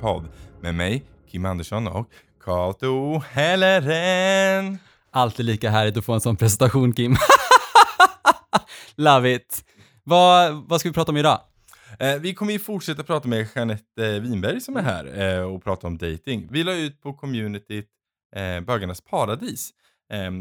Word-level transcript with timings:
podd 0.00 0.28
med 0.60 0.74
mig, 0.74 1.04
Kim 1.30 1.44
Andersson 1.44 1.86
och 1.86 2.10
Kato 2.44 3.18
Helleren. 3.18 4.78
Alltid 5.10 5.46
lika 5.46 5.70
härligt 5.70 5.96
att 5.96 6.04
få 6.04 6.12
en 6.12 6.20
sån 6.20 6.36
presentation 6.36 6.92
Kim. 6.92 7.16
Love 8.96 9.34
it. 9.34 9.64
Vad, 10.04 10.54
vad 10.68 10.80
ska 10.80 10.88
vi 10.88 10.92
prata 10.92 11.12
om 11.12 11.16
idag? 11.16 11.40
Eh, 11.98 12.16
vi 12.20 12.34
kommer 12.34 12.52
ju 12.52 12.58
fortsätta 12.58 13.02
prata 13.02 13.28
med 13.28 13.48
Jeanette 13.54 14.06
eh, 14.06 14.20
Winberg 14.20 14.60
som 14.60 14.76
är 14.76 14.82
här 14.82 15.38
eh, 15.38 15.42
och 15.42 15.64
prata 15.64 15.86
om 15.86 15.98
dating. 15.98 16.48
Vi 16.50 16.64
la 16.64 16.74
ut 16.74 17.02
på 17.02 17.12
communityt 17.12 17.88
eh, 18.36 18.60
Bögarnas 18.60 19.00
paradis 19.00 19.70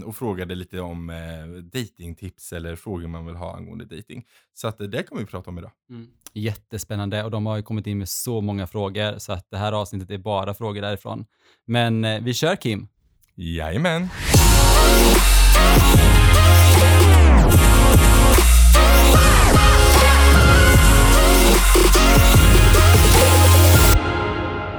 och 0.06 0.16
frågade 0.16 0.56
lite 0.56 0.80
om 0.80 1.10
eh, 1.10 1.18
datingtips 1.64 2.54
eller 2.54 2.76
frågor 2.76 3.08
man 3.08 3.26
vill 3.26 3.36
ha 3.36 3.56
angående 3.56 3.86
dating. 3.86 4.26
Så 4.54 4.68
att, 4.68 4.82
eh, 4.82 4.88
det 4.88 5.04
kommer 5.04 5.22
vi 5.22 5.28
prata 5.28 5.50
om 5.50 5.58
idag. 5.58 5.72
Jättespännande 6.34 7.24
och 7.24 7.32
de 7.32 7.46
har 7.46 7.58
ju 7.58 7.64
kommit 7.64 7.88
in 7.88 7.98
med 7.98 8.10
så 8.10 8.42
många 8.42 8.68
frågor 8.68 9.18
så 9.18 9.34
att 9.34 9.50
det 9.50 9.58
här 9.58 9.72
avsnittet 9.72 10.12
är 10.12 10.18
bara 10.18 10.54
frågor 10.54 10.82
därifrån. 10.82 11.26
Men 11.66 12.06
eh, 12.06 12.22
vi 12.22 12.34
kör 12.34 12.56
Kim. 12.56 12.88
Jajamän. 13.36 14.10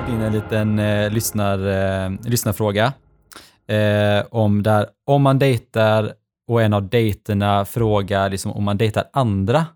fått 0.00 0.14
in 0.14 0.20
en 0.20 0.32
liten 0.32 0.78
eh, 0.78 1.10
lyssnar, 1.10 1.58
eh, 1.58 2.10
lyssnarfråga. 2.24 2.92
Eh, 3.70 4.24
om, 4.30 4.62
där, 4.62 4.86
om 5.06 5.22
man 5.22 5.38
dejtar 5.38 6.12
och 6.48 6.62
en 6.62 6.72
av 6.72 6.88
dejterna 6.88 7.64
frågar 7.64 8.30
liksom, 8.30 8.52
om 8.52 8.64
man 8.64 8.78
dejtar 8.78 9.04
andra. 9.12 9.66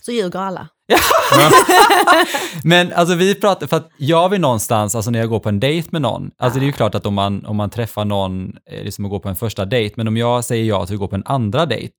Så 0.00 0.12
ljuger 0.12 0.38
alla. 0.38 0.68
Men 2.64 2.92
alltså 2.92 3.14
vi 3.14 3.34
pratar, 3.34 3.66
för 3.66 3.76
att 3.76 3.88
jag 3.96 4.28
vill 4.28 4.40
någonstans, 4.40 4.94
alltså 4.94 5.10
när 5.10 5.18
jag 5.18 5.28
går 5.28 5.40
på 5.40 5.48
en 5.48 5.60
dejt 5.60 5.88
med 5.92 6.02
någon, 6.02 6.30
alltså 6.38 6.58
det 6.58 6.64
är 6.64 6.66
ju 6.66 6.72
klart 6.72 6.94
att 6.94 7.06
om 7.06 7.14
man, 7.14 7.46
om 7.46 7.56
man 7.56 7.70
träffar 7.70 8.04
någon, 8.04 8.56
eh, 8.70 8.84
liksom 8.84 9.04
att 9.04 9.10
gå 9.10 9.18
på 9.20 9.28
en 9.28 9.36
första 9.36 9.64
dejt, 9.64 9.94
men 9.96 10.08
om 10.08 10.16
jag 10.16 10.44
säger 10.44 10.64
ja 10.64 10.86
till 10.86 10.94
att 10.94 11.00
gå 11.00 11.08
på 11.08 11.16
en 11.16 11.22
andra 11.26 11.66
dejt, 11.66 11.94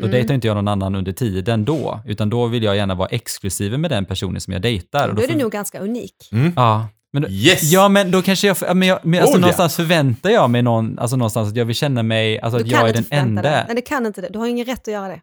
då 0.00 0.06
Mm. 0.06 0.12
dejtar 0.12 0.34
inte 0.34 0.46
jag 0.46 0.54
någon 0.54 0.68
annan 0.68 0.94
under 0.94 1.12
tiden 1.12 1.64
då, 1.64 2.00
utan 2.06 2.30
då 2.30 2.46
vill 2.46 2.62
jag 2.62 2.76
gärna 2.76 2.94
vara 2.94 3.08
exklusiv 3.08 3.78
med 3.78 3.90
den 3.90 4.04
personen 4.04 4.40
som 4.40 4.52
jag 4.52 4.62
dejtar. 4.62 5.08
Och 5.08 5.14
Då 5.14 5.22
är 5.22 5.26
får- 5.26 5.34
du 5.34 5.42
nog 5.42 5.52
ganska 5.52 5.78
unik. 5.80 6.14
Ja, 6.56 6.88
men 7.12 7.22
då, 7.22 7.28
Yes! 7.28 7.62
Ja, 7.62 7.88
men 7.88 8.10
då 8.10 8.22
kanske 8.22 8.46
jag, 8.46 8.76
men 8.76 8.88
jag 8.88 8.98
men 9.02 9.20
alltså 9.20 9.34
Oh, 9.34 9.38
ja. 9.38 9.40
någonstans 9.40 9.76
förväntar 9.76 10.30
jag 10.30 10.50
mig 10.50 10.62
någon, 10.62 10.98
alltså 10.98 11.16
någonstans 11.16 11.48
att 11.48 11.56
jag 11.56 11.64
vill 11.64 11.76
känna 11.76 12.02
mig, 12.02 12.40
alltså 12.40 12.58
Du 12.58 12.64
att 12.64 12.70
jag 12.70 12.88
är 12.88 12.92
den 12.92 13.04
enda. 13.10 13.42
Nej, 13.42 13.64
det 13.74 13.80
kan 13.82 14.06
inte 14.06 14.20
det. 14.20 14.28
Du 14.28 14.38
har 14.38 14.46
ingen 14.46 14.66
rätt 14.66 14.88
att 14.88 14.94
göra 14.94 15.08
det. 15.08 15.20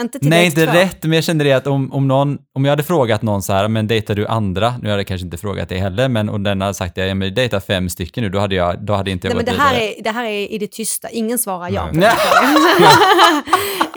Inte 0.00 0.18
till 0.18 0.28
Nej, 0.28 0.46
inte 0.46 0.66
två. 0.66 0.72
rätt, 0.72 1.02
men 1.02 1.12
jag 1.12 1.24
kände 1.24 1.44
det 1.44 1.52
att 1.52 1.66
om, 1.66 1.92
om 1.92 2.08
någon, 2.08 2.38
om 2.54 2.64
jag 2.64 2.72
hade 2.72 2.82
frågat 2.82 3.22
någon 3.22 3.42
så 3.42 3.52
här, 3.52 3.68
men 3.68 3.86
dejtar 3.86 4.14
du 4.14 4.26
andra? 4.26 4.74
Nu 4.82 4.88
hade 4.88 5.00
jag 5.00 5.06
kanske 5.06 5.24
inte 5.24 5.36
frågat 5.36 5.68
det 5.68 5.78
heller, 5.78 6.08
men 6.08 6.28
om 6.28 6.42
den 6.42 6.60
hade 6.60 6.74
sagt 6.74 6.94
det, 6.94 7.06
ja 7.06 7.14
men 7.14 7.34
dejta 7.34 7.60
fem 7.60 7.88
stycken 7.88 8.24
nu, 8.24 8.30
då 8.30 8.38
hade 8.38 8.54
jag, 8.54 8.84
då 8.84 8.92
hade 8.92 9.10
inte 9.10 9.26
jag 9.28 9.34
Nej, 9.36 9.44
men 9.46 9.54
det 9.54 9.62
här, 9.62 9.74
vidare. 9.74 9.94
är, 9.98 10.02
det 10.02 10.10
här 10.10 10.24
är 10.24 10.52
i 10.52 10.58
det 10.58 10.66
tysta. 10.72 11.10
Ingen 11.10 11.38
svarar 11.38 11.70
ja. 11.70 11.88
Frågan. 11.92 12.12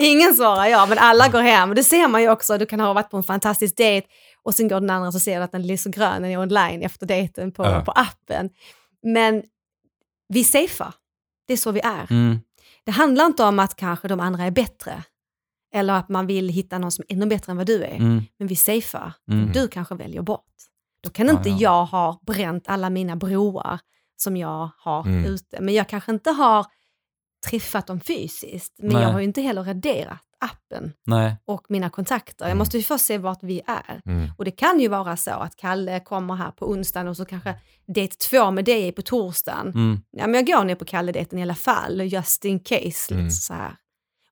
Ingen 0.00 0.34
svarar 0.34 0.66
ja, 0.66 0.86
men 0.86 0.98
alla 0.98 1.28
går 1.28 1.40
hem. 1.40 1.74
Det 1.74 1.84
ser 1.84 2.08
man 2.08 2.22
ju 2.22 2.30
också. 2.30 2.58
Du 2.58 2.66
kan 2.66 2.80
ha 2.80 2.92
varit 2.92 3.10
på 3.10 3.16
en 3.16 3.22
fantastisk 3.22 3.76
dejt 3.76 4.06
och 4.44 4.54
sen 4.54 4.68
går 4.68 4.80
den 4.80 4.90
andra 4.90 5.12
så 5.12 5.20
ser 5.20 5.38
du 5.38 5.44
att 5.44 5.52
den 5.52 5.78
så 5.78 5.90
grön, 5.90 6.22
den 6.22 6.30
är 6.30 6.38
online 6.38 6.82
efter 6.82 7.06
dejten 7.06 7.52
på, 7.52 7.64
Ja. 7.64 7.80
på 7.84 7.92
appen. 7.92 8.50
Men 9.02 9.42
vi 10.28 10.44
safear. 10.44 10.94
Det 11.46 11.52
är 11.52 11.56
så 11.56 11.72
vi 11.72 11.80
är. 11.80 12.06
Mm, 12.12 12.38
Det 12.84 12.90
handlar 12.92 13.26
inte 13.26 13.44
om 13.44 13.58
att 13.58 13.76
kanske 13.76 14.08
de 14.08 14.20
andra 14.20 14.44
är 14.44 14.50
bättre. 14.50 15.02
Eller 15.74 15.94
att 15.94 16.08
man 16.08 16.26
vill 16.26 16.48
hitta 16.48 16.78
någon 16.78 16.92
som 16.92 17.04
är 17.08 17.14
ännu 17.14 17.26
bättre 17.26 17.50
än 17.50 17.56
vad 17.56 17.66
du 17.66 17.82
är. 17.84 17.96
mm, 17.96 18.22
Men 18.38 18.48
vi 18.48 18.56
safear. 18.56 19.12
mm. 19.30 19.52
Du 19.52 19.68
kanske 19.68 19.94
väljer 19.94 20.22
bort. 20.22 20.44
Då 21.02 21.10
kan 21.10 21.26
Ja, 21.26 21.32
inte 21.32 21.48
ja. 21.50 21.56
jag 21.60 21.86
ha 21.86 22.20
bränt 22.22 22.68
alla 22.68 22.90
mina 22.90 23.16
broar 23.16 23.78
som 24.16 24.36
jag 24.36 24.70
har 24.78 25.06
Mm. 25.06 25.24
ute. 25.24 25.60
Men 25.60 25.74
jag 25.74 25.88
kanske 25.88 26.12
inte 26.12 26.30
har 26.30 26.66
träffat 27.50 27.86
dem 27.86 28.00
fysiskt. 28.00 28.74
Men 28.78 28.92
Nej. 28.92 29.02
jag 29.02 29.08
har 29.10 29.18
ju 29.18 29.24
inte 29.24 29.40
heller 29.42 29.62
raderat 29.64 30.22
appen 30.44 30.92
Nej, 31.06 31.36
och 31.44 31.66
mina 31.68 31.90
kontakter. 31.90 32.44
Jag 32.44 32.50
Mm. 32.50 32.58
måste 32.58 32.76
ju 32.76 32.82
först 32.82 33.04
se 33.04 33.18
vart 33.18 33.42
vi 33.42 33.62
är. 33.66 34.02
Mm. 34.06 34.30
Och 34.38 34.44
det 34.44 34.50
kan 34.50 34.80
ju 34.80 34.88
vara 34.88 35.16
så 35.16 35.30
att 35.30 35.56
Kalle 35.56 36.00
kommer 36.00 36.34
här 36.34 36.50
på 36.50 36.70
onsdagen 36.70 37.08
och 37.08 37.16
så 37.16 37.24
kanske 37.24 37.54
dejt 37.86 38.16
två 38.16 38.50
med 38.50 38.64
dig 38.64 38.88
är 38.88 38.92
på 38.92 39.02
torsdagen. 39.02 39.68
mm, 39.68 40.00
Ja, 40.10 40.26
men 40.26 40.34
jag 40.34 40.46
går 40.46 40.64
ner 40.64 40.74
på 40.74 40.84
Kalle-dejten 40.84 41.38
i 41.38 41.42
alla 41.42 41.54
fall, 41.54 42.00
just 42.00 42.44
in 42.44 42.60
case. 42.60 42.80
Lite 42.84 43.14
Mm. 43.14 43.30
så 43.30 43.54
här. 43.54 43.76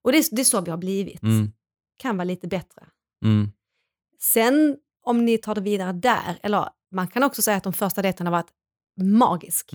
Och 0.01 0.11
det 0.11 0.27
det 0.31 0.41
är 0.41 0.45
så 0.45 0.61
vi 0.61 0.71
har 0.71 0.77
blivit. 0.77 1.23
mm, 1.23 1.51
Kan 1.97 2.17
vara 2.17 2.25
lite 2.25 2.47
bättre. 2.47 2.81
mm, 3.25 3.51
Sen 4.19 4.77
om 5.05 5.25
ni 5.25 5.37
tar 5.37 5.55
det 5.55 5.61
vidare 5.61 5.91
där, 5.93 6.39
eller 6.43 6.69
man 6.91 7.07
kan 7.07 7.23
också 7.23 7.41
säga 7.41 7.57
att 7.57 7.63
de 7.63 7.73
första 7.73 8.01
dejterna 8.01 8.29
har 8.29 8.37
varit 8.37 8.51
magisk. 9.01 9.73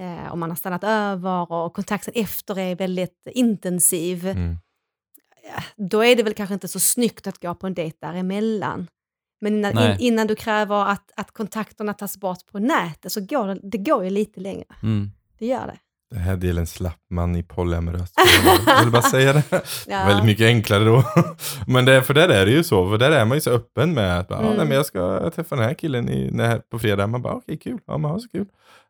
Eh, 0.00 0.32
om 0.32 0.40
man 0.40 0.50
har 0.50 0.56
stannat 0.56 0.84
över 0.84 1.52
och 1.52 1.74
kontakten 1.74 2.12
efter 2.16 2.58
är 2.58 2.76
väldigt 2.76 3.26
intensiv. 3.32 4.26
Mm. 4.26 4.56
Då 5.76 6.04
är 6.04 6.16
det 6.16 6.22
väl 6.22 6.34
kanske 6.34 6.54
inte 6.54 6.68
så 6.68 6.80
snyggt 6.80 7.26
att 7.26 7.38
gå 7.42 7.54
på 7.54 7.66
en 7.66 7.74
dejt 7.74 7.96
däremellan. 8.00 8.86
Men 9.40 9.54
innan, 9.54 9.78
in, 9.78 9.96
innan 9.98 10.26
du 10.26 10.34
kräver 10.34 10.86
att, 10.86 11.10
att 11.16 11.30
kontakterna 11.32 11.94
tas 11.94 12.16
bort 12.16 12.46
på 12.52 12.58
nätet 12.58 13.12
så 13.12 13.20
går 13.20 13.46
det, 13.46 13.60
det 13.62 13.78
går 13.78 14.04
ju 14.04 14.10
lite 14.10 14.40
längre. 14.40 14.64
mm. 14.82 15.10
Det 15.38 15.46
gör 15.46 15.66
det. 15.66 15.76
Den 16.10 16.20
här 16.20 16.36
delen 16.36 16.66
slapp 16.66 17.00
man 17.10 17.36
i 17.36 17.42
polyamoröst. 17.42 18.14
Jag 18.66 18.80
vill 18.82 18.92
bara 18.92 19.02
säga 19.02 19.32
det. 19.32 19.42
Ja. 19.86 20.04
Väldigt 20.06 20.24
mycket 20.24 20.44
enklare 20.46 20.84
då. 20.84 21.04
Men 21.66 21.84
det, 21.84 22.02
för 22.02 22.14
där 22.14 22.28
är 22.28 22.46
det 22.46 22.52
ju 22.52 22.64
så, 22.64 22.88
för 22.90 22.98
där 22.98 23.10
är 23.10 23.24
man 23.24 23.36
ju 23.36 23.40
så 23.40 23.50
öppen 23.50 23.94
med 23.94 24.18
att 24.18 24.28
bara, 24.28 24.38
Mm. 24.38 24.52
ah, 24.52 24.56
nej, 24.56 24.66
men 24.66 24.76
jag 24.76 24.86
ska 24.86 25.30
träffa 25.30 25.56
den 25.56 25.64
här 25.64 25.74
killen 25.74 26.08
i, 26.08 26.30
när, 26.32 26.58
på 26.58 26.78
fredag. 26.78 27.06
Man 27.06 27.22
bara, 27.22 27.34
okej 27.34 27.58
kul, 27.58 27.78
ja 27.86 27.98
men 27.98 28.10
ha 28.10 28.18
så 28.20 28.28
kul. 28.28 28.46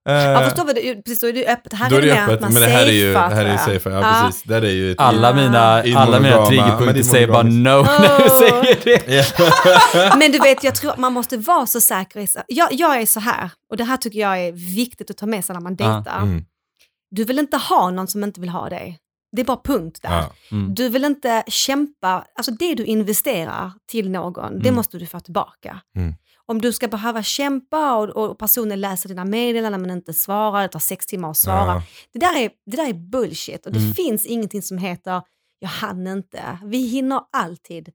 Eh, 0.09 0.15
Ja, 0.15 0.43
förstår 0.45 0.65
vad 0.65 0.75
du, 0.75 1.03
precis, 1.03 1.21
då 1.21 1.27
är 1.27 1.33
det 1.33 1.47
öppet. 1.53 1.73
Här 1.73 1.91
då 1.91 1.97
är 1.97 2.03
det 2.03 2.23
öppet, 2.23 2.41
man 2.41 2.53
men 2.53 2.63
det 2.63 2.69
här 2.69 2.87
är 2.87 2.91
ju, 2.93 3.13
det 3.13 3.19
här 3.19 3.45
är 3.45 3.57
safer, 3.57 3.91
ja, 3.91 4.21
precis. 4.25 4.43
Där 4.43 4.63
är 4.63 4.71
ju 4.71 4.93
ett, 4.93 5.01
Alla 5.01 5.35
mina, 5.35 5.85
I 5.87 5.95
alla 5.95 6.21
mina 6.21 6.41
det 6.41 6.47
triggerpunkter 6.47 7.03
säger 7.03 7.27
bara 7.29 7.43
no 7.43 7.49
monogamiskt. 7.49 8.01
när 8.01 8.19
du 8.19 8.25
Oh. 8.25 8.39
säger 8.39 8.85
det. 8.85 10.19
Men 10.19 10.33
du 10.33 10.39
vet, 10.39 10.65
jag 10.65 10.75
tror 10.75 10.91
att 10.93 10.99
man 10.99 11.13
måste 11.13 11.37
vara 11.37 11.67
så 11.67 11.81
säker. 11.81 12.21
i 12.21 12.27
så- 12.27 12.41
Jag, 12.49 12.69
jag 12.73 13.01
är 13.03 13.07
så 13.07 13.21
här, 13.21 13.51
och 13.71 13.77
det 13.77 13.85
här 13.85 13.97
tycker 13.97 14.19
jag 14.19 14.39
är 14.41 14.53
viktigt 14.77 15.11
att 15.11 15.17
ta 15.17 15.27
med 15.27 15.45
sig 15.45 15.55
när 15.55 15.61
man 15.61 15.77
Ja, 15.79 15.87
dejtar. 15.95 16.23
Mm, 16.23 16.45
Du 17.11 17.25
vill 17.25 17.39
inte 17.39 17.57
ha 17.57 17.91
någon 17.91 18.09
som 18.09 18.25
inte 18.25 18.41
vill 18.41 18.51
ha 18.51 18.69
dig. 18.69 18.99
Det 19.37 19.43
är 19.43 19.47
bara 19.47 19.61
punkt 19.65 19.99
där. 20.03 20.11
ja, 20.11 20.33
Mm, 20.53 20.75
Du 20.75 20.89
vill 20.89 21.05
inte 21.05 21.43
kämpa, 21.47 22.25
alltså 22.37 22.53
det 22.53 22.75
du 22.75 22.85
investerar 22.85 23.73
till 23.91 24.11
någon, 24.11 24.53
det 24.59 24.69
Mm. 24.69 24.75
måste 24.75 24.99
du 24.99 25.07
få 25.07 25.21
tillbaka. 25.21 25.81
Mm. 26.49 26.57
Om 26.57 26.61
du 26.61 26.73
ska 26.73 26.89
behöva 26.89 27.23
kämpa 27.23 27.97
och, 27.97 28.09
och 28.09 28.39
personen 28.39 28.81
läser 28.81 29.09
dina 29.09 29.25
meddelanden 29.25 29.81
men 29.83 29.91
inte 29.91 30.13
svarar, 30.15 30.63
det 30.63 30.69
tar 30.69 30.81
sex 30.81 31.07
timmar 31.07 31.31
att 31.31 31.37
svara. 31.37 31.67
ja. 31.75 31.83
Det, 32.13 32.19
där 32.19 32.37
är, 32.37 32.51
det 32.67 32.77
där 32.77 32.89
är 32.89 32.93
bullshit 32.95 33.67
och 33.67 33.73
det 33.73 33.79
Mm. 33.79 33.93
finns 33.95 34.27
ingenting 34.27 34.63
som 34.63 34.79
heter 34.79 35.23
jag 35.61 35.69
hann 35.69 36.07
inte. 36.07 36.59
Vi 36.65 36.87
hinner 36.87 37.21
alltid 37.33 37.89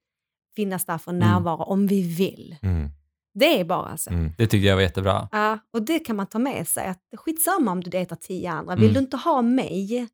finnas 0.56 0.86
där 0.86 0.98
för 0.98 1.12
Mm. 1.12 1.20
närvaro 1.30 1.64
om 1.64 1.88
vi 1.88 2.16
vill. 2.16 2.56
Mm, 2.62 2.90
Det 3.34 3.60
är 3.60 3.66
bara 3.66 3.98
så. 3.98 4.10
mm. 4.10 4.32
Det 4.38 4.48
tyckte 4.48 4.68
jag 4.68 4.76
var 4.76 4.82
jättebra. 4.82 5.30
Ja, 5.32 5.60
och 5.74 5.82
det 5.82 6.00
kan 6.00 6.16
man 6.16 6.28
ta 6.28 6.40
med 6.40 6.68
sig. 6.68 6.88
Att 6.88 7.00
skitsamma 7.18 7.72
om 7.72 7.84
du 7.84 7.90
dejtar 7.90 8.16
tio 8.16 8.52
andra. 8.52 8.76
Vill 8.76 8.84
Mm. 8.84 8.94
du 8.94 9.00
inte 9.00 9.18
ha 9.18 9.42
mig, 9.42 10.08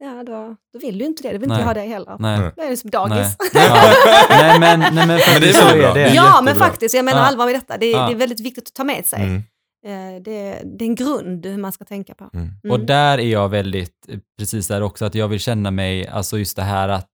ja 0.00 0.22
då, 0.26 0.56
då 0.72 0.78
vill 0.78 0.98
du 0.98 1.04
inte 1.04 1.22
det. 1.22 1.28
Då 1.28 1.38
vill 1.38 1.42
inte 1.42 1.48
Nej. 1.54 1.60
jag 1.60 1.66
ha 1.66 1.74
dig 1.74 1.88
heller. 1.88 2.16
Nej. 2.18 2.50
Det 2.56 2.62
är 2.62 2.76
som 2.76 2.90
dagis. 2.90 3.36
Nej. 3.54 3.66
Ja. 3.68 3.92
nej 4.30 4.60
men, 4.60 4.80
nej 4.80 4.90
men 4.92 5.08
Men 5.08 5.18
faktiskt 5.18 5.40
det 5.40 5.48
är 5.48 5.52
så 5.70 5.76
väl 5.76 5.84
är 5.84 5.94
det. 5.94 6.14
Ja, 6.14 6.40
men 6.40 6.46
jättebra. 6.46 6.68
faktiskt. 6.68 6.94
Jag 6.94 7.04
menar 7.04 7.18
Ja. 7.20 7.24
allvar 7.26 7.46
med 7.46 7.54
detta. 7.54 7.76
Det, 7.78 7.90
Ja. 7.90 8.06
det 8.06 8.12
är 8.12 8.16
väldigt 8.16 8.40
viktigt 8.40 8.68
att 8.68 8.74
ta 8.74 8.84
med 8.84 9.06
sig. 9.06 9.22
Mm, 9.22 9.42
Eh, 9.86 10.22
Det, 10.22 10.62
det 10.78 10.84
är 10.84 10.88
en 10.88 10.94
grund 10.94 11.46
hur 11.46 11.58
man 11.58 11.72
ska 11.72 11.84
tänka 11.84 12.14
på. 12.14 12.30
mm. 12.34 12.48
Mm. 12.64 12.72
Och 12.74 12.86
där 12.86 13.18
är 13.18 13.28
jag 13.32 13.48
väldigt, 13.48 14.08
eh, 14.08 14.18
precis 14.38 14.68
där 14.68 14.82
också, 14.82 15.04
att 15.04 15.14
jag 15.14 15.28
vill 15.28 15.40
känna 15.40 15.70
mig, 15.70 16.06
alltså 16.08 16.38
just 16.38 16.56
det 16.56 16.62
här 16.62 16.88
att, 16.88 17.10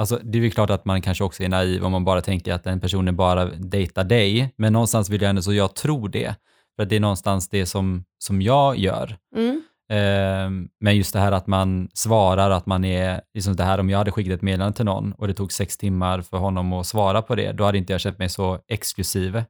alltså 0.00 0.20
det 0.22 0.38
är 0.38 0.42
väl 0.42 0.52
klart 0.52 0.70
att 0.70 0.84
man 0.84 1.02
kanske 1.02 1.24
också 1.24 1.42
är 1.42 1.48
naiv 1.48 1.84
om 1.84 1.92
man 1.92 2.04
bara 2.04 2.20
tänker 2.20 2.52
att 2.52 2.64
den 2.64 2.80
personen 2.80 3.16
bara 3.16 3.44
dejtar 3.44 4.04
dig, 4.04 4.54
men 4.58 4.72
någonstans 4.72 5.08
vill 5.10 5.22
jag 5.22 5.28
ändå 5.30 5.42
så 5.42 5.52
jag 5.52 5.74
tror 5.74 6.08
det, 6.08 6.34
för 6.76 6.82
att 6.82 6.88
det 6.88 6.96
är 6.96 7.00
någonstans 7.00 7.48
det 7.48 7.66
som, 7.66 8.04
som 8.18 8.42
jag 8.42 8.76
gör. 8.78 9.16
Mm. 9.36 9.62
Ehm, 9.88 10.68
men 10.80 10.96
just 10.96 11.12
det 11.12 11.18
här 11.18 11.32
att 11.32 11.46
man 11.46 11.88
svarar, 11.94 12.50
att 12.50 12.66
man 12.66 12.84
är, 12.84 13.20
liksom 13.34 13.56
det 13.56 13.64
här 13.64 13.80
om 13.80 13.90
jag 13.90 13.98
hade 13.98 14.10
skickat 14.10 14.32
ett 14.32 14.42
meddelande 14.42 14.76
till 14.76 14.84
någon 14.84 15.12
och 15.12 15.28
det 15.28 15.34
tog 15.34 15.52
sex 15.52 15.76
timmar 15.76 16.22
för 16.22 16.36
honom 16.36 16.72
att 16.72 16.86
svara 16.86 17.22
på 17.22 17.34
det, 17.34 17.52
då 17.52 17.64
hade 17.64 17.78
inte 17.78 17.92
jag 17.92 18.00
känt 18.00 18.18
mig 18.18 18.28
så 18.28 18.60
exklusiv. 18.68 19.42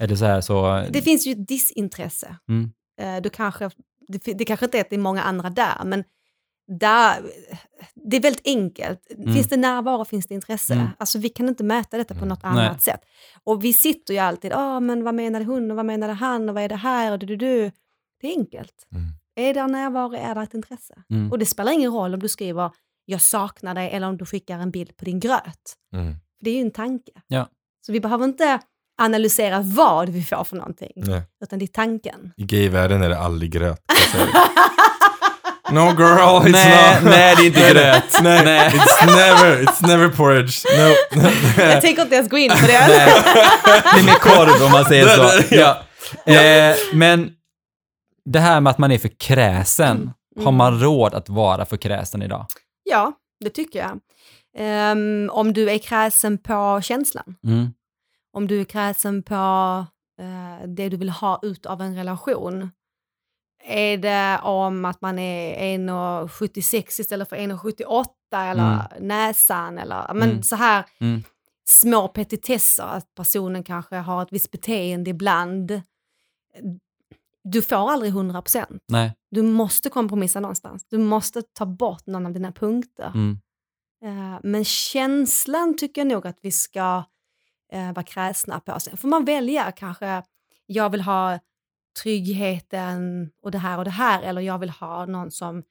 Eller 0.00 0.16
så 0.16 0.24
här 0.24 0.40
så... 0.40 0.84
Det 0.90 1.02
finns 1.02 1.26
ju 1.26 1.32
ett 1.32 1.48
disintresse. 1.48 2.36
Mm. 2.48 2.72
Eh, 3.00 3.22
Du 3.22 3.30
kanske, 3.30 3.70
det, 4.08 4.32
det 4.32 4.44
kanske 4.44 4.66
inte 4.66 4.78
är 4.78 4.80
att 4.80 4.90
det 4.90 4.96
är 4.96 5.00
många 5.00 5.22
andra 5.22 5.50
där, 5.50 5.84
men 5.84 6.04
där, 6.78 7.16
det 7.94 8.16
är 8.16 8.20
väldigt 8.20 8.46
enkelt. 8.46 9.00
Mm. 9.10 9.34
Finns 9.34 9.48
det 9.48 9.56
närvaro 9.56 10.04
finns 10.04 10.26
det 10.26 10.34
intresse. 10.34 10.74
Mm. 10.74 10.88
Alltså 10.98 11.18
vi 11.18 11.28
kan 11.28 11.48
inte 11.48 11.64
mäta 11.64 11.98
detta 11.98 12.14
på 12.14 12.24
något 12.24 12.42
Nej. 12.42 12.52
annat 12.52 12.82
sätt. 12.82 13.00
Och 13.44 13.64
vi 13.64 13.72
sitter 13.72 14.14
ju 14.14 14.20
alltid, 14.20 14.52
ah, 14.54 14.80
men 14.80 15.04
vad 15.04 15.14
menade 15.14 15.44
hon 15.44 15.70
och 15.70 15.76
vad 15.76 15.86
menade 15.86 16.12
han 16.12 16.48
och 16.48 16.54
vad 16.54 16.64
är 16.64 16.68
det 16.68 16.76
här 16.76 17.12
och 17.12 17.18
du, 17.18 17.26
du, 17.26 17.36
du. 17.36 17.70
Det 18.20 18.26
är 18.26 18.38
enkelt. 18.38 18.86
Mm. 18.94 19.19
Är 19.40 19.54
det 19.54 19.66
närvaro, 19.66 20.14
är 20.14 20.34
det 20.34 20.42
ett 20.42 20.54
intresse? 20.54 20.94
Mm. 21.10 21.32
Och 21.32 21.38
det 21.38 21.46
spelar 21.46 21.72
ingen 21.72 21.92
roll 21.92 22.14
om 22.14 22.20
du 22.20 22.28
skriver 22.28 22.70
jag 23.10 23.20
saknar 23.20 23.74
dig 23.74 23.90
eller 23.92 24.08
om 24.08 24.16
du 24.16 24.26
skickar 24.26 24.58
en 24.58 24.70
bild 24.70 24.96
på 24.96 25.04
din 25.04 25.20
gröt. 25.20 25.76
Mm. 25.94 26.12
För 26.12 26.44
det 26.44 26.50
är 26.50 26.54
ju 26.54 26.60
en 26.60 26.70
tanke. 26.70 27.12
Ja. 27.28 27.48
Så 27.86 27.92
vi 27.92 28.00
behöver 28.00 28.24
inte 28.24 28.60
analysera 29.02 29.60
vad 29.60 30.08
vi 30.08 30.24
får 30.24 30.44
för 30.44 30.56
någonting, 30.56 30.92
Nej. 30.94 31.22
utan 31.44 31.58
det 31.58 31.64
är 31.64 31.66
tanken. 31.66 32.32
I 32.36 32.44
gayvärlden 32.44 33.02
är 33.02 33.08
det 33.08 33.18
aldrig 33.18 33.52
gröt. 33.52 33.80
säga. 34.12 34.24
no 35.70 35.90
girl, 35.98 36.46
it's 36.46 36.50
nej, 36.50 36.94
not. 36.94 37.10
nej, 37.10 37.36
det 37.36 37.42
är 37.42 37.46
inte 37.46 37.72
gröt. 37.72 38.22
Nej, 38.22 38.44
Nej. 38.44 38.70
it's 38.70 39.06
never, 39.06 39.62
it's 39.62 39.86
never 39.86 40.08
porridge. 40.08 40.62
No. 40.76 41.22
Jag 41.62 41.80
tänker 41.80 42.02
inte 42.02 42.14
ens 42.14 42.28
gå 42.30 42.38
in 42.38 42.50
på 42.50 42.66
det. 42.66 42.88
Nej. 42.88 43.22
Det 43.94 44.00
är 44.00 44.04
mer 44.04 44.14
korv 44.14 44.66
om 44.66 44.72
man 44.72 44.84
säger 44.84 45.08
så. 45.08 45.54
Ja. 45.54 45.82
Eh, 46.32 46.76
men 46.92 47.30
det 48.24 48.38
här 48.40 48.60
med 48.60 48.70
att 48.70 48.78
man 48.78 48.92
är 48.92 48.98
för 48.98 49.08
kräsen, 49.08 50.10
har 50.44 50.52
man 50.52 50.80
råd 50.80 51.14
att 51.14 51.28
vara 51.28 51.66
för 51.66 51.76
kräsen 51.76 52.22
idag? 52.22 52.46
Ja, 52.82 53.12
det 53.40 53.50
tycker 53.50 53.78
jag. 53.78 54.00
Ehm, 54.56 55.30
om 55.32 55.52
du 55.52 55.70
är 55.70 55.78
kräsen 55.78 56.38
på 56.38 56.80
känslan, 56.82 57.36
Mm. 57.44 57.66
om 58.32 58.46
du 58.46 58.60
är 58.60 58.64
kräsen 58.64 59.22
på 59.22 59.34
eh, 60.20 60.68
det 60.68 60.88
du 60.88 60.96
vill 60.96 61.10
ha 61.10 61.38
ut 61.42 61.66
av 61.66 61.80
en 61.82 61.94
relation. 61.96 62.70
Är 63.64 63.96
det 63.98 64.38
om 64.42 64.84
att 64.84 65.00
man 65.00 65.18
är 65.18 65.74
1,76 65.78 67.00
istället 67.00 67.28
för 67.28 67.36
1,78 67.36 68.06
eller 68.50 69.00
näsan 69.00 69.78
eller 69.78 70.14
men 70.14 70.30
Mm. 70.30 70.42
så 70.42 70.56
här 70.56 70.84
Mm. 71.00 71.22
små 71.68 72.08
petitesser, 72.08 72.84
att 72.84 73.14
personen 73.14 73.64
kanske 73.64 73.96
har 73.96 74.22
ett 74.22 74.32
visst 74.32 74.50
beteende 74.50 75.10
ibland. 75.10 75.82
Du 77.44 77.62
får 77.62 77.90
aldrig 77.90 78.10
100 78.12 78.42
procent. 78.42 78.82
Nej. 78.88 79.14
Du 79.30 79.42
måste 79.42 79.88
kompromissa 79.90 80.40
någonstans. 80.40 80.84
Du 80.90 80.98
måste 80.98 81.42
ta 81.42 81.66
bort 81.66 82.06
någon 82.06 82.26
av 82.26 82.32
dina 82.32 82.52
punkter. 82.52 83.12
Mm. 83.14 83.38
Eh, 84.04 84.40
Men 84.42 84.64
känslan 84.64 85.76
tycker 85.76 86.00
jag 86.00 86.08
nog 86.08 86.26
att 86.26 86.38
vi 86.42 86.50
ska 86.52 87.04
eh, 87.72 87.92
vara 87.92 88.02
kräsna 88.02 88.60
på. 88.60 88.80
Sen 88.80 88.96
får 88.96 89.08
man 89.08 89.24
välja 89.24 89.72
kanske, 89.72 90.22
jag 90.66 90.90
vill 90.90 91.00
ha 91.00 91.38
tryggheten 92.02 93.30
och 93.42 93.50
det 93.50 93.58
här 93.58 93.78
och 93.78 93.84
det 93.84 93.90
här, 93.90 94.22
eller 94.22 94.40
jag 94.40 94.58
vill 94.58 94.70
ha 94.70 95.06
någon 95.06 95.30
som 95.30 95.62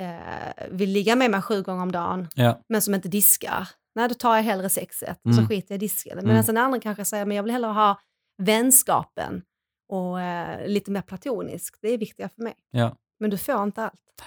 eh, 0.00 0.66
vill 0.70 0.90
ligga 0.90 1.16
med 1.16 1.30
mig 1.30 1.42
sju 1.42 1.62
gånger 1.62 1.82
om 1.82 1.92
dagen, 1.92 2.28
Ja. 2.34 2.60
men 2.68 2.82
som 2.82 2.94
inte 2.94 3.08
diskar. 3.08 3.68
Nej, 3.94 4.08
då 4.08 4.14
tar 4.14 4.36
jag 4.36 4.42
hellre 4.42 4.70
sexet 4.70 5.20
och 5.24 5.34
så 5.34 5.40
Mm. 5.40 5.48
skiter 5.48 5.74
jag 5.74 5.76
i 5.82 5.86
disken. 5.86 6.18
Mm. 6.18 6.28
Medan 6.28 6.44
den 6.44 6.56
andra 6.56 6.80
kanske 6.80 7.04
säger, 7.04 7.24
men 7.24 7.36
jag 7.36 7.42
vill 7.42 7.52
hellre 7.52 7.70
ha 7.70 8.00
vänskapen 8.42 9.42
och 9.88 10.20
eh, 10.20 10.68
lite 10.68 10.90
mer 10.90 11.02
platoniskt. 11.02 11.78
Det 11.82 11.88
är 11.88 11.98
viktigare 11.98 12.30
för 12.34 12.42
mig. 12.42 12.54
Ja. 12.70 12.96
Men 13.20 13.30
du 13.30 13.38
får 13.38 13.62
inte 13.62 13.82
allt. 13.82 14.22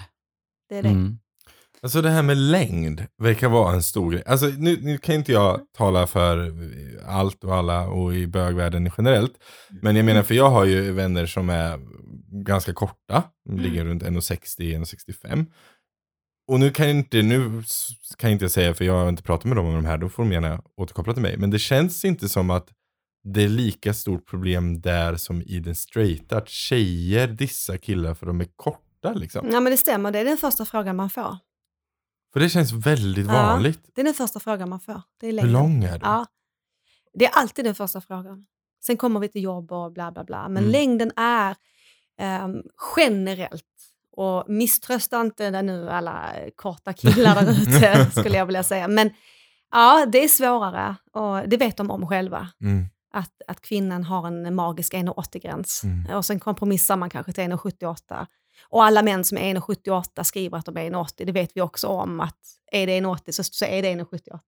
Det 0.69 0.77
är 0.77 0.83
det. 0.83 0.89
Mm. 0.89 1.17
Alltså 1.83 2.01
det 2.01 2.09
här 2.09 2.23
med 2.23 2.37
längd 2.37 3.05
verkar 3.17 3.49
vara 3.49 3.73
en 3.73 3.83
stor 3.83 4.11
grej. 4.11 4.23
Alltså 4.25 4.45
nu, 4.45 4.79
nu 4.81 4.97
kan 4.97 5.15
inte 5.15 5.31
jag 5.31 5.61
tala 5.77 6.07
för 6.07 6.53
allt 7.07 7.43
och 7.43 7.55
alla 7.55 7.87
och 7.87 8.15
i 8.15 8.27
bögvärlden 8.27 8.91
generellt. 8.97 9.33
Men 9.81 9.95
jag 9.95 10.05
menar 10.05 10.23
för 10.23 10.35
jag 10.35 10.49
har 10.49 10.65
ju 10.65 10.91
vänner 10.91 11.25
som 11.25 11.49
är 11.49 11.79
ganska 12.43 12.73
korta, 12.73 13.23
ligger 13.49 13.85
runt 13.85 14.03
1,60-1,65. 14.03 15.45
Och 16.47 16.59
nu 16.59 16.71
kan 16.71 16.87
jag 16.87 16.95
inte, 16.97 17.21
nu 17.21 17.63
kan 18.17 18.29
jag 18.29 18.35
inte 18.35 18.49
säga, 18.49 18.73
för 18.73 18.85
jag 18.85 18.93
har 18.93 19.09
inte 19.09 19.23
pratat 19.23 19.45
med 19.45 19.57
dem 19.57 19.65
om 19.65 19.73
de 19.75 19.85
här, 19.85 19.97
då 19.97 20.09
får 20.09 20.23
de 20.23 20.31
gärna 20.31 20.61
återkoppla 20.77 21.13
till 21.13 21.21
mig. 21.21 21.37
Men 21.37 21.49
det 21.49 21.59
känns 21.59 22.05
inte 22.05 22.29
som 22.29 22.49
att 22.49 22.67
det 23.23 23.43
är 23.43 23.47
lika 23.49 23.93
stort 23.93 24.27
problem 24.29 24.81
där 24.81 25.15
som 25.15 25.41
i 25.41 25.59
den 25.59 25.75
straighta, 25.75 26.37
att 26.37 26.49
tjejer 26.49 27.27
dissar 27.27 27.77
killar 27.77 28.13
för 28.13 28.25
de 28.25 28.41
är 28.41 28.47
korta 28.55 29.13
liksom. 29.13 29.49
Ja, 29.51 29.59
men 29.59 29.71
det 29.71 29.77
stämmer. 29.77 30.11
Det 30.11 30.19
är 30.19 30.25
den 30.25 30.37
första 30.37 30.65
frågan 30.65 30.95
man 30.95 31.09
får. 31.09 31.37
För 32.33 32.39
det 32.39 32.49
känns 32.49 32.71
väldigt 32.71 33.27
Ja. 33.27 33.33
vanligt. 33.33 33.79
Det 33.95 34.01
är 34.01 34.05
den 34.05 34.13
första 34.13 34.39
frågan 34.39 34.69
man 34.69 34.79
får. 34.79 35.01
Det 35.19 35.27
är 35.27 35.41
Hur 35.41 35.49
lång 35.49 35.83
är 35.83 35.99
du? 35.99 36.05
Ja. 36.05 36.25
Det 37.13 37.25
är 37.25 37.31
alltid 37.33 37.65
den 37.65 37.75
första 37.75 38.01
frågan. 38.01 38.45
Sen 38.85 38.97
kommer 38.97 39.19
vi 39.19 39.27
till 39.29 39.43
jobb 39.43 39.71
och 39.71 39.91
bla 39.93 40.11
bla 40.11 40.23
bla. 40.23 40.49
Men 40.49 40.57
Mm. 40.63 40.71
längden 40.71 41.11
är 41.15 41.55
ehm, 42.19 42.61
generellt, 42.97 43.63
och 44.11 44.49
misströsta 44.49 45.21
inte 45.21 45.61
nu 45.61 45.89
alla 45.89 46.33
korta 46.55 46.93
killar 46.93 47.35
där 47.45 47.51
ute 47.61 48.11
skulle 48.19 48.37
jag 48.37 48.45
vilja 48.45 48.63
säga. 48.63 48.87
Men 48.87 49.09
ja, 49.71 50.05
det 50.11 50.23
är 50.23 50.27
svårare 50.27 50.95
och 51.13 51.49
det 51.49 51.57
vet 51.57 51.77
de 51.77 51.91
om 51.91 52.07
själva. 52.07 52.47
Mm. 52.61 52.85
Att, 53.13 53.41
att 53.47 53.61
kvinnan 53.61 54.03
har 54.03 54.27
en 54.27 54.55
magisk 54.55 54.93
1,80-gräns. 54.93 55.83
Mm. 55.83 56.15
Och 56.17 56.25
sen 56.25 56.39
kompromissar 56.39 56.97
man 56.97 57.09
kanske 57.09 57.33
till 57.33 57.43
1,78. 57.43 58.27
Och 58.69 58.83
alla 58.85 59.01
män 59.01 59.23
som 59.23 59.37
är 59.37 59.53
1,78 59.55 60.23
skriver 60.23 60.57
att 60.57 60.65
de 60.65 60.77
är 60.77 60.81
1,80. 60.91 61.25
Det 61.25 61.31
vet 61.31 61.51
vi 61.55 61.61
också 61.61 61.87
om 61.87 62.19
att 62.19 62.37
är 62.71 62.87
det 62.87 62.99
1,80 62.99 63.31
så, 63.31 63.43
så 63.43 63.65
är 63.65 63.81
det 63.81 63.87
1,78. 63.89 64.39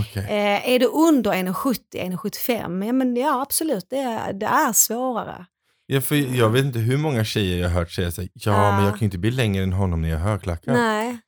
Okej. 0.00 0.22
Eh, 0.24 0.70
är 0.72 0.78
det 0.78 0.86
under 0.86 1.32
1,70, 1.32 1.76
1,75? 1.92 2.86
Ja, 2.86 2.92
men 2.92 3.16
ja, 3.16 3.42
absolut, 3.42 3.86
det 3.90 3.98
är, 3.98 4.32
det 4.32 4.46
är 4.46 4.72
svårare. 4.72 5.46
Ja, 5.86 6.00
för 6.00 6.14
jag 6.14 6.50
vet 6.50 6.64
inte 6.64 6.78
hur 6.78 6.96
många 6.98 7.24
tjejer 7.24 7.62
jag 7.62 7.68
har 7.68 7.74
hört 7.80 7.90
säga 7.90 8.10
så 8.10 8.22
ja 8.22 8.28
Ja. 8.32 8.72
men 8.76 8.84
jag 8.84 8.92
kan 8.92 8.98
ju 9.00 9.04
inte 9.04 9.18
bli 9.18 9.30
längre 9.30 9.62
än 9.62 9.72
honom 9.72 10.02
när 10.02 10.08
jag 10.08 10.18
har 10.18 10.30
högklackat. 10.30 10.74
Nej. 10.74 11.18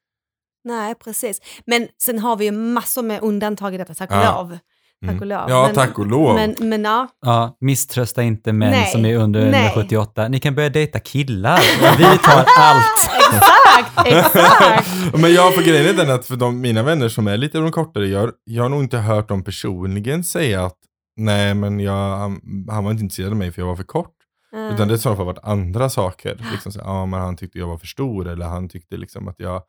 Nej, 0.64 0.94
precis. 0.94 1.40
Men 1.66 1.88
sen 2.02 2.18
har 2.18 2.36
vi 2.36 2.44
ju 2.44 2.50
massor 2.52 3.02
med 3.02 3.22
undantag 3.22 3.74
i 3.74 3.78
detta, 3.78 3.94
tack 3.94 4.10
och 4.10 4.16
Ja. 4.16 4.42
lov. 4.42 4.58
Tack 5.06 5.10
Mm. 5.10 5.20
och 5.20 5.26
lov. 5.26 5.44
Ja, 5.48 5.66
men, 5.66 5.74
tack 5.74 5.98
och 5.98 6.06
lov. 6.06 6.34
Men, 6.34 6.54
men 6.60 6.84
ja, 6.84 7.08
Ja, 7.26 7.56
misströsta 7.60 8.22
inte 8.22 8.52
män 8.52 8.70
Nej, 8.70 8.86
som 8.92 9.04
är 9.04 9.16
under 9.16 9.50
nej. 9.50 9.66
178. 9.66 10.28
Ni 10.28 10.40
kan 10.40 10.54
börja 10.54 10.68
dejta 10.68 10.98
killar. 10.98 11.60
Vi 11.98 12.18
tar 12.18 12.44
allt. 12.58 13.10
exakt, 13.32 14.06
exakt. 14.06 15.14
Men 15.20 15.32
jag 15.34 15.54
får 15.54 15.62
grejen 15.62 15.86
är 15.98 16.04
den 16.04 16.14
att 16.14 16.26
för 16.26 16.36
de, 16.36 16.60
mina 16.60 16.82
vänner 16.82 17.08
som 17.08 17.26
är 17.26 17.36
lite 17.36 17.58
de 17.58 17.72
kortare, 17.72 18.06
jag, 18.06 18.30
jag 18.44 18.62
har 18.62 18.68
nog 18.70 18.82
inte 18.82 18.98
hört 18.98 19.28
dem 19.28 19.44
personligen 19.44 20.24
säga 20.24 20.64
att 20.64 20.76
nej 21.16 21.54
men 21.54 21.80
jag, 21.80 22.16
han, 22.18 22.40
han 22.70 22.84
var 22.84 22.90
inte 22.90 23.02
intresserad 23.02 23.30
av 23.30 23.36
mig 23.36 23.52
för 23.52 23.62
jag 23.62 23.66
var 23.66 23.76
för 23.76 23.84
kort. 23.84 24.10
Mm. 24.54 24.74
Utan 24.74 24.88
det 24.88 24.92
har 24.94 24.98
i 24.98 25.00
så 25.00 25.16
fall 25.16 25.26
varit 25.26 25.38
andra 25.44 25.90
saker. 25.90 26.46
Liksom 26.52 26.72
så, 26.72 26.80
ja 26.84 27.06
men 27.06 27.20
han 27.20 27.36
tyckte 27.36 27.58
jag 27.58 27.66
var 27.66 27.78
för 27.78 27.86
stor 27.86 28.28
eller 28.28 28.46
han 28.46 28.68
tyckte 28.68 28.96
liksom 28.96 29.28
att 29.28 29.34
jag 29.38 29.62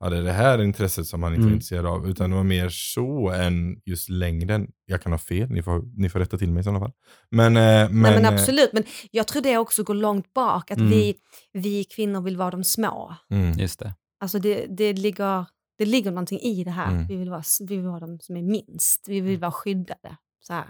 hade 0.00 0.22
det 0.22 0.32
här 0.32 0.62
intresset 0.62 1.06
som 1.06 1.22
han 1.22 1.32
inte 1.32 1.40
var 1.40 1.46
Mm. 1.46 1.54
intresserad 1.54 1.86
av. 1.86 2.08
Utan 2.08 2.30
det 2.30 2.36
var 2.36 2.44
mer 2.44 2.68
så 2.68 3.30
än 3.30 3.80
just 3.84 4.08
längden. 4.08 4.68
Jag 4.86 5.02
kan 5.02 5.12
ha 5.12 5.18
fel, 5.18 5.50
ni 5.50 5.62
får, 5.62 5.82
ni 6.00 6.08
får 6.08 6.18
rätta 6.18 6.38
till 6.38 6.52
mig 6.52 6.60
i 6.60 6.64
sådana 6.64 6.80
fall. 6.80 6.92
Men, 7.30 7.56
eh, 7.56 7.62
men, 7.62 8.02
Nej, 8.02 8.14
men 8.14 8.24
eh, 8.24 8.32
absolut, 8.32 8.72
men 8.72 8.84
jag 9.10 9.26
tror 9.26 9.42
det 9.42 9.58
också 9.58 9.82
går 9.82 9.94
långt 9.94 10.32
bak, 10.34 10.70
att 10.70 10.78
Mm. 10.78 10.90
vi, 10.90 11.14
vi 11.52 11.84
kvinnor 11.84 12.20
vill 12.20 12.36
vara 12.36 12.50
de 12.50 12.64
små. 12.64 13.14
Mm. 13.30 13.58
Just 13.58 13.78
det. 13.78 13.94
Alltså 14.20 14.38
det, 14.38 14.66
det, 14.66 14.92
ligger, 14.92 15.44
det 15.78 15.84
ligger 15.84 16.10
någonting 16.10 16.40
i 16.40 16.64
det 16.64 16.70
här. 16.70 16.90
Mm. 16.92 17.06
Vi, 17.06 17.16
vill 17.16 17.30
vara, 17.30 17.42
vi 17.60 17.76
vill 17.76 17.86
vara 17.86 18.00
de 18.00 18.20
som 18.20 18.36
är 18.36 18.42
minst. 18.42 19.04
Vi 19.08 19.20
vill 19.20 19.38
vara 19.38 19.52
skyddade. 19.52 20.16
Så 20.46 20.52
här. 20.52 20.64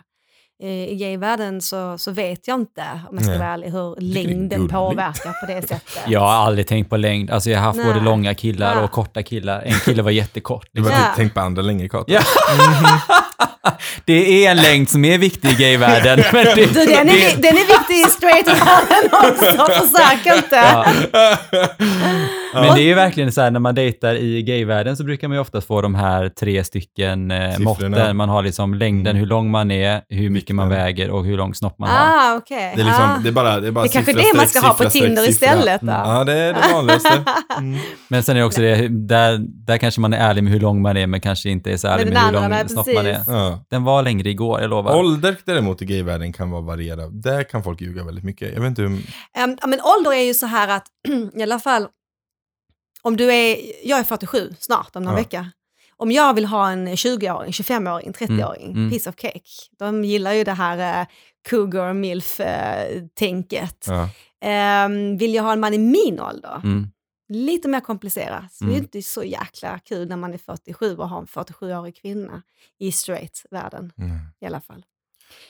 Eh, 0.62 0.68
I 0.68 0.96
gayvärlden 0.96 1.60
så, 1.60 1.98
så 1.98 2.10
vet 2.10 2.48
jag 2.48 2.60
inte, 2.60 2.82
om 3.10 3.14
jag 3.16 3.22
ska 3.22 3.30
Nej. 3.30 3.38
vara 3.38 3.48
ärlig, 3.48 3.70
hur 3.70 3.96
längden 4.00 4.68
påverkar 4.68 5.40
på 5.40 5.52
det 5.52 5.62
sättet. 5.68 5.98
Jag 6.06 6.20
har 6.20 6.28
aldrig 6.32 6.66
tänkt 6.66 6.90
på 6.90 6.96
längd. 6.96 7.30
Alltså 7.30 7.50
jag 7.50 7.58
har 7.58 7.64
haft 7.66 7.76
Nej. 7.78 7.86
både 7.86 8.00
långa 8.00 8.34
killar 8.34 8.75
Nej. 8.75 8.84
och 8.84 8.90
korta 8.90 9.22
killar. 9.22 9.62
En 9.62 9.72
kille 9.78 10.02
var 10.02 10.10
jättekort. 10.10 10.68
Du 10.72 10.82
har 10.82 10.90
Ja. 10.90 10.96
tänkt 11.16 11.34
på 11.34 11.40
andra 11.40 11.62
längre 11.62 11.88
kartor. 11.88 12.14
Ja. 12.14 12.20
det 14.04 14.46
är 14.46 14.50
en 14.50 14.56
längd 14.56 14.90
som 14.90 15.04
är 15.04 15.18
viktig 15.18 15.48
i 15.50 15.54
gayvärlden. 15.54 16.24
men 16.32 16.44
det, 16.44 16.54
Du, 16.54 16.64
den, 16.86 16.88
är, 16.90 17.04
det, 17.04 17.42
den 17.42 17.54
är 17.56 17.66
viktig 17.78 17.94
i 18.06 18.10
straight-världen 18.10 19.10
också, 19.12 19.66
försök 19.86 20.36
inte. 20.36 20.56
ja. 20.56 20.86
Men 22.54 22.74
det 22.74 22.80
är 22.82 22.84
ju 22.86 22.94
verkligen 22.94 23.32
så 23.32 23.40
här 23.40 23.50
när 23.50 23.60
man 23.60 23.74
dejtar 23.74 24.14
i 24.14 24.42
gayvärlden 24.42 24.96
så 24.96 25.04
brukar 25.04 25.28
man 25.28 25.36
ju 25.36 25.40
oftast 25.40 25.66
få 25.66 25.80
de 25.80 25.94
här 25.94 26.28
tre 26.28 26.64
stycken 26.64 27.30
eh, 27.30 27.58
måtten. 27.58 28.16
Man 28.16 28.28
har 28.28 28.42
liksom 28.42 28.74
längden, 28.74 29.06
Mm. 29.06 29.16
hur 29.20 29.26
lång 29.26 29.50
man 29.50 29.70
är, 29.70 30.00
hur 30.08 30.30
mycket 30.30 30.56
man 30.56 30.68
väger 30.68 31.10
och 31.10 31.24
hur 31.24 31.36
lång 31.36 31.54
snopp 31.54 31.78
man 31.78 31.88
har. 31.88 31.96
Ah, 31.98 32.36
okej. 32.36 32.72
Det 32.76 32.80
är, 32.80 32.84
liksom, 32.84 33.04
ah. 33.04 33.18
det 33.22 33.28
är 33.28 33.32
bara, 33.32 33.60
det 33.60 33.68
är 33.68 33.72
bara 33.72 33.84
Det 33.84 33.90
är 33.90 33.92
kanske 33.92 34.12
det 34.12 34.36
man 34.36 34.46
ska 34.46 34.60
ha 34.60 34.74
på 34.74 34.90
Tinder 34.90 35.28
istället, 35.28 35.80
då. 35.80 35.92
Ja, 35.92 36.24
det 36.24 36.32
är 36.32 36.52
det 36.52 36.72
vanligaste. 36.72 37.24
Mm. 37.58 37.78
Men 38.08 38.22
sen 38.22 38.36
är 38.36 38.40
det 38.40 38.46
också 38.46 38.60
det, 38.60 38.88
där, 38.88 39.38
där 39.66 39.78
kanske 39.78 40.00
man 40.00 40.12
är 40.12 40.18
ärlig 40.30 40.44
med 40.44 40.52
hur 40.52 40.60
lång 40.60 40.82
man 40.82 40.96
är 40.96 41.06
men 41.06 41.20
kanske 41.20 41.50
inte 41.50 41.72
är 41.72 41.76
så 41.76 41.88
ärlig 41.88 42.12
Med 42.12 42.22
hur 42.22 42.32
lång 42.32 42.68
snopp 42.68 42.86
man 42.94 43.06
är. 43.06 43.20
Ja. 43.26 43.64
Den 43.71 43.85
var 43.85 44.02
längre 44.02 44.28
igår, 44.30 44.61
jag 44.61 44.71
lovar. 44.71 44.97
Ålder 44.97 45.37
däremot 45.45 45.83
i 45.83 45.85
gayvärlden 45.85 46.33
kan 46.33 46.50
vara 46.50 46.61
variera. 46.62 47.09
Där 47.09 47.42
kan 47.45 47.62
folk 47.62 47.80
ljuga 47.80 48.04
väldigt 48.04 48.25
mycket. 48.25 48.52
Jag 48.54 48.61
vet 48.61 48.68
inte 48.68 48.83
hur... 48.83 49.00
Ja, 49.35 49.47
men 49.66 49.80
ålder 49.99 50.12
är 50.12 50.23
ju 50.25 50.35
så 50.35 50.47
här 50.47 50.68
att, 50.68 50.87
i 51.38 51.42
alla 51.42 51.59
fall, 51.59 51.88
om 53.02 53.16
du 53.16 53.33
är, 53.33 53.56
jag 53.85 53.99
är 53.99 54.04
47 54.04 54.54
snart 54.59 54.97
om 54.97 55.02
någon 55.02 55.12
Ja. 55.14 55.18
vecka. 55.18 55.50
Om 55.99 56.12
jag 56.12 56.35
vill 56.35 56.45
ha 56.45 56.71
en 56.71 56.88
20-åring, 56.88 57.50
25-åring, 57.50 58.12
30-åring, 58.12 58.64
Mm, 58.64 58.76
mm. 58.76 58.90
piece 58.90 59.11
of 59.11 59.16
cake. 59.16 59.40
De 59.78 60.04
gillar 60.04 60.33
ju 60.33 60.45
det 60.45 60.52
här 60.52 61.00
uh, 61.02 61.06
cougar 61.49 61.92
milf-tänket. 61.92 63.85
Ja. 63.87 64.09
Ehm, 64.45 65.16
vill 65.18 65.35
jag 65.35 65.42
ha 65.42 65.52
en 65.52 65.61
man 65.61 65.75
i 65.75 65.78
min 65.78 66.21
ålder, 66.21 66.61
Mm. 66.64 66.88
Lite 67.28 67.68
mer 67.68 67.80
komplicerat. 67.80 68.52
Så 68.52 68.64
Det 68.64 68.71
är 68.71 68.75
Mm. 68.75 68.83
inte 68.85 69.02
så 69.02 69.25
jäkla 69.25 69.78
kul 69.78 70.09
när 70.09 70.16
man 70.16 70.35
är 70.35 70.38
47 70.38 70.97
och 70.97 71.09
har 71.09 71.18
en 71.21 71.26
47-årig 71.26 71.97
kvinna 71.97 72.42
i 72.78 72.92
straight-världen 72.92 73.92
Mm. 73.99 74.18
i 74.40 74.47
alla 74.47 74.61
fall. 74.61 74.85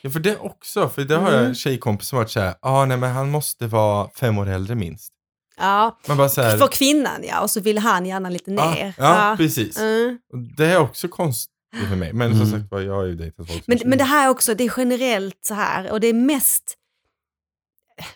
ja, 0.02 0.10
för 0.10 0.20
det 0.20 0.36
också. 0.36 0.88
För 0.88 1.04
det 1.04 1.16
har 1.16 1.32
Mm. 1.32 1.44
jag 1.44 1.56
tjejkompis 1.56 2.08
som 2.08 2.16
varit 2.18 2.30
såhär, 2.30 2.54
ah, 2.60 2.84
nej 2.84 2.96
men 2.96 3.12
han 3.12 3.30
måste 3.30 3.66
vara 3.66 4.08
fem 4.14 4.38
år 4.38 4.48
äldre 4.48 4.74
minst. 4.74 5.12
Ja, 5.58 5.98
såhär, 6.06 6.58
för 6.58 6.66
kvinnan 6.68 7.20
ja, 7.24 7.40
och 7.40 7.50
så 7.50 7.60
vill 7.60 7.78
han 7.78 8.06
gärna 8.06 8.28
lite 8.30 8.50
ja, 8.50 8.70
ner. 8.74 8.94
ja, 8.98 9.34
precis. 9.38 9.78
Mm. 9.78 10.18
Det 10.56 10.66
är 10.66 10.78
också 10.78 11.08
konst, 11.08 11.50
Det 11.72 11.78
är 11.78 11.88
för 11.88 11.96
mig. 11.96 12.12
Men 12.12 12.30
som 12.30 12.40
Mm. 12.46 12.60
sagt 12.60 12.70
var, 12.70 12.80
jag 12.80 12.94
har 12.94 13.04
ju 13.04 13.14
dejtat 13.14 13.46
folk 13.48 13.64
som 13.64 13.74
Men, 13.74 13.78
men 13.90 13.98
det 13.98 14.04
här 14.04 14.28
också, 14.30 14.54
det 14.54 14.64
är 14.64 14.72
generellt 14.76 15.38
så 15.44 15.54
här 15.54 15.90
och 15.92 16.00
det 16.00 16.06
är 16.06 16.12
mest, 16.14 16.74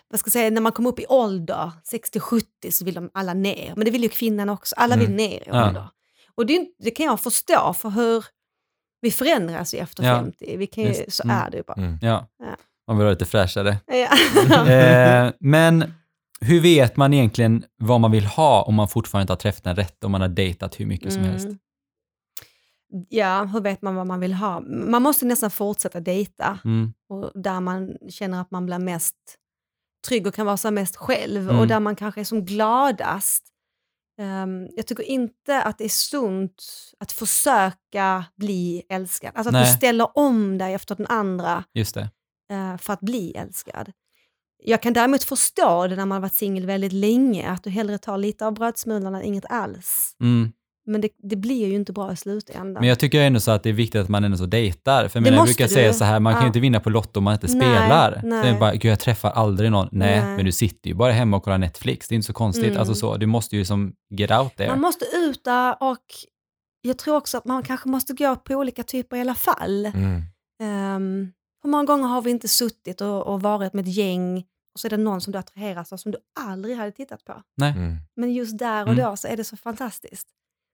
vad 0.09 0.19
ska 0.19 0.27
jag 0.27 0.33
säga, 0.33 0.49
när 0.49 0.61
man 0.61 0.71
kommer 0.71 0.89
upp 0.89 0.99
i 0.99 1.05
ålder, 1.09 1.71
60-70 1.91 2.43
så 2.71 2.85
vill 2.85 2.93
de 2.93 3.09
alla 3.13 3.33
ner. 3.33 3.73
Men 3.75 3.85
det 3.85 3.91
vill 3.91 4.03
ju 4.03 4.09
kvinnan 4.09 4.49
också, 4.49 4.75
alla 4.75 4.95
vill 4.95 5.05
Mm. 5.05 5.17
ner 5.17 5.39
i 5.39 5.43
Ja. 5.47 5.67
ålder. 5.67 5.87
Och 6.35 6.45
det, 6.45 6.67
det 6.79 6.91
kan 6.91 7.05
jag 7.05 7.19
förstå 7.19 7.73
för 7.73 7.89
hur 7.89 8.25
vi 9.01 9.11
förändras 9.11 9.73
ju 9.73 9.77
efter 9.79 10.03
Ja. 10.03 10.15
50. 10.19 10.57
Vi 10.57 10.67
kan 10.67 10.83
ju, 10.83 10.93
så 11.07 11.23
Mm. 11.23 11.35
är 11.37 11.49
det 11.51 11.57
ju 11.57 11.63
bara. 11.63 11.73
Mm. 11.77 11.97
Ja. 12.01 12.27
Ja. 12.39 12.55
Man 12.87 12.97
vill 12.97 13.05
ha 13.05 13.11
lite 13.11 13.25
fräschare. 13.25 13.77
Ja. 13.87 14.07
eh, 15.27 15.33
men 15.39 15.93
hur 16.41 16.59
vet 16.59 16.97
man 16.97 17.13
egentligen 17.13 17.63
vad 17.77 18.01
man 18.01 18.11
vill 18.11 18.25
ha 18.25 18.61
om 18.63 18.75
man 18.75 18.87
fortfarande 18.87 19.23
inte 19.23 19.33
har 19.33 19.37
träffat 19.37 19.63
den 19.63 19.75
rätt, 19.75 20.03
om 20.03 20.11
man 20.11 20.21
har 20.21 20.27
dejtat 20.27 20.79
hur 20.79 20.85
mycket 20.85 21.13
som 21.13 21.21
Mm. 21.21 21.31
helst? 21.31 21.47
ja, 23.09 23.43
hur 23.43 23.61
vet 23.61 23.81
man 23.81 23.95
vad 23.95 24.07
man 24.07 24.19
vill 24.19 24.33
ha? 24.33 24.59
Man 24.67 25.01
måste 25.01 25.25
nästan 25.25 25.51
fortsätta 25.51 25.99
dejta 25.99 26.59
Mm. 26.65 26.93
och 27.09 27.31
där 27.41 27.59
man 27.59 27.93
känner 28.09 28.41
att 28.41 28.51
man 28.51 28.65
blir 28.65 28.79
mest 28.79 29.15
trygg 30.07 30.27
och 30.27 30.33
kan 30.35 30.45
vara 30.45 30.57
som 30.57 30.73
mest 30.73 30.95
själv 30.95 31.41
Mm. 31.43 31.59
och 31.59 31.67
där 31.67 31.79
man 31.79 31.95
kanske 31.95 32.21
är 32.21 32.25
som 32.25 32.45
gladast. 32.45 33.47
Ehm, 34.21 34.67
jag 34.75 34.87
tycker 34.87 35.03
inte 35.03 35.63
att 35.63 35.77
det 35.77 35.83
är 35.83 35.89
sunt 35.89 36.63
att 36.99 37.11
försöka 37.11 38.25
bli 38.37 38.83
älskad. 38.89 39.31
Alltså 39.35 39.49
att 39.49 39.53
Nej. 39.53 39.65
du 39.71 39.77
ställer 39.77 40.17
om 40.17 40.57
dig 40.57 40.73
efter 40.73 40.95
den 40.95 41.07
andra 41.07 41.63
eh, 42.51 42.77
för 42.77 42.93
att 42.93 42.99
bli 42.99 43.31
älskad. 43.31 43.91
Jag 44.63 44.81
kan 44.81 44.93
däremot 44.93 45.23
förstå 45.23 45.87
det 45.87 45.95
när 45.95 46.05
man 46.05 46.15
har 46.15 46.21
varit 46.21 46.33
singel 46.33 46.65
väldigt 46.65 46.93
länge, 46.93 47.49
att 47.49 47.63
du 47.63 47.69
hellre 47.69 47.97
tar 47.97 48.17
lite 48.17 48.45
av 48.45 48.53
brödsmulorna 48.53 49.19
än 49.19 49.25
inget 49.25 49.45
alls. 49.49 50.15
Mm. 50.21 50.51
Men 50.85 51.01
det, 51.01 51.09
det 51.17 51.35
blir 51.35 51.67
ju 51.67 51.73
inte 51.73 51.93
bra 51.93 52.11
i 52.13 52.15
slutändan. 52.15 52.73
Men 52.73 52.83
jag 52.89 52.99
tycker 52.99 53.21
ändå 53.21 53.39
så 53.39 53.51
att 53.51 53.63
det 53.63 53.69
är 53.69 53.73
viktigt 53.73 54.01
att 54.01 54.09
man 54.09 54.23
ändå 54.23 54.37
så 54.37 54.45
dejtar. 54.45 55.07
För 55.07 55.19
jag, 55.19 55.23
menar, 55.23 55.43
brukar 55.45 55.67
du. 55.67 55.73
säga 55.73 55.93
så 55.93 56.03
här, 56.05 56.19
man 56.19 56.33
kan 56.33 56.41
ju 56.41 56.45
Ja. 56.45 56.47
inte 56.47 56.59
vinna 56.59 56.79
på 56.79 56.89
Lotto 56.89 57.17
om 57.17 57.23
man 57.23 57.33
inte 57.33 57.47
Nej, 57.47 57.55
spelar. 57.55 58.19
Så 58.21 58.27
nej. 58.27 58.47
jag 58.49 58.59
bara, 58.59 58.71
gud 58.75 58.91
jag 58.91 58.99
träffar 58.99 59.29
aldrig 59.31 59.71
någon. 59.71 59.89
Nej, 59.91 60.21
Nej. 60.21 60.35
men 60.35 60.45
du 60.45 60.51
sitter 60.51 60.89
ju 60.89 60.95
bara 60.95 61.11
hemma 61.11 61.37
och 61.37 61.43
kollar 61.43 61.57
Netflix. 61.57 62.07
Det 62.07 62.13
är 62.13 62.15
inte 62.15 62.25
så 62.27 62.33
konstigt. 62.33 62.65
Mm. 62.65 62.77
Alltså 62.79 62.95
så, 62.95 63.17
du 63.17 63.25
måste 63.25 63.55
ju 63.57 63.65
som 63.65 63.93
get 64.09 64.31
out 64.31 64.55
there. 64.57 64.69
Man 64.69 64.81
måste 64.81 65.05
ut 65.15 65.43
där 65.43 65.75
och 65.83 66.05
jag 66.81 66.97
tror 66.97 67.15
också 67.17 67.37
att 67.37 67.45
man 67.45 67.63
kanske 67.63 67.89
måste 67.89 68.13
gå 68.13 68.35
på 68.35 68.53
olika 68.53 68.83
typer 68.83 69.17
i 69.17 69.21
alla 69.21 69.35
fall. 69.35 69.85
Mm. 69.85 70.15
Um, 70.95 71.31
hur 71.63 71.69
många 71.69 71.83
gånger 71.83 72.07
har 72.07 72.21
vi 72.21 72.31
inte 72.31 72.47
suttit 72.47 73.01
och, 73.01 73.27
och 73.27 73.41
varit 73.41 73.73
med 73.73 73.81
ett 73.87 73.95
gäng 73.95 74.37
och 74.73 74.79
så 74.79 74.87
är 74.87 74.89
det 74.89 74.97
någon 74.97 75.21
som 75.21 75.33
du 75.33 75.39
attraheras 75.39 75.93
av 75.93 75.97
som 75.97 76.11
du 76.11 76.17
aldrig 76.39 76.77
hade 76.77 76.91
tittat 76.91 77.25
på. 77.25 77.33
Nej. 77.57 77.71
Mm. 77.71 77.97
Men 78.15 78.33
just 78.33 78.57
där 78.57 78.81
och 78.83 78.91
Mm. 78.93 79.05
då 79.05 79.15
så 79.17 79.27
är 79.27 79.37
det 79.37 79.43
så 79.43 79.57
fantastiskt. 79.57 80.27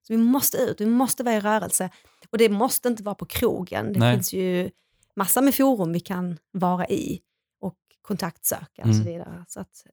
Så 0.08 0.14
vi 0.14 0.18
måste 0.18 0.58
ut, 0.58 0.82
vi 0.82 0.86
måste 0.86 1.24
vara 1.24 1.36
i 1.36 1.40
rörelse. 1.40 1.90
Och 2.32 2.38
det 2.38 2.50
måste 2.50 2.88
inte 2.88 3.04
vara 3.04 3.16
på 3.16 3.26
krogen. 3.26 3.94
Det 3.94 4.00
Nej. 4.00 4.16
finns 4.16 4.34
ju 4.34 4.70
massor 5.16 5.42
med 5.42 5.56
forum 5.56 5.94
vi 5.94 6.00
kan 6.00 6.38
vara 6.52 6.88
i 6.88 7.20
och 7.62 7.76
kontaktsöka 8.02 8.82
och 8.82 8.96
så 8.96 9.02
Mm. 9.02 9.06
vidare. 9.06 9.46
Så 9.48 9.60
att, 9.60 9.86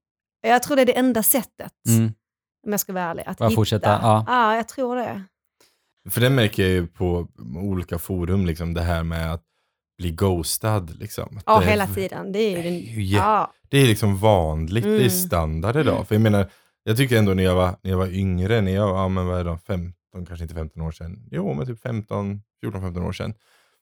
jag 0.43 0.63
tror 0.63 0.77
det 0.77 0.83
är 0.83 0.87
det 0.87 0.99
enda 0.99 1.23
sättet, 1.23 1.73
Mm. 1.89 2.13
om 2.67 2.71
jag 2.73 2.81
ska 2.81 2.93
vara 2.93 3.05
ärlig, 3.05 3.23
att 3.27 3.39
Bara 3.39 3.49
hitta. 3.49 3.57
fortsätta, 3.57 3.89
ja. 4.03 4.25
ja, 4.27 4.57
jag 4.57 4.69
tror 4.69 4.97
det. 4.97 5.23
För 6.11 6.21
det 6.21 6.31
märker 6.31 6.63
jag 6.63 6.73
ju 6.73 6.87
på 6.87 7.29
olika 7.57 7.99
forum, 7.99 8.47
liksom 8.47 8.75
det 8.75 8.83
här 8.83 9.03
med 9.03 9.33
att 9.33 9.43
bli 9.99 10.11
ghostad. 10.11 10.99
Liksom. 10.99 11.41
Ja, 11.47 11.61
det, 11.61 11.67
hela 11.67 11.87
tiden. 11.87 12.33
Det 12.33 12.39
är 12.39 12.51
ju 12.57 12.63
Det 12.63 12.69
är 12.69 12.95
ju 12.95 13.03
ja. 13.03 13.53
Det 13.69 13.79
är 13.79 13.87
liksom 13.87 14.17
vanligt, 14.19 14.85
det 14.85 14.91
är 14.91 14.97
Mm. 14.99 15.11
standard 15.11 15.77
idag. 15.77 16.09
För 16.09 16.15
jag 16.15 16.23
menar, 16.23 16.51
jag 16.85 16.97
tycker 16.97 17.19
ändå 17.19 17.35
när 17.35 17.43
jag 17.43 17.55
var, 17.55 17.77
när 17.83 17.91
jag 17.91 17.99
var 17.99 18.07
yngre, 18.15 18.61
när 18.61 18.73
jag 18.75 18.87
var, 18.93 18.99
ja, 19.03 19.09
men 19.09 19.27
vad 19.27 19.41
är 19.41 19.45
det, 19.45 19.59
15, 19.59 19.93
kanske 20.27 20.43
inte 20.43 20.55
15 20.55 20.83
år 20.83 20.91
sedan. 20.91 21.29
Jo, 21.31 21.55
men 21.55 21.67
typ 21.67 21.81
15, 21.81 22.43
14-15 22.65 23.07
år 23.09 23.13
sedan. 23.13 23.35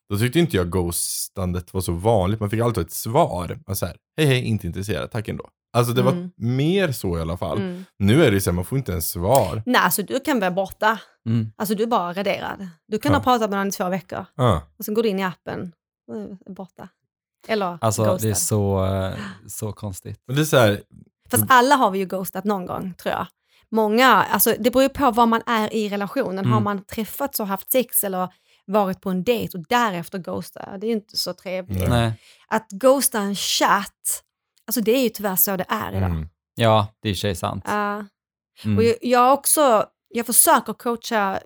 Då 0.09 0.19
tyckte 0.19 0.39
inte 0.39 0.57
jag 0.57 0.71
ghostandet 0.71 1.75
var 1.75 1.81
så 1.81 1.93
vanligt. 1.93 2.41
Man 2.41 2.51
fick 2.51 2.61
alltid 2.61 2.85
ett 2.87 2.93
svar. 2.93 3.59
Så 3.75 3.87
här, 3.87 3.97
hej 4.17 4.27
hej, 4.27 4.43
inte 4.45 4.67
intresserad, 4.67 5.11
tack 5.11 5.29
ändå. 5.29 5.49
Alltså 5.77 5.93
det 5.93 6.03
var 6.03 6.13
Mm. 6.13 6.31
mer 6.37 6.93
så 6.93 7.19
i 7.19 7.21
alla 7.21 7.37
fall. 7.37 7.59
Mm. 7.59 7.85
Nu 7.99 8.25
är 8.25 8.31
det 8.31 8.41
så 8.41 8.51
här, 8.51 8.55
man 8.55 8.65
får 8.65 8.79
inte 8.79 8.93
ens 8.93 9.11
svar. 9.11 9.63
Nej, 9.67 9.81
alltså 9.81 10.03
du 10.03 10.21
kan 10.21 10.41
vara 10.41 10.51
borta. 10.51 10.99
Mm. 11.27 11.53
Alltså 11.57 11.75
du 11.75 11.83
är 11.83 11.87
bara 11.87 12.13
raderad. 12.13 12.69
Du 12.89 12.99
kan 12.99 13.13
Ja. 13.13 13.19
ha 13.19 13.25
pratat 13.25 13.51
med 13.51 13.59
någon 13.59 13.69
i 13.69 13.73
två 13.73 13.89
veckor 13.89 14.25
Ja. 14.35 14.63
och 14.79 14.85
sen 14.85 14.95
går 14.95 15.03
du 15.03 15.09
in 15.09 15.19
i 15.19 15.25
appen 15.25 15.73
och 16.09 16.17
är 16.17 16.53
borta. 16.55 16.89
Eller 17.49 17.79
Alltså 17.81 18.05
ghostad. 18.05 18.21
det 18.23 18.31
är 18.31 18.35
så, 18.35 18.85
eh, 18.87 19.15
så 19.47 19.73
konstigt. 19.73 20.21
Men 20.27 20.37
det 20.37 20.43
är 20.43 20.45
så 20.47 20.57
här, 20.57 20.83
Fast 21.31 21.45
alla 21.49 21.75
har 21.75 21.91
vi 21.91 21.99
ju 21.99 22.05
ghostat 22.07 22.45
någon 22.45 22.67
gång, 22.67 22.95
tror 22.95 23.13
jag. 23.13 23.27
Många, 23.73 24.07
alltså 24.09 24.55
det 24.59 24.71
beror 24.71 24.83
ju 24.83 24.89
på 24.89 25.11
vad 25.11 25.29
man 25.29 25.43
är 25.47 25.75
i 25.75 25.89
relationen. 25.89 26.45
Har 26.45 26.53
Mm. 26.53 26.65
man 26.65 26.85
träffats 26.85 27.41
och 27.41 27.47
haft 27.47 27.73
sex 27.73 28.05
eller 28.05 28.29
varit 28.67 29.01
på 29.01 29.11
en 29.11 29.25
dejt 29.25 29.59
och 29.59 29.65
därefter 29.69 30.19
ghosta, 30.19 30.79
det 30.79 30.87
är 30.87 30.89
ju 30.89 30.95
inte 30.95 31.17
så 31.17 31.35
trevligt. 31.35 31.89
Nej. 31.89 32.13
Att 32.49 32.69
ghosta 32.71 33.19
en 33.21 33.35
chatt, 33.35 34.23
alltså 34.67 34.81
det 34.81 34.93
är 34.97 35.03
ju 35.03 35.09
tyvärr 35.09 35.37
så 35.37 35.57
det 35.57 35.67
är 35.69 35.93
idag. 35.97 36.11
mm. 36.11 36.29
Ja, 36.55 36.87
det 37.01 37.09
är 37.09 37.13
i 37.13 37.17
sig 37.17 37.35
sant. 37.35 37.65
Ja. 37.67 38.05
Mm. 38.65 38.79
Och 38.79 38.85
jag, 38.85 38.97
jag 39.01 39.33
också, 39.33 39.87
jag 40.09 40.27
försöker 40.27 40.73
coacha 40.73 41.41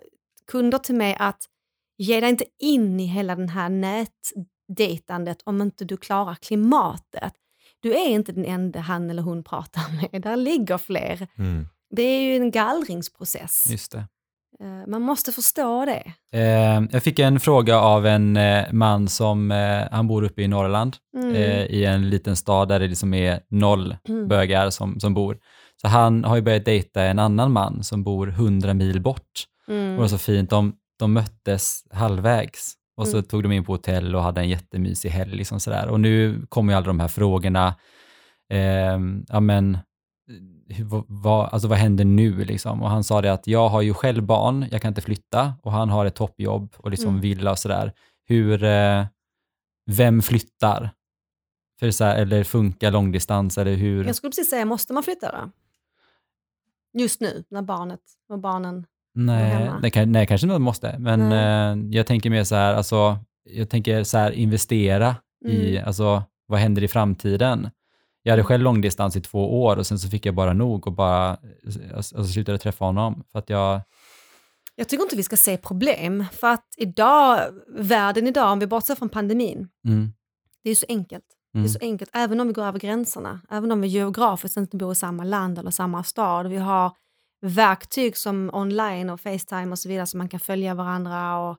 kunder 0.51 0.77
till 0.77 0.95
mig 0.95 1.15
att 1.19 1.43
ge 1.97 2.19
dig 2.19 2.29
inte 2.29 2.45
in 2.59 2.99
i 2.99 3.05
hela 3.05 3.35
den 3.35 3.49
här 3.49 3.69
nätdejtandet 3.69 5.37
om 5.43 5.61
inte 5.61 5.85
du 5.85 5.97
klarar 5.97 6.35
klimatet. 6.35 7.33
Du 7.79 7.93
är 7.95 8.07
inte 8.09 8.31
den 8.31 8.45
enda 8.45 8.79
han 8.79 9.09
eller 9.09 9.21
hon 9.23 9.43
pratar 9.43 9.81
med, 10.11 10.21
där 10.21 10.35
ligger 10.35 10.77
fler. 10.77 11.27
Mm. 11.37 11.67
Det 11.89 12.01
är 12.01 12.21
ju 12.21 12.35
en 12.35 12.51
gallringsprocess. 12.51 13.63
Just 13.69 13.91
det. 13.91 14.05
Eh, 14.59 14.87
Man 14.87 15.01
måste 15.01 15.31
förstå 15.31 15.85
det. 15.85 16.03
Eh, 16.39 16.81
jag 16.91 17.03
fick 17.03 17.19
en 17.19 17.39
fråga 17.39 17.79
av 17.79 18.05
en 18.05 18.37
eh, 18.37 18.71
man 18.71 19.07
som, 19.07 19.51
han 19.91 20.07
bor 20.07 20.23
uppe 20.23 20.41
i 20.41 20.47
Norrland, 20.47 20.97
Mm. 21.17 21.35
i 21.69 21.85
en 21.85 22.09
liten 22.09 22.35
stad 22.35 22.67
där 22.67 22.79
det 22.79 22.87
liksom 22.87 23.13
är 23.13 23.39
noll 23.49 23.97
Mm. 24.09 24.27
bögar 24.27 24.69
som, 24.69 24.99
som 24.99 25.13
bor. 25.13 25.37
Så 25.81 25.87
han 25.87 26.23
har 26.23 26.35
ju 26.35 26.41
börjat 26.41 26.65
dejta 26.65 27.01
en 27.03 27.19
annan 27.19 27.51
man 27.51 27.83
som 27.83 28.03
bor 28.03 28.27
100 28.29 28.73
mil 28.73 29.01
bort. 29.01 29.43
Mm. 29.67 29.89
Och 29.89 29.95
det 29.95 30.01
var 30.01 30.07
så 30.07 30.17
fint, 30.17 30.49
de, 30.49 30.73
de 30.99 31.13
möttes 31.13 31.83
halvvägs 31.91 32.73
och 32.97 33.07
så 33.07 33.17
Mm. 33.17 33.23
tog 33.27 33.43
de 33.43 33.51
in 33.51 33.65
på 33.65 33.71
hotell 33.73 34.15
och 34.15 34.23
hade 34.23 34.41
en 34.41 34.49
jättemysig 34.49 35.09
helg. 35.09 35.35
Liksom 35.37 35.59
sådär. 35.59 35.87
Och 35.87 35.99
nu 35.99 36.45
kommer 36.49 36.73
ju 36.73 36.77
alla 36.77 36.85
de 36.87 36.99
här 36.99 37.07
frågorna. 37.07 37.75
Eh, 38.49 38.99
ja 39.27 39.39
men, 39.39 39.77
vad, 40.83 41.03
vad, 41.07 41.49
alltså 41.53 41.67
vad 41.67 41.77
händer 41.77 42.05
nu 42.05 42.45
liksom? 42.45 42.81
Och 42.83 42.89
han 42.89 43.03
sa 43.03 43.21
det 43.21 43.33
att 43.33 43.47
jag 43.47 43.69
har 43.69 43.81
ju 43.81 43.93
själv 43.93 44.23
barn, 44.23 44.65
jag 44.71 44.81
kan 44.81 44.89
inte 44.89 45.01
flytta 45.01 45.53
och 45.61 45.71
han 45.71 45.89
har 45.89 46.05
ett 46.05 46.15
toppjobb 46.15 46.73
och 46.77 46.91
liksom 46.91 47.09
Mm. 47.09 47.21
villa 47.21 47.51
och 47.51 47.59
sådär. 47.59 47.93
Hur, 48.27 48.63
eh, 48.63 49.05
vem 49.91 50.21
flyttar? 50.21 50.89
För 51.79 51.91
så 51.91 52.03
här, 52.03 52.15
eller 52.21 52.43
funkar 52.43 52.91
långdistans 52.91 53.57
eller 53.57 53.75
hur? 53.75 54.05
Jag 54.05 54.15
skulle 54.15 54.29
precis 54.31 54.49
säga, 54.49 54.65
måste 54.65 54.93
man 54.93 55.03
flytta 55.03 55.31
då? 55.31 55.51
Just 57.01 57.21
nu, 57.21 57.43
när 57.49 57.61
barnet 57.61 57.99
och 58.29 58.39
barnen... 58.39 58.85
Nej, 59.15 59.43
hemma. 59.49 59.79
det 59.79 59.89
kan, 59.89 60.11
nej 60.11 60.27
kanske 60.27 60.47
inte 60.47 60.59
måste, 60.59 60.95
men 60.99 61.31
eh, 61.31 61.95
jag 61.97 62.07
tänker 62.07 62.29
mer 62.29 62.43
så 62.43 62.55
här, 62.55 62.73
alltså, 62.73 63.17
jag 63.43 63.69
tänker 63.69 64.03
så 64.03 64.17
här 64.17 64.31
investera 64.31 65.15
i, 65.45 65.71
Mm. 65.77 65.87
alltså 65.87 66.23
vad 66.45 66.59
händer 66.59 66.83
i 66.83 66.87
framtiden? 66.87 67.69
Jag 68.27 68.31
hade 68.31 68.43
själv 68.43 68.63
långdistans 68.63 69.15
i 69.15 69.21
två 69.21 69.63
år 69.63 69.77
och 69.77 69.87
sen 69.87 69.99
så 69.99 70.09
fick 70.09 70.25
jag 70.25 70.35
bara 70.35 70.53
nog 70.53 70.87
och 70.87 70.93
bara 70.93 71.37
alltså, 71.95 72.23
slutade 72.23 72.57
träffa 72.57 72.85
honom 72.85 73.23
för 73.31 73.39
att 73.39 73.49
jag, 73.49 73.81
Jag 74.75 74.89
tycker 74.89 75.03
inte 75.03 75.15
vi 75.15 75.23
ska 75.23 75.37
se 75.37 75.57
problem, 75.57 76.25
för 76.31 76.47
att 76.47 76.65
idag, 76.77 77.39
världen 77.67 78.27
idag, 78.27 78.51
om 78.51 78.59
vi 78.59 78.67
bortser 78.67 78.95
från 78.95 79.09
pandemin, 79.09 79.67
mm, 79.85 80.13
det 80.63 80.69
är 80.69 80.75
så 80.75 80.85
enkelt. 80.89 81.23
Det 81.53 81.59
mm, 81.59 81.65
är 81.65 81.69
så 81.69 81.79
enkelt, 81.81 82.09
även 82.13 82.39
om 82.39 82.47
vi 82.47 82.53
går 82.53 82.63
över 82.63 82.79
gränserna, 82.79 83.41
även 83.49 83.71
om 83.71 83.81
vi 83.81 83.87
geografiskt 83.87 84.57
inte 84.57 84.77
bor 84.77 84.91
i 84.91 84.95
samma 84.95 85.23
land 85.23 85.59
eller 85.59 85.71
samma 85.71 86.03
stad. 86.03 86.47
Vi 86.47 86.57
har 86.57 86.91
verktyg 87.41 88.17
som 88.17 88.49
online 88.53 89.09
och 89.09 89.21
Facetime 89.21 89.71
och 89.71 89.79
så 89.79 89.89
vidare 89.89 90.07
så 90.07 90.17
man 90.17 90.29
kan 90.29 90.39
följa 90.39 90.73
varandra 90.73 91.37
och, 91.39 91.57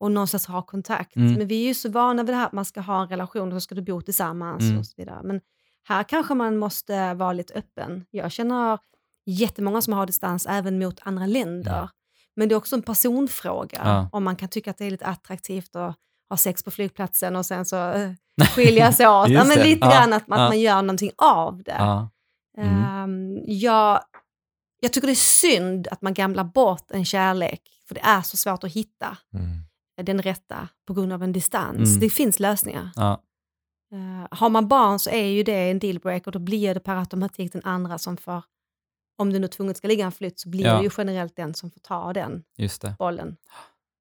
och 0.00 0.12
någonstans 0.12 0.46
ha 0.46 0.62
kontakt. 0.62 1.16
Mm. 1.16 1.34
Men 1.34 1.46
vi 1.46 1.62
är 1.62 1.68
ju 1.68 1.74
så 1.74 1.88
vana 1.90 2.22
vid 2.22 2.34
det 2.34 2.38
här 2.38 2.46
att 2.46 2.52
man 2.52 2.64
ska 2.64 2.80
ha 2.80 3.02
en 3.02 3.08
relation 3.08 3.52
och 3.52 3.56
så 3.56 3.60
ska 3.60 3.74
du 3.74 3.82
bo 3.82 4.00
tillsammans 4.02 4.62
Mm. 4.62 4.78
och 4.78 4.86
så 4.86 4.94
vidare. 4.96 5.20
Men 5.24 5.40
här 5.88 6.02
kanske 6.02 6.34
man 6.34 6.56
måste 6.58 7.14
vara 7.14 7.32
lite 7.32 7.54
öppen. 7.54 8.04
Jag 8.10 8.32
känner 8.32 8.78
jättemånga 9.26 9.80
som 9.82 9.92
har 9.92 10.06
distans 10.06 10.46
även 10.46 10.78
mot 10.78 11.00
andra 11.02 11.26
länder. 11.26 11.70
Ja. 11.76 11.88
Men 12.36 12.48
det 12.48 12.54
är 12.54 12.56
också 12.56 12.76
en 12.76 12.82
personfråga 12.82 13.80
Ja. 13.84 14.08
om 14.12 14.24
man 14.24 14.36
kan 14.36 14.48
tycka 14.48 14.70
att 14.70 14.78
det 14.78 14.84
är 14.84 14.90
lite 14.90 15.06
attraktivt 15.06 15.76
att 15.76 15.96
ha 16.30 16.36
sex 16.36 16.62
på 16.62 16.70
flygplatsen 16.70 17.36
och 17.36 17.46
sen 17.46 17.64
så 17.64 17.90
eh, 17.92 18.10
skilja 18.54 18.92
sig 18.92 19.08
åt. 19.08 19.28
ja, 19.28 19.44
men 19.44 19.58
lite 19.58 19.86
Ja, 19.86 19.90
grann 19.90 20.12
att, 20.12 20.22
att 20.22 20.28
ja. 20.28 20.48
man 20.48 20.60
gör 20.60 20.82
någonting 20.82 21.10
av 21.16 21.62
det. 21.62 21.76
ja, 21.78 22.10
Mm. 22.58 22.84
Ehm, 22.84 23.38
jag, 23.46 24.00
jag 24.80 24.92
tycker 24.92 25.06
det 25.06 25.12
är 25.12 25.14
synd 25.14 25.88
att 25.90 26.02
man 26.02 26.14
gamlar 26.14 26.44
bort 26.44 26.90
en 26.90 27.04
kärlek, 27.04 27.60
för 27.88 27.94
det 27.94 28.00
är 28.00 28.22
så 28.22 28.36
svårt 28.36 28.64
att 28.64 28.72
hitta 28.72 29.16
Mm. 29.34 30.06
den 30.06 30.22
rätta 30.22 30.68
på 30.86 30.94
grund 30.94 31.12
av 31.12 31.22
en 31.22 31.32
distans. 31.32 31.88
Mm. 31.88 32.00
Det 32.00 32.10
finns 32.10 32.40
lösningar. 32.40 32.90
ja, 32.96 33.22
Eh, 33.92 34.26
har 34.30 34.48
man 34.48 34.68
barn 34.68 34.98
så 34.98 35.10
är 35.10 35.24
ju 35.26 35.42
det 35.42 35.70
en 35.70 35.78
dealbreaker, 35.78 36.30
då 36.30 36.38
blir 36.38 36.74
det 36.74 36.80
per 36.80 36.96
automatik 36.96 37.52
den 37.52 37.62
andra 37.64 37.98
som 37.98 38.16
får, 38.16 38.42
om 39.18 39.32
det 39.32 39.38
nu 39.38 39.48
tvunget 39.48 39.76
ska 39.76 39.88
ligga 39.88 40.04
en 40.04 40.12
flytt, 40.12 40.40
så 40.40 40.48
blir 40.48 40.64
Ja. 40.66 40.76
det 40.76 40.82
ju 40.84 40.90
generellt 40.98 41.36
den 41.36 41.54
som 41.54 41.70
får 41.70 41.80
ta 41.80 42.12
den 42.12 42.44
bollen. 42.98 43.36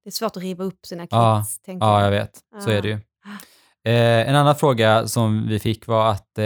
Det 0.04 0.10
är 0.10 0.12
svårt 0.12 0.38
att 0.38 0.44
riva 0.44 0.64
upp 0.64 0.86
sina 0.86 1.04
kids, 1.04 1.12
Ja, 1.12 1.44
Ja, 1.66 2.02
jag. 2.02 2.06
jag 2.06 2.12
vet. 2.12 2.40
Så 2.64 2.70
är 2.70 2.82
det 2.82 2.88
ju. 2.88 3.00
Eh, 3.88 4.30
en 4.30 4.36
annan 4.36 4.56
fråga 4.56 5.08
som 5.08 5.48
vi 5.48 5.60
fick 5.60 5.88
var 5.88 6.12
att 6.12 6.38
eh, 6.38 6.44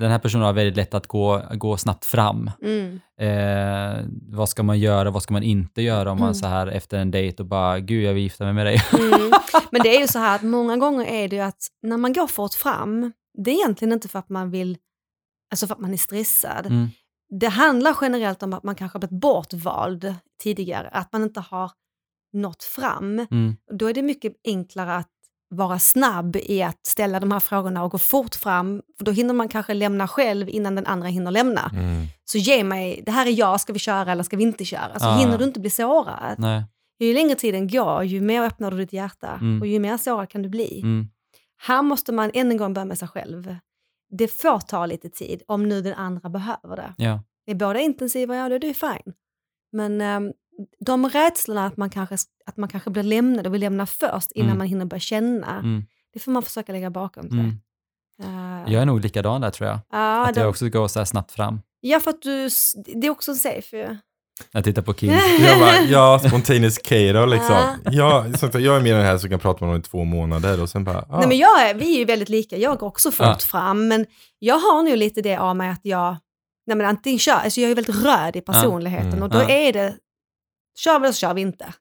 den 0.00 0.10
här 0.10 0.18
personen 0.18 0.44
har 0.46 0.52
väldigt 0.52 0.76
lätt 0.76 0.94
att 0.94 1.06
gå, 1.06 1.42
gå 1.54 1.76
snabbt 1.76 2.04
fram. 2.04 2.50
Mm. 2.62 3.00
Eh, 3.20 4.04
vad 4.28 4.48
ska 4.48 4.62
man 4.62 4.78
göra, 4.78 5.10
vad 5.10 5.22
ska 5.22 5.32
man 5.32 5.42
inte 5.42 5.82
göra 5.82 6.12
om 6.12 6.18
man 6.18 6.28
Mm. 6.28 6.34
så 6.34 6.46
här 6.46 6.66
efter 6.66 6.98
en 6.98 7.10
dejt 7.10 7.42
och 7.42 7.48
bara, 7.48 7.80
gud 7.80 8.04
jag 8.04 8.14
vill 8.14 8.22
gifta 8.22 8.44
mig 8.44 8.52
med 8.52 8.66
dig. 8.66 8.82
Mm. 8.98 9.32
Men 9.70 9.82
det 9.82 9.96
är 9.96 10.00
ju 10.00 10.06
så 10.06 10.18
här 10.18 10.36
att 10.36 10.42
många 10.42 10.76
gånger 10.76 11.04
är 11.06 11.28
det 11.28 11.36
ju 11.36 11.42
att 11.42 11.66
när 11.82 11.96
man 11.96 12.12
går 12.12 12.26
fort 12.26 12.54
fram, 12.54 13.12
det 13.44 13.50
är 13.50 13.54
egentligen 13.54 13.92
inte 13.92 14.08
för 14.08 14.18
att 14.18 14.28
man 14.28 14.50
vill, 14.50 14.78
alltså 15.50 15.66
för 15.66 15.74
att 15.74 15.80
man 15.80 15.92
är 15.92 15.96
stressad. 15.96 16.66
Mm. 16.66 16.88
Det 17.40 17.48
handlar 17.48 17.96
generellt 18.00 18.42
om 18.42 18.52
att 18.52 18.62
man 18.62 18.74
kanske 18.74 18.96
har 18.96 19.00
blivit 19.00 19.20
bortvald 19.22 20.14
tidigare, 20.42 20.88
att 20.88 21.12
man 21.12 21.22
inte 21.22 21.40
har 21.40 21.70
nått 22.32 22.62
fram. 22.62 23.18
Mm. 23.30 23.56
Då 23.78 23.86
är 23.90 23.94
det 23.94 24.02
mycket 24.02 24.32
enklare 24.44 24.94
att 24.96 25.08
vara 25.50 25.78
snabb 25.78 26.36
i 26.36 26.62
att 26.62 26.86
ställa 26.86 27.20
de 27.20 27.32
här 27.32 27.40
frågorna 27.40 27.82
och 27.84 27.90
gå 27.90 27.98
fort 27.98 28.34
fram, 28.34 28.82
för 28.98 29.04
då 29.04 29.12
hinner 29.12 29.34
man 29.34 29.48
kanske 29.48 29.74
lämna 29.74 30.08
själv 30.08 30.48
innan 30.48 30.74
den 30.74 30.86
andra 30.86 31.08
hinner 31.08 31.30
lämna. 31.30 31.70
Mm. 31.74 32.06
Så 32.24 32.38
ge 32.38 32.64
mig, 32.64 33.02
det 33.06 33.10
här 33.12 33.26
är 33.26 33.30
jag, 33.38 33.60
ska 33.60 33.72
vi 33.72 33.78
köra 33.78 34.12
eller 34.12 34.22
ska 34.22 34.36
vi 34.36 34.42
inte 34.42 34.64
köra? 34.64 34.98
Så 34.98 35.06
Ah. 35.06 35.16
hinner 35.18 35.38
du 35.38 35.44
inte 35.44 35.60
bli 35.60 35.70
sårad. 35.70 36.34
Nej. 36.38 36.64
Ju 36.98 37.14
längre 37.14 37.34
tiden 37.34 37.68
går, 37.68 38.04
ju 38.04 38.20
mer 38.20 38.42
öppnar 38.42 38.70
du 38.70 38.76
ditt 38.76 38.92
hjärta 38.92 39.28
Mm. 39.40 39.60
och 39.60 39.66
ju 39.66 39.78
mer 39.78 39.96
sårad 39.96 40.28
kan 40.28 40.42
du 40.42 40.48
bli. 40.48 40.80
Mm. 40.80 41.08
Här 41.62 41.82
måste 41.82 42.12
man 42.12 42.30
än 42.34 42.50
en 42.50 42.56
gång 42.56 42.74
börja 42.74 42.84
med 42.84 42.98
sig 42.98 43.08
själv. 43.08 43.56
Det 44.10 44.28
får 44.28 44.60
ta 44.60 44.86
lite 44.86 45.08
tid 45.08 45.42
om 45.46 45.68
nu 45.68 45.80
den 45.82 45.94
andra 45.94 46.28
behöver 46.28 46.76
det. 46.76 46.94
Ja. 46.96 47.22
Är 47.46 47.54
båda 47.54 47.80
intensiva, 47.80 48.36
ja 48.36 48.48
då 48.48 48.54
är 48.54 48.58
det 48.58 48.74
fine. 48.74 49.12
Men 49.72 50.00
ehm, 50.00 50.32
de 50.86 51.08
rädslorna 51.08 51.66
att 51.66 51.76
man, 51.76 51.90
kanske, 51.90 52.16
att 52.46 52.56
man 52.56 52.68
kanske 52.68 52.90
blir 52.90 53.02
lämnad 53.02 53.46
och 53.46 53.54
vill 53.54 53.60
lämna 53.60 53.86
först 53.86 54.32
innan 54.32 54.46
Mm. 54.48 54.58
man 54.58 54.66
hinner 54.66 54.84
börja 54.84 55.00
känna, 55.00 55.58
Mm. 55.58 55.84
det 56.12 56.18
får 56.20 56.32
man 56.32 56.42
försöka 56.42 56.72
lägga 56.72 56.90
bakom 56.90 57.28
sig. 57.30 57.38
Mm. 57.38 57.56
Eh, 58.22 58.72
Jag 58.72 58.82
är 58.82 58.86
nog 58.86 59.00
likadan 59.00 59.40
där 59.40 59.50
tror 59.50 59.68
jag. 59.68 59.78
ja, 59.92 60.26
Att 60.26 60.34
de, 60.34 60.40
jag 60.40 60.50
också 60.50 60.68
går 60.68 60.88
så 60.88 60.98
här 61.00 61.04
snabbt 61.06 61.32
fram. 61.32 61.60
ja, 61.80 62.00
för 62.00 62.10
att 62.10 62.22
du, 62.22 62.48
det 62.94 63.06
är 63.06 63.10
också 63.10 63.30
en 63.30 63.36
safe 63.36 63.76
ju. 63.76 63.96
Jag 64.52 64.64
tittar 64.64 64.82
på 64.82 64.92
Kim. 64.92 65.10
Jag 65.40 65.58
bara, 65.60 65.76
ja, 65.80 66.18
spontaneous 66.28 66.78
K 66.88 66.94
då 67.14 67.26
liksom. 67.26 67.56
Ja. 67.84 68.26
Ja, 68.42 68.58
jag 68.60 68.76
är 68.76 68.80
med 68.80 68.94
den 68.94 69.04
här 69.04 69.18
så 69.18 69.22
kan 69.22 69.30
jag 69.32 69.42
prata 69.42 69.64
med 69.64 69.68
honom 69.68 69.80
i 69.80 69.82
två 69.82 70.04
månader 70.04 70.62
och 70.62 70.68
sen 70.68 70.84
bara, 70.84 71.04
ah. 71.10 71.18
Nej, 71.18 71.28
men 71.28 71.38
jag 71.38 71.70
är, 71.70 71.74
vi 71.74 71.94
är 71.94 71.98
ju 71.98 72.04
väldigt 72.04 72.28
lika, 72.28 72.56
jag 72.56 72.78
går 72.78 72.86
också 72.86 73.10
fort 73.10 73.42
fram, 73.42 73.88
men 73.88 74.06
jag 74.38 74.54
har 74.58 74.82
nog 74.82 74.96
lite 74.96 75.22
det 75.22 75.36
av 75.36 75.56
mig 75.56 75.70
att 75.70 75.80
jag, 75.82 76.16
nej 76.66 76.76
men 76.76 76.86
antingen 76.86 77.18
kör, 77.18 77.32
alltså 77.34 77.60
jag 77.60 77.70
är 77.70 77.74
väldigt 77.74 78.04
röd 78.04 78.36
i 78.36 78.40
personligheten 78.40 79.08
Mm. 79.08 79.22
och 79.22 79.30
då 79.30 79.38
Ja. 79.38 79.48
är 79.50 79.72
det, 79.72 79.94
kör 80.78 80.98
vi 80.98 81.04
eller 81.04 81.12
så 81.12 81.18
kör 81.18 81.34
vi 81.34 81.40
inte. 81.40 81.72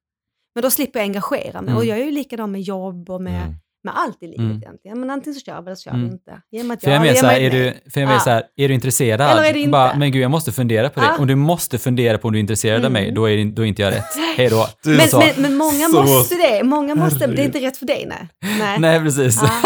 Men 0.55 0.62
då 0.62 0.69
slipper 0.69 1.00
jag 1.00 1.05
engagera 1.05 1.62
mig 1.62 1.69
Mm. 1.72 1.77
och 1.77 1.86
jag 1.86 2.00
är 2.00 2.03
ju 2.05 2.12
likadan 2.12 2.51
med 2.51 2.62
jobb 2.62 3.10
och 3.10 3.22
med, 3.22 3.41
Mm. 3.43 3.55
med 3.84 3.93
allt 3.98 4.24
i 4.24 4.25
livet 4.27 4.39
Mm. 4.39 4.58
egentligen. 4.58 5.00
Men 5.00 5.10
antingen 5.10 5.39
så 5.39 5.46
kör 5.46 5.62
vi 5.62 5.65
eller 5.67 5.75
så 5.75 5.81
kör 5.84 5.91
Mm. 5.91 6.05
vi 6.08 6.12
inte. 6.12 6.41
Ge 6.51 6.63
mig 6.63 6.75
ett 6.75 6.84
För 6.84 6.91
jag 6.91 6.96
ja, 6.96 7.00
är 7.00 7.03
mer 7.05 7.13
ge 7.13 7.19
så 7.19 7.25
här, 7.25 7.39
är 7.39 7.50
du, 7.51 7.91
för 7.91 8.01
jag 8.01 8.12
Ja. 8.12 8.19
så 8.19 8.29
här, 8.29 8.43
är 8.55 8.67
du 8.67 8.74
intresserad? 8.74 9.22
Eller 9.22 9.43
är 9.50 9.53
det 9.53 9.60
inte? 9.60 9.72
Bara, 9.72 9.96
men 9.98 10.12
gud 10.12 10.22
jag 10.22 10.31
måste 10.31 10.51
fundera 10.51 10.89
på 10.89 11.00
det. 11.00 11.05
Ja. 11.05 11.17
Om 11.19 11.27
du 11.27 11.36
måste 11.36 11.77
fundera 11.77 12.17
på 12.17 12.27
om 12.27 12.31
du 12.34 12.39
är 12.39 12.41
intresserad 12.41 12.75
av 12.79 12.86
Mm. 12.91 12.93
mig, 12.93 13.12
då 13.12 13.29
är, 13.29 13.46
då 13.46 13.62
är 13.62 13.65
inte 13.65 13.81
jag 13.81 13.93
rätt. 13.93 14.05
Hej 14.38 14.50
då. 14.50 14.67
Du 14.84 14.98
Men, 14.98 15.08
så. 15.08 15.19
men, 15.19 15.29
men 15.38 15.58
många 15.58 15.88
så- 15.89 16.03
måste 16.03 16.36
det, 16.36 16.63
många 16.63 16.96
måste, 16.96 17.27
det 17.27 17.41
är 17.41 17.46
inte 17.46 17.60
rätt 17.60 17.77
för 17.77 17.86
dig 17.86 18.05
nej. 18.08 18.27
Nej. 18.60 18.79
Nej, 18.79 19.00
precis. 19.00 19.39
Ja. 19.41 19.50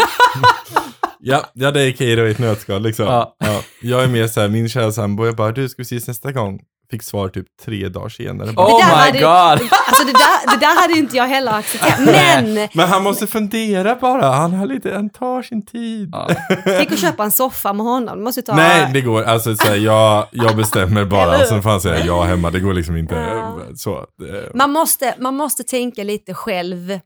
Ja, 1.26 1.50
ja 1.52 1.70
det 1.70 1.82
är 1.82 1.92
K 1.92 2.04
då 2.22 2.28
i 2.28 2.30
ett 2.30 2.38
nötskal 2.38 2.82
liksom. 2.82 3.04
Ja. 3.06 3.36
Ja. 3.38 3.62
Jag 3.82 4.04
är 4.04 4.08
mer 4.08 4.26
så 4.26 4.40
här, 4.40 4.48
min 4.48 4.68
kära 4.68 4.92
sambo, 4.92 5.26
jag 5.26 5.36
bara, 5.36 5.52
du 5.52 5.68
ska 5.68 5.82
vi 5.82 5.82
ses 5.82 6.08
nästa 6.08 6.32
gång? 6.32 6.60
Fick 6.90 7.02
svar 7.02 7.28
typ 7.28 7.46
tre 7.64 7.88
dagar 7.88 8.08
senare. 8.08 8.52
Bara, 8.52 8.66
Oh 8.66 8.78
Det 8.80 8.84
där 8.86 8.96
my 8.96 9.18
hade- 9.20 9.58
god! 9.60 9.68
Alltså 9.86 10.04
det 10.04 10.12
där, 10.12 10.50
det 10.54 10.60
där 10.66 10.80
hade 10.82 10.94
ju 10.94 11.00
inte 11.00 11.16
jag 11.16 11.26
heller 11.26 11.52
accepterat. 11.52 12.00
Men 12.00 12.68
Men 12.74 12.88
han 12.88 13.02
måste 13.02 13.26
fundera 13.26 13.94
bara, 13.94 14.32
han 14.32 14.52
har 14.52 14.66
lite, 14.66 14.94
han 14.94 15.10
tar 15.10 15.42
sin 15.42 15.66
tid. 15.66 16.08
Ja. 16.12 16.28
tänk 16.64 16.92
att 16.92 16.98
köpa 16.98 17.24
en 17.24 17.30
soffa 17.30 17.72
med 17.72 17.86
honom. 17.86 18.18
Du 18.18 18.24
måste 18.24 18.42
ta... 18.42 18.54
Nej, 18.56 18.90
det 18.92 19.00
går, 19.00 19.22
alltså 19.22 19.56
så 19.56 19.66
här, 19.68 19.76
jag, 19.76 20.26
jag 20.32 20.56
bestämmer 20.56 21.04
bara 21.04 21.38
och 21.40 21.46
sen 21.46 21.62
får 21.62 21.70
han 21.70 21.80
säga 21.80 22.04
ja 22.06 22.22
hemma, 22.22 22.50
det 22.50 22.60
går 22.60 22.74
liksom 22.74 22.96
inte 22.96 23.14
Ja. 23.14 23.58
så. 23.76 24.06
Det, 24.18 24.50
Man 24.54 24.70
måste, 24.70 25.14
man 25.18 25.34
måste 25.36 25.62
tänka 25.64 26.02
lite 26.04 26.34
själv. 26.34 27.00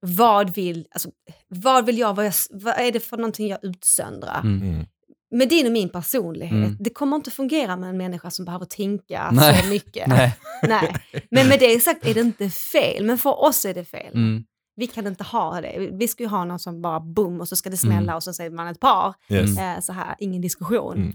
Vad 0.00 0.54
vill, 0.54 0.86
alltså, 0.92 1.08
vad 1.48 1.86
vill 1.86 1.98
jag, 1.98 2.14
vad, 2.16 2.26
jag, 2.26 2.32
vad 2.50 2.74
är 2.78 2.92
det 2.92 3.00
för 3.00 3.16
någonting 3.16 3.48
jag 3.48 3.58
utsöndrar? 3.62 4.40
Mm. 4.44 4.86
Mm. 5.32 5.48
Det 5.48 5.60
är 5.60 5.64
nog 5.64 5.72
min 5.72 5.88
personlighet. 5.88 6.52
Mm. 6.52 6.76
Det 6.80 6.90
kommer 6.90 7.16
inte 7.16 7.30
fungera 7.30 7.76
med 7.76 7.90
en 7.90 7.96
människa 7.96 8.30
som 8.30 8.44
behöver 8.44 8.64
tänka 8.66 9.30
Nej. 9.32 9.62
så 9.62 9.68
mycket. 9.68 10.06
Nej. 10.08 10.36
Nej. 10.68 11.02
Men 11.30 11.48
med 11.48 11.60
det 11.60 11.80
sagt 11.80 12.06
är 12.06 12.14
det 12.14 12.20
inte 12.20 12.50
fel, 12.50 13.04
men 13.04 13.18
för 13.18 13.44
oss 13.44 13.64
är 13.64 13.74
det 13.74 13.84
fel. 13.84 14.14
Mm. 14.14 14.44
Vi 14.76 14.86
kan 14.86 15.06
inte 15.06 15.24
ha 15.24 15.60
det. 15.60 15.88
Vi 15.92 16.08
ska 16.08 16.22
ju 16.22 16.28
ha 16.28 16.44
någon 16.44 16.58
som 16.58 16.82
bara 16.82 17.00
boom 17.00 17.40
och 17.40 17.48
så 17.48 17.56
ska 17.56 17.70
det 17.70 17.84
Mm. 17.84 17.94
smälla 17.96 18.16
och 18.16 18.22
så 18.22 18.32
säger 18.32 18.50
man 18.50 18.68
ett 18.68 18.80
par. 18.80 19.14
Yes. 19.28 19.58
Eh, 19.58 19.80
så 19.80 19.92
här, 19.92 20.14
ingen 20.18 20.42
diskussion. 20.42 20.96
Mm. 20.96 21.08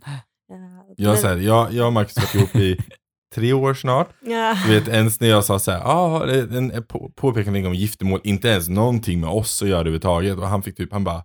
Eh, 0.51 0.93
Jag, 0.97 1.19
så 1.19 1.27
här, 1.27 1.37
jag, 1.37 1.73
jag 1.73 1.87
och 1.87 1.93
Marcus 1.93 2.17
har 2.17 2.23
varit 2.23 2.35
ihop 2.35 2.55
i 2.55 2.77
tre 3.35 3.53
år 3.53 3.73
snart. 3.73 4.09
Ja. 4.21 4.57
Du 4.67 4.79
vet, 4.79 4.87
ens 4.87 5.19
när 5.19 5.27
jag 5.27 5.45
sa 5.45 5.59
så 5.59 5.71
här, 5.71 5.81
ah, 5.85 6.27
en 6.31 6.83
på, 6.87 7.11
påpekande 7.15 7.67
om 7.67 7.73
giftermål, 7.75 8.21
inte 8.23 8.47
ens 8.47 8.69
någonting 8.69 9.19
med 9.19 9.29
oss 9.29 9.61
att 9.61 9.67
göra 9.67 9.79
överhuvudtaget. 9.79 10.37
Och 10.37 10.47
han 10.47 10.63
fick 10.63 10.77
typ, 10.77 10.91
han 10.91 11.03
bara, 11.03 11.23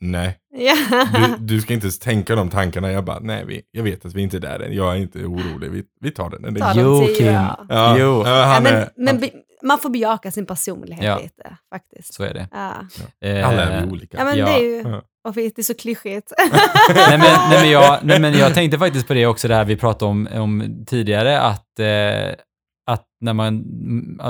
nej, 0.00 0.38
Ja. 0.56 0.74
du, 1.38 1.44
du 1.54 1.60
ska 1.60 1.74
inte 1.74 1.84
ens 1.84 1.98
tänka 1.98 2.34
de 2.36 2.50
tankarna. 2.50 2.92
Jag 2.92 3.04
bara, 3.04 3.18
nej, 3.20 3.44
vi, 3.46 3.62
jag 3.70 3.82
vet 3.82 4.04
att 4.04 4.14
vi 4.14 4.22
inte 4.22 4.36
är 4.36 4.40
där 4.40 4.60
än. 4.60 4.72
Jag 4.74 4.92
är 4.92 4.96
inte 4.96 5.18
orolig, 5.24 5.70
vi, 5.70 5.82
vi 6.00 6.10
tar 6.10 6.30
den. 6.30 6.54
Ta 6.54 6.72
Jo, 6.76 7.06
Kim. 7.18 7.26
ja. 7.26 7.66
ja, 7.68 7.96
Jo. 7.98 8.22
ja, 8.26 8.42
han 8.44 8.62
men 8.62 8.74
är, 8.74 8.88
men 8.96 9.20
be, 9.20 9.30
man 9.62 9.78
får 9.78 9.90
bejaka 9.90 10.30
sin 10.30 10.46
personlighet 10.46 11.04
Ja. 11.04 11.18
lite 11.22 11.56
faktiskt. 11.72 12.14
Så 12.14 12.24
är 12.24 12.34
det. 12.34 12.48
Ja. 12.52 12.72
Eh, 13.28 13.48
alla 13.48 13.62
är 13.62 13.86
vi 13.86 13.92
olika. 13.92 14.18
ja 14.18 14.24
men 14.24 14.38
Ja. 14.38 14.46
det 14.46 14.52
är 14.52 14.60
ju, 14.62 14.84
och 15.28 15.34
det 15.34 15.58
är 15.58 15.62
så 15.62 15.74
klyschigt. 15.74 16.32
nej, 16.94 17.18
men, 17.18 17.20
nej, 17.50 17.60
men 17.62 17.70
jag, 17.70 17.98
nej 18.02 18.20
men 18.20 18.34
jag 18.34 18.54
tänkte 18.54 18.78
faktiskt 18.78 19.06
på 19.06 19.14
det 19.14 19.26
också, 19.26 19.48
det 19.48 19.54
här 19.54 19.64
vi 19.64 19.76
pratade 19.76 20.10
om, 20.10 20.28
om 20.32 20.84
tidigare, 20.86 21.40
att, 21.40 21.78
eh, 21.78 22.34
att 22.86 23.04
när 23.20 23.32
man 23.32 23.62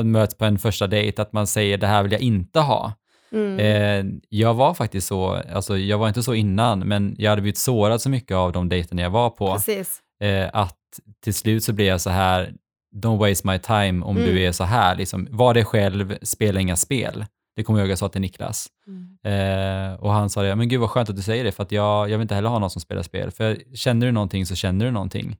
möts 0.04 0.38
på 0.38 0.44
en 0.44 0.58
första 0.58 0.86
dejt, 0.86 1.22
att 1.22 1.32
man 1.32 1.46
säger 1.46 1.78
det 1.78 1.86
här 1.86 2.02
vill 2.02 2.12
jag 2.12 2.20
inte 2.20 2.60
ha. 2.60 2.92
Mm. 3.34 3.58
Eh, 3.58 4.12
jag 4.28 4.54
var 4.54 4.74
faktiskt 4.74 5.06
så, 5.06 5.42
alltså 5.54 5.78
jag 5.78 5.98
var 5.98 6.08
inte 6.08 6.22
så 6.22 6.34
innan, 6.34 6.78
men 6.78 7.14
jag 7.18 7.30
hade 7.30 7.42
blivit 7.42 7.58
sårad 7.58 8.00
så 8.02 8.10
mycket 8.10 8.34
av 8.36 8.52
de 8.52 8.68
dejterna 8.68 9.02
jag 9.02 9.10
var 9.10 9.30
på, 9.30 9.54
Precis. 9.54 9.98
eh, 10.22 10.50
att 10.52 10.76
till 11.24 11.34
slut 11.34 11.64
så 11.64 11.72
blev 11.72 11.86
jag 11.86 12.00
så 12.00 12.10
här, 12.10 12.52
don't 12.96 13.18
waste 13.28 13.46
my 13.46 13.58
time 13.58 14.04
om 14.04 14.16
Mm. 14.16 14.28
du 14.28 14.42
är 14.42 14.52
så 14.52 14.64
här, 14.64 14.96
liksom, 14.96 15.28
var 15.30 15.54
dig 15.54 15.64
själv, 15.64 16.18
spela 16.22 16.60
inga 16.60 16.76
spel. 16.76 17.24
Det 17.56 17.62
kommer 17.64 17.78
jag 17.78 17.84
ihåg 17.86 17.90
jag 17.92 17.98
sa 17.98 18.08
till 18.08 18.20
Niklas. 18.20 18.66
Mm. 18.86 19.18
Eh, 19.24 19.94
och 20.00 20.12
han 20.12 20.30
sa 20.30 20.42
det, 20.42 20.56
men 20.56 20.68
gud 20.68 20.80
vad 20.80 20.90
skönt 20.90 21.10
att 21.10 21.16
du 21.16 21.22
säger 21.22 21.44
det, 21.44 21.52
för 21.52 21.62
att 21.62 21.72
jag, 21.72 22.10
jag 22.10 22.18
vill 22.18 22.22
inte 22.22 22.34
heller 22.34 22.48
ha 22.48 22.58
någon 22.58 22.70
som 22.70 22.80
spelar 22.80 23.02
spel. 23.02 23.30
För 23.30 23.58
känner 23.74 24.06
du 24.06 24.12
någonting 24.12 24.46
så 24.46 24.54
känner 24.54 24.84
du 24.84 24.90
någonting. 24.90 25.36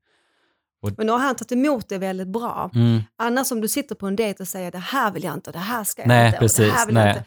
Men 0.97 1.07
nu 1.07 1.13
har 1.13 1.19
han 1.19 1.35
tagit 1.37 1.53
emot 1.53 1.89
det 1.89 1.99
väldigt 1.99 2.29
bra. 2.29 2.71
Mm. 2.75 3.03
Annars 3.19 3.53
om 3.53 3.61
du 3.61 3.69
sitter 3.69 3.95
på 3.95 4.07
en 4.07 4.17
dejt 4.17 4.43
och 4.43 4.49
säger 4.49 4.71
det 4.71 4.79
här 4.79 5.11
vill 5.13 5.25
jag 5.25 5.35
inte 5.35 5.53
det 5.53 5.59
här 5.59 5.85
ska 5.85 6.03
jag 6.03 6.09
Nej, 6.09 6.27
inte 6.27 6.37
och 6.37 6.43
det 6.43 6.45
precis, 6.49 6.73
här 6.73 6.87
vill 6.87 6.97
jag 6.97 7.05
nej. 7.05 7.17
inte. 7.17 7.25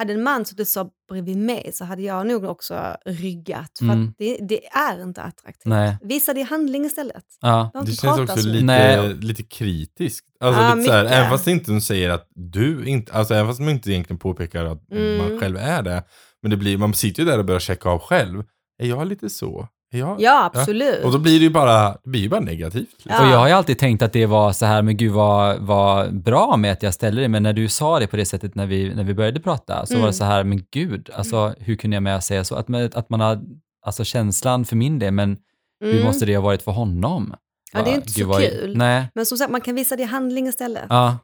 Hade 0.00 0.12
en 0.12 0.22
man 0.22 0.44
suttit 0.44 0.68
så 0.68 0.90
bredvid 1.10 1.36
mig 1.36 1.70
så 1.72 1.84
hade 1.84 2.02
jag 2.02 2.26
nog 2.26 2.44
också 2.44 2.96
ryggat. 3.06 3.78
För 3.78 3.84
Mm. 3.84 4.08
att 4.08 4.14
det, 4.18 4.36
det 4.48 4.66
är 4.66 5.02
inte 5.02 5.22
attraktivt. 5.22 5.64
Nej. 5.66 5.96
Visa 6.02 6.34
det 6.34 6.40
i 6.40 6.42
handling 6.42 6.84
istället. 6.84 7.24
Ja. 7.40 7.70
Det 7.86 7.92
känns 7.92 8.18
också 8.18 8.36
så 8.36 8.48
lite, 8.48 8.64
Nej. 8.64 9.14
lite 9.14 9.42
kritiskt. 9.42 10.26
Alltså 10.40 10.62
Ja, 10.62 10.74
lite 10.74 10.86
så 10.88 10.92
här, 10.92 11.04
även 11.04 11.30
fast 11.30 11.46
inte 11.46 11.70
de 11.72 11.80
säger 11.80 12.10
att 12.10 12.28
du 12.34 12.84
inte, 12.86 13.12
alltså 13.12 13.34
även 13.34 13.46
fast 13.46 13.60
man 13.60 13.68
inte 13.68 13.90
egentligen 13.90 14.18
påpekar 14.18 14.64
att 14.64 14.90
Mm. 14.92 15.18
man 15.18 15.40
själv 15.40 15.56
är 15.56 15.82
det. 15.82 16.02
Men 16.42 16.50
det 16.50 16.56
blir, 16.56 16.78
man 16.78 16.94
sitter 16.94 17.22
ju 17.22 17.28
där 17.28 17.38
och 17.38 17.44
börjar 17.44 17.60
checka 17.60 17.88
av 17.88 17.98
själv. 17.98 18.42
Är 18.78 18.86
jag 18.86 19.06
lite 19.06 19.30
så? 19.30 19.68
Jag? 19.92 20.20
Ja, 20.20 20.50
absolut. 20.54 21.04
Och 21.04 21.12
då 21.12 21.18
blir 21.18 21.38
det 21.38 21.44
ju 21.44 21.50
bara, 21.50 21.88
det 21.92 22.10
blir 22.10 22.20
ju 22.20 22.28
bara 22.28 22.40
negativt. 22.40 22.88
liksom. 22.92 23.12
Ja. 23.12 23.26
Och 23.26 23.32
jag 23.32 23.38
har 23.38 23.46
ju 23.48 23.52
alltid 23.54 23.78
tänkt 23.78 24.02
att 24.02 24.12
det 24.12 24.26
var 24.26 24.52
så 24.52 24.66
här, 24.66 24.82
men 24.82 24.96
gud 24.96 25.12
vad, 25.12 25.58
vad 25.58 26.14
bra 26.22 26.56
med 26.56 26.72
att 26.72 26.82
jag 26.82 26.94
ställde 26.94 27.22
det, 27.22 27.28
men 27.28 27.42
när 27.42 27.52
du 27.52 27.68
sa 27.68 27.98
det 27.98 28.06
på 28.06 28.16
det 28.16 28.24
sättet 28.24 28.54
när 28.54 28.66
vi, 28.66 28.94
när 28.94 29.04
vi 29.04 29.14
började 29.14 29.40
prata, 29.40 29.86
så 29.86 29.92
Mm. 29.92 30.00
var 30.00 30.06
det 30.08 30.12
så 30.12 30.24
här, 30.24 30.44
men 30.44 30.62
gud, 30.72 31.10
alltså 31.14 31.54
hur 31.58 31.76
kunde 31.76 31.96
jag 31.96 32.02
med 32.02 32.16
att 32.16 32.24
säga 32.24 32.44
så? 32.44 32.54
Att, 32.54 32.68
man- 32.68 32.90
att 32.94 33.10
man 33.10 33.20
har, 33.20 33.40
alltså 33.86 34.04
känslan 34.04 34.64
för 34.64 34.76
min 34.76 34.98
del, 34.98 35.12
men 35.12 35.36
hur 35.80 35.92
Mm. 35.92 36.04
måste 36.04 36.26
det 36.26 36.34
ha 36.36 36.42
varit 36.42 36.62
för 36.62 36.72
honom? 36.72 37.34
Ja, 37.72 37.82
det 37.82 37.90
är 37.90 37.94
inte 37.94 38.08
så 38.10 38.26
gud, 38.26 38.36
kul. 38.50 38.76
Nej, 38.76 39.04
Men 39.14 39.26
som 39.26 39.38
sagt, 39.38 39.50
man 39.50 39.60
kan 39.60 39.74
visa 39.74 39.96
det 39.96 40.02
i 40.02 40.06
handling 40.06 40.46
istället. 40.46 40.84
ja. 40.88 41.18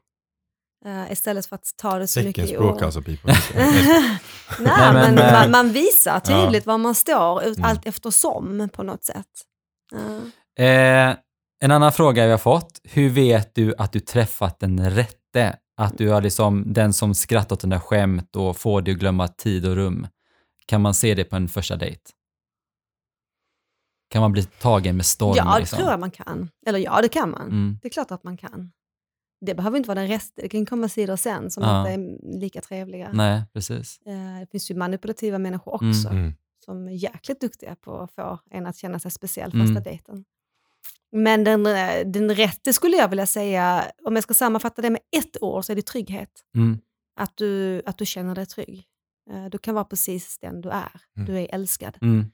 Eh, 0.85 1.12
istället 1.12 1.47
för 1.47 1.57
att 1.57 1.65
ta 1.77 1.99
det 1.99 2.07
så 2.07 2.21
mycket 2.23 2.51
i 2.51 2.59
ord. 2.59 2.83
alltså 2.83 3.03
people. 3.03 3.35
Nej, 3.55 4.19
men, 4.59 5.15
men, 5.15 5.19
eh, 5.19 5.33
man, 5.33 5.51
man 5.51 5.73
visar 5.73 6.21
tydligt 6.21 6.67
Ja. 6.67 6.73
var 6.73 6.79
man 6.79 6.95
står 6.95 7.45
ut, 7.45 7.57
Mm. 7.59 7.71
allt 7.71 7.87
eftersom 7.87 8.69
på 8.73 8.83
något 8.83 9.05
sätt. 9.05 9.27
Ja. 10.57 10.65
Eh, 10.65 11.17
en 11.61 11.71
annan 11.71 11.93
fråga 11.93 12.25
vi 12.25 12.31
har 12.31 12.39
fått, 12.39 12.81
hur 12.85 13.11
vet 13.11 13.55
du 13.55 13.75
att 13.79 13.93
du 13.93 14.01
träffat 14.01 14.61
den 14.61 14.91
rätte? 14.91 15.57
Att 15.77 15.99
du 15.99 16.15
är 16.15 16.21
liksom 16.21 16.73
den 16.73 16.93
som 16.93 17.15
skrattar 17.15 17.57
åt 17.57 17.61
dina 17.61 17.81
skämt 17.81 18.37
och 18.37 18.57
får 18.57 18.83
dig 18.83 18.95
att 18.95 19.01
glömma 19.01 19.29
tid 19.29 19.67
och 19.67 19.75
rum. 19.77 20.07
Kan 20.67 20.81
man 20.81 20.95
se 20.95 21.15
det 21.15 21.25
på 21.25 21.37
en 21.37 21.49
första 21.49 21.77
dejt? 21.77 22.01
Kan 24.11 24.23
man 24.23 24.33
bli 24.33 24.45
tagen 24.45 24.97
med 24.97 25.07
storm? 25.07 25.35
Ja, 25.37 25.53
det 25.55 25.61
liksom? 25.61 25.79
tror 25.79 25.91
jag 25.91 26.01
man 26.01 26.11
kan. 26.11 26.49
Eller 26.67 26.79
ja, 26.79 27.01
det 27.03 27.09
kan 27.09 27.31
man. 27.31 27.43
Mm. 27.43 27.79
Det 27.83 27.89
är 27.89 27.93
klart 27.93 28.11
att 28.11 28.25
man 28.25 28.37
kan. 28.37 28.73
Det 29.40 29.55
behöver 29.55 29.77
inte 29.77 29.88
vara 29.88 30.01
den 30.01 30.09
resten, 30.09 30.42
det 30.42 30.49
kan 30.49 30.66
komma 30.66 30.88
sidor 30.88 31.16
sen 31.16 31.51
som 31.51 31.62
Ja. 31.62 31.79
inte 31.90 31.90
är 32.03 32.38
lika 32.40 32.61
trevliga. 32.61 33.11
Nej, 33.12 33.42
precis. 33.53 34.01
Eh, 34.07 34.40
Det 34.40 34.46
finns 34.51 34.70
ju 34.70 34.75
manipulativa 34.75 35.38
människor 35.38 35.75
också 35.75 36.09
Mm. 36.09 36.33
som 36.64 36.88
är 36.88 36.92
jäkligt 36.92 37.40
duktiga 37.40 37.77
på 37.77 37.99
att 37.99 38.12
få 38.12 38.38
en 38.51 38.66
att 38.66 38.77
känna 38.77 38.99
sig 38.99 39.11
speciell 39.11 39.53
Mm. 39.55 39.66
första 39.66 39.81
dejten. 39.81 40.25
Men 41.12 41.44
den, 41.44 41.66
eh, 41.66 42.07
den 42.07 42.35
rätte 42.35 42.72
skulle 42.72 42.96
jag 42.96 43.09
vilja 43.09 43.27
säga, 43.27 43.85
om 44.05 44.14
jag 44.14 44.22
ska 44.22 44.35
sammanfatta 44.35 44.83
det 44.83 44.90
med 44.90 45.01
ett 45.16 45.42
ord 45.42 45.64
så 45.64 45.72
är 45.72 45.77
det 45.77 45.87
trygghet. 45.87 46.31
Mm. 46.57 46.79
Att 47.20 47.37
du, 47.37 47.83
att 47.87 47.99
du 47.99 48.07
känner 48.07 48.35
dig 48.35 48.46
trygg. 48.46 48.85
Eh, 49.31 49.44
Du 49.46 49.59
kan 49.59 49.75
vara 49.75 49.85
precis 49.85 50.38
den 50.38 50.61
du 50.61 50.68
är. 50.70 51.01
Mm. 51.16 51.27
Du 51.27 51.38
är 51.40 51.55
älskad. 51.55 51.99
Mm. 52.03 52.31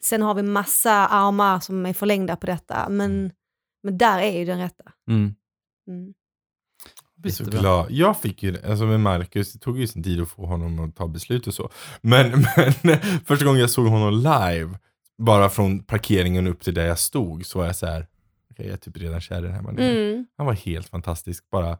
Sen 0.00 0.22
har 0.22 0.34
vi 0.34 0.42
massa 0.42 0.92
armar 0.92 1.60
som 1.60 1.86
är 1.86 1.92
förlängda 1.92 2.36
på 2.36 2.46
detta, 2.46 2.88
men, 2.88 3.32
men 3.82 3.98
där 3.98 4.18
är 4.18 4.38
ju 4.38 4.44
den 4.44 4.58
rätta. 4.58 4.92
Mm. 5.08 5.34
Mm. 5.88 6.04
Jag 6.04 6.14
blir 7.04 7.11
så 7.11 7.11
Jättebra. 7.24 7.60
glad. 7.60 7.86
Jag 7.90 8.20
fick 8.20 8.42
ju, 8.42 8.56
alltså 8.66 8.84
med 8.84 9.00
Marcus, 9.00 9.52
det 9.52 9.58
tog 9.58 9.78
ju 9.78 9.86
sin 9.86 10.02
tid 10.02 10.20
att 10.20 10.28
få 10.28 10.46
honom 10.46 10.80
att 10.80 10.96
ta 10.96 11.06
beslut 11.08 11.46
och 11.46 11.54
så. 11.54 11.70
Men, 12.00 12.30
men 12.82 12.98
första 13.26 13.44
gången 13.44 13.60
jag 13.60 13.70
såg 13.70 13.86
honom 13.86 14.14
live, 14.14 14.78
bara 15.18 15.48
från 15.48 15.84
parkeringen 15.84 16.46
upp 16.46 16.60
till 16.60 16.74
där 16.74 16.86
jag 16.86 16.98
stod, 16.98 17.46
så 17.46 17.58
var 17.58 17.66
jag 17.66 17.76
så 17.76 17.86
här, 17.86 18.06
okej 18.50 18.66
jag 18.66 18.72
är 18.72 18.76
typ 18.76 18.96
redan 18.96 19.20
kär 19.20 19.38
i 19.38 19.42
den 19.42 19.52
här 19.52 19.62
mannen. 19.62 19.96
Mm. 19.96 20.26
Han 20.36 20.46
var 20.46 20.54
helt 20.54 20.88
fantastisk, 20.88 21.50
bara, 21.50 21.78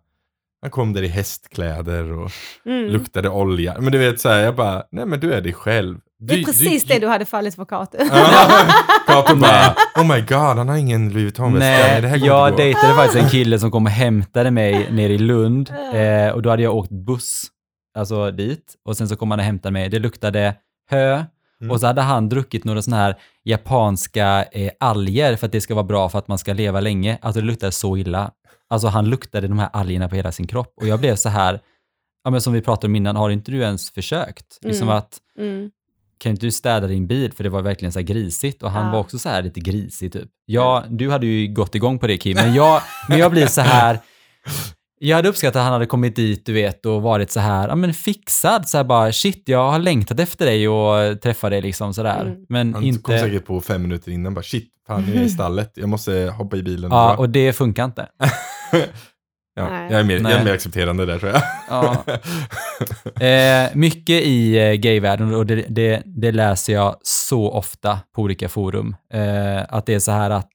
han 0.63 0.71
kom 0.71 0.93
där 0.93 1.03
i 1.03 1.09
hästkläder 1.09 2.13
och 2.13 2.31
Mm. 2.67 2.91
luktade 2.91 3.29
olja. 3.29 3.77
Men 3.81 3.93
du 3.93 3.99
vet 3.99 4.21
så 4.21 4.29
här, 4.29 4.39
jag 4.39 4.57
bara, 4.57 4.83
nej 4.93 5.07
men 5.07 5.21
du 5.21 5.33
är 5.33 5.41
dig 5.41 5.53
själv. 5.53 5.99
Det 6.19 6.35
är 6.35 6.39
Du- 6.39 6.45
precis 6.45 6.85
det 6.85 6.99
du 6.99 7.07
hade 7.09 7.25
fallit 7.25 7.55
för 7.55 7.65
Kato. 7.65 7.99
Kato 9.07 9.37
bara, 9.37 9.75
oh 9.97 10.07
my 10.15 10.21
god, 10.21 10.39
han 10.59 10.69
har 10.69 10.77
ingen 10.77 11.09
Louis 11.09 11.25
Vuitton-väska. 11.25 11.69
Nej, 11.89 12.03
det 12.03 12.09
här 12.09 12.27
jag 12.27 12.57
dejtade 12.57 12.95
faktiskt 12.95 13.25
en 13.25 13.31
kille 13.31 13.59
som 13.59 13.71
kom 13.71 13.85
och 13.87 13.93
hämtade 13.93 14.51
mig 14.51 14.89
nere 14.93 15.13
i 15.13 15.19
Lund 15.19 15.73
eh, 15.95 16.29
och 16.35 16.43
då 16.43 16.51
hade 16.51 16.63
jag 16.63 16.75
åkt 16.77 16.91
buss, 16.91 17.43
alltså 17.99 18.31
dit 18.31 18.75
och 18.85 18.97
sen 18.97 19.09
så 19.09 19.17
kom 19.17 19.31
han 19.31 19.41
och 19.41 19.47
hämtade 19.47 19.73
mig. 19.73 19.89
Det 19.89 19.99
luktade 19.99 20.55
hö 20.91 21.23
Mm. 21.61 21.71
och 21.71 21.81
så 21.81 21.87
hade 21.87 22.01
han 22.03 22.29
druckit 22.29 22.65
några 22.65 22.83
sådana 22.83 23.03
här 23.03 23.17
japanska 23.45 24.45
eh, 24.53 24.71
alger 24.81 25.37
för 25.37 25.47
att 25.47 25.53
det 25.53 25.61
ska 25.61 25.75
vara 25.75 25.85
bra 25.85 26.09
för 26.09 26.19
att 26.19 26.29
man 26.29 26.39
ska 26.39 26.53
leva 26.53 26.81
länge. 26.81 27.19
Alltså 27.23 27.41
det 27.41 27.47
luktade 27.47 27.73
så 27.73 27.97
illa. 27.97 28.31
Alltså 28.73 28.89
han 28.89 29.11
luktade 29.11 29.49
de 29.49 29.59
här 29.59 29.69
algerna 29.73 30.09
på 30.09 30.17
hela 30.17 30.33
sin 30.33 30.47
kropp 30.47 30.73
och 30.81 30.87
jag 30.87 31.01
blev 31.01 31.17
så 31.17 31.29
här, 31.29 31.61
ja 32.25 32.31
men 32.31 32.41
som 32.41 32.53
vi 32.53 32.61
pratade 32.61 32.87
om 32.87 32.97
innan, 32.97 33.17
har 33.17 33.31
inte 33.31 33.51
du 33.51 33.59
ens 33.61 33.91
försökt? 33.91 34.59
Liksom 34.63 34.89
Mm. 34.89 34.99
att 34.99 35.19
Mm. 35.39 35.71
kan 36.19 36.31
inte 36.33 36.47
du 36.47 36.51
städa 36.51 36.87
din 36.87 37.07
bil? 37.07 37.33
För 37.33 37.45
det 37.45 37.51
var 37.51 37.63
verkligen 37.63 37.93
så 37.93 37.99
här 37.99 38.07
grisigt 38.07 38.63
och 38.63 38.71
han 38.71 38.87
Ja. 38.87 38.93
var 38.93 38.99
också 39.01 39.19
så 39.19 39.29
här 39.29 39.43
lite 39.43 39.61
grisig 39.61 40.13
typ. 40.13 40.29
Ja, 40.47 40.85
du 40.89 41.11
hade 41.11 41.27
ju 41.27 41.53
gått 41.55 41.75
igång 41.75 41.99
på 41.99 42.07
det 42.07 42.17
Kim, 42.19 42.35
men 42.35 42.55
jag, 42.55 42.83
men 43.09 43.19
jag 43.19 43.31
blir 43.31 43.47
så 43.47 43.61
här, 43.61 43.99
jag 45.01 45.17
hade 45.17 45.29
uppskattat 45.29 45.57
att 45.57 45.63
han 45.65 45.73
hade 45.73 45.87
kommit 45.87 46.17
dit, 46.17 46.47
du 46.47 46.53
vet, 46.53 46.87
och 46.87 47.03
varit 47.03 47.31
så 47.31 47.41
här, 47.41 47.69
ja 47.69 47.75
men 47.75 47.95
fixad, 47.95 48.69
så 48.69 48.77
här 48.77 48.85
bara, 48.85 49.13
shit, 49.13 49.43
jag 49.47 49.71
har 49.71 49.79
längtat 49.79 50.21
efter 50.21 50.47
dig 50.47 50.69
och 50.69 51.21
träffa 51.21 51.51
dig 51.51 51.63
liksom 51.63 51.95
sådär. 51.95 52.21
Mm. 52.21 52.45
Men 52.49 52.67
Han 52.75 52.83
kom 52.83 52.89
inte, 52.89 53.19
säkert 53.19 53.47
på 53.47 53.61
fem 53.61 53.83
minuter 53.83 54.11
innan, 54.13 54.35
bara 54.35 54.43
shit, 54.43 54.69
fan 54.87 55.03
nu 55.03 55.13
är 55.13 55.17
jag 55.17 55.25
i 55.25 55.31
stallet, 55.31 55.73
jag 55.75 55.89
måste 55.89 56.35
hoppa 56.39 56.57
i 56.57 56.63
bilen. 56.63 56.91
ja, 56.91 57.17
och 57.17 57.29
det 57.31 57.53
funkar 57.53 57.85
inte. 57.85 58.09
ja, 59.55 59.83
jag, 59.91 60.01
är 60.01 60.05
mer, 60.05 60.15
jag 60.15 60.33
är 60.33 60.45
mer 60.45 60.53
accepterande 60.55 61.07
där 61.07 61.19
tror 61.19 61.33
jag. 61.33 61.43
Ja. 61.69 62.05
Eh, 63.27 63.71
mycket 63.75 64.23
i 64.23 64.59
eh, 64.59 64.73
gayvärlden 64.73 65.35
och 65.35 65.47
det, 65.47 65.65
det, 65.69 66.03
det 66.07 66.33
läser 66.33 66.73
jag 66.73 66.97
så 67.03 67.51
ofta 67.51 68.01
på 68.15 68.23
olika 68.23 68.49
forum. 68.49 68.97
Eh, 69.13 69.63
att 69.69 69.87
det 69.87 69.95
är 69.95 69.99
så 69.99 70.13
här 70.13 70.31
att 70.31 70.53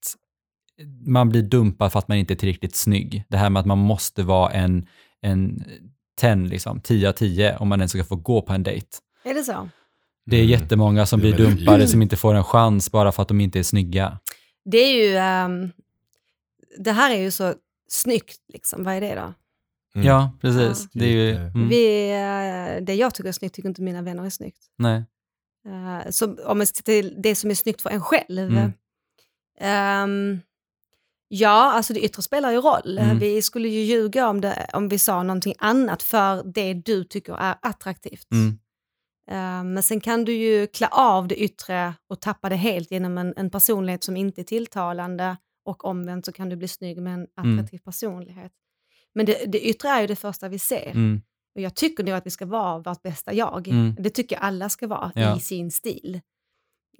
man 1.05 1.29
blir 1.29 1.41
dumpad 1.41 1.91
för 1.91 1.99
att 1.99 2.07
man 2.07 2.17
inte 2.17 2.33
är 2.33 2.35
tillräckligt 2.35 2.75
snygg. 2.75 3.23
Det 3.29 3.37
här 3.37 3.49
med 3.49 3.59
att 3.59 3.65
man 3.65 3.77
måste 3.77 4.23
vara 4.23 4.51
en, 4.51 4.87
en 5.21 5.63
10, 6.19 6.35
liksom, 6.35 6.79
10 6.81 7.09
av 7.09 7.13
10 7.13 7.57
om 7.57 7.67
man 7.67 7.79
ens 7.79 7.91
ska 7.91 8.03
få 8.03 8.15
gå 8.15 8.41
på 8.41 8.53
en 8.53 8.63
dejt. 8.63 8.87
Är 9.25 9.33
det 9.33 9.43
så? 9.43 9.69
Det 10.25 10.35
är 10.37 10.43
Mm. 10.43 10.51
jättemånga 10.51 11.05
som 11.05 11.19
blir 11.19 11.37
dumpade 11.37 11.87
som 11.87 12.01
inte 12.01 12.15
får 12.17 12.33
en 12.35 12.43
chans 12.43 12.91
bara 12.91 13.11
för 13.11 13.21
att 13.21 13.27
de 13.27 13.41
inte 13.41 13.59
är 13.59 13.63
snygga. 13.63 14.19
Det 14.65 14.77
är 14.77 14.93
ju, 15.07 15.17
ehm, 15.17 15.71
det 16.79 16.91
här 16.91 17.11
är 17.11 17.19
ju 17.21 17.31
så 17.31 17.53
snyggt 17.87 18.41
liksom, 18.53 18.83
vad 18.83 18.93
är 18.93 19.01
det 19.01 19.15
då? 19.15 19.33
Mm. 19.95 20.07
Ja, 20.07 20.31
precis. 20.41 20.83
Ja. 20.83 20.99
Det 20.99 21.05
är 21.05 21.09
ju... 21.09 21.35
Mm, 21.35 21.69
Vi, 21.69 22.09
eh, 22.11 22.83
det 22.83 22.95
jag 22.95 23.13
tycker 23.13 23.29
är 23.29 23.33
snyggt 23.33 23.55
tycker 23.55 23.69
inte 23.69 23.81
mina 23.81 24.01
vänner 24.01 24.25
är 24.25 24.29
snyggt. 24.29 24.65
nej. 24.77 25.03
Eh, 25.67 26.09
så 26.09 26.43
om 26.45 26.57
man 26.57 26.67
ser 26.67 26.83
till 26.83 27.15
det 27.21 27.35
som 27.35 27.49
är 27.51 27.55
snyggt 27.55 27.81
för 27.81 27.89
en 27.89 28.01
själv. 28.01 28.51
Mm. 28.51 28.71
ehm, 29.59 30.39
ja, 31.27 31.71
alltså 31.71 31.93
det 31.93 31.99
yttre 31.99 32.21
spelar 32.21 32.51
ju 32.51 32.57
roll. 32.61 32.97
Mm. 32.97 33.19
Vi 33.19 33.41
skulle 33.41 33.67
ju 33.69 33.81
ljuga 33.81 34.29
om, 34.29 34.41
det, 34.41 34.69
om 34.73 34.89
vi 34.89 34.99
sa 34.99 35.23
någonting 35.23 35.53
annat 35.59 36.03
för 36.03 36.43
det 36.43 36.73
du 36.73 37.03
tycker 37.03 37.33
är 37.33 37.55
attraktivt. 37.61 38.27
Mm. 38.31 38.59
Eh, 39.31 39.63
men 39.73 39.83
sen 39.83 39.99
kan 39.99 40.25
du 40.25 40.33
ju 40.33 40.67
klä 40.67 40.87
av 40.91 41.27
det 41.27 41.35
yttre 41.35 41.93
och 42.09 42.21
tappa 42.21 42.49
det 42.49 42.55
helt 42.55 42.91
genom 42.91 43.17
en, 43.17 43.33
en 43.37 43.49
personlighet 43.49 44.03
som 44.03 44.17
inte 44.17 44.41
är 44.41 44.43
tilltalande 44.43 45.37
och 45.67 45.85
omvänt 45.85 46.25
så 46.25 46.31
kan 46.31 46.49
du 46.49 46.55
bli 46.55 46.67
snygg 46.67 47.01
med 47.01 47.13
en 47.13 47.27
Mm. 47.37 47.53
attraktiv 47.59 47.77
personlighet. 47.79 48.51
Men 49.15 49.25
det, 49.25 49.45
det 49.45 49.59
yttre 49.69 49.89
är 49.89 50.01
ju 50.01 50.07
det 50.07 50.15
första 50.15 50.49
vi 50.49 50.59
ser. 50.59 50.91
Mm. 50.91 51.21
Och 51.55 51.61
jag 51.61 51.75
tycker 51.75 52.03
nog 52.03 52.13
att 52.13 52.25
vi 52.25 52.29
ska 52.29 52.45
vara 52.45 52.79
vårt 52.79 53.01
bästa 53.01 53.33
jag. 53.33 53.67
Mm. 53.67 53.95
Det 53.99 54.09
tycker 54.09 54.35
jag 54.35 54.43
alla 54.43 54.69
ska 54.69 54.87
vara 54.87 55.11
Ja. 55.15 55.37
i 55.37 55.39
sin 55.39 55.71
stil. 55.71 56.21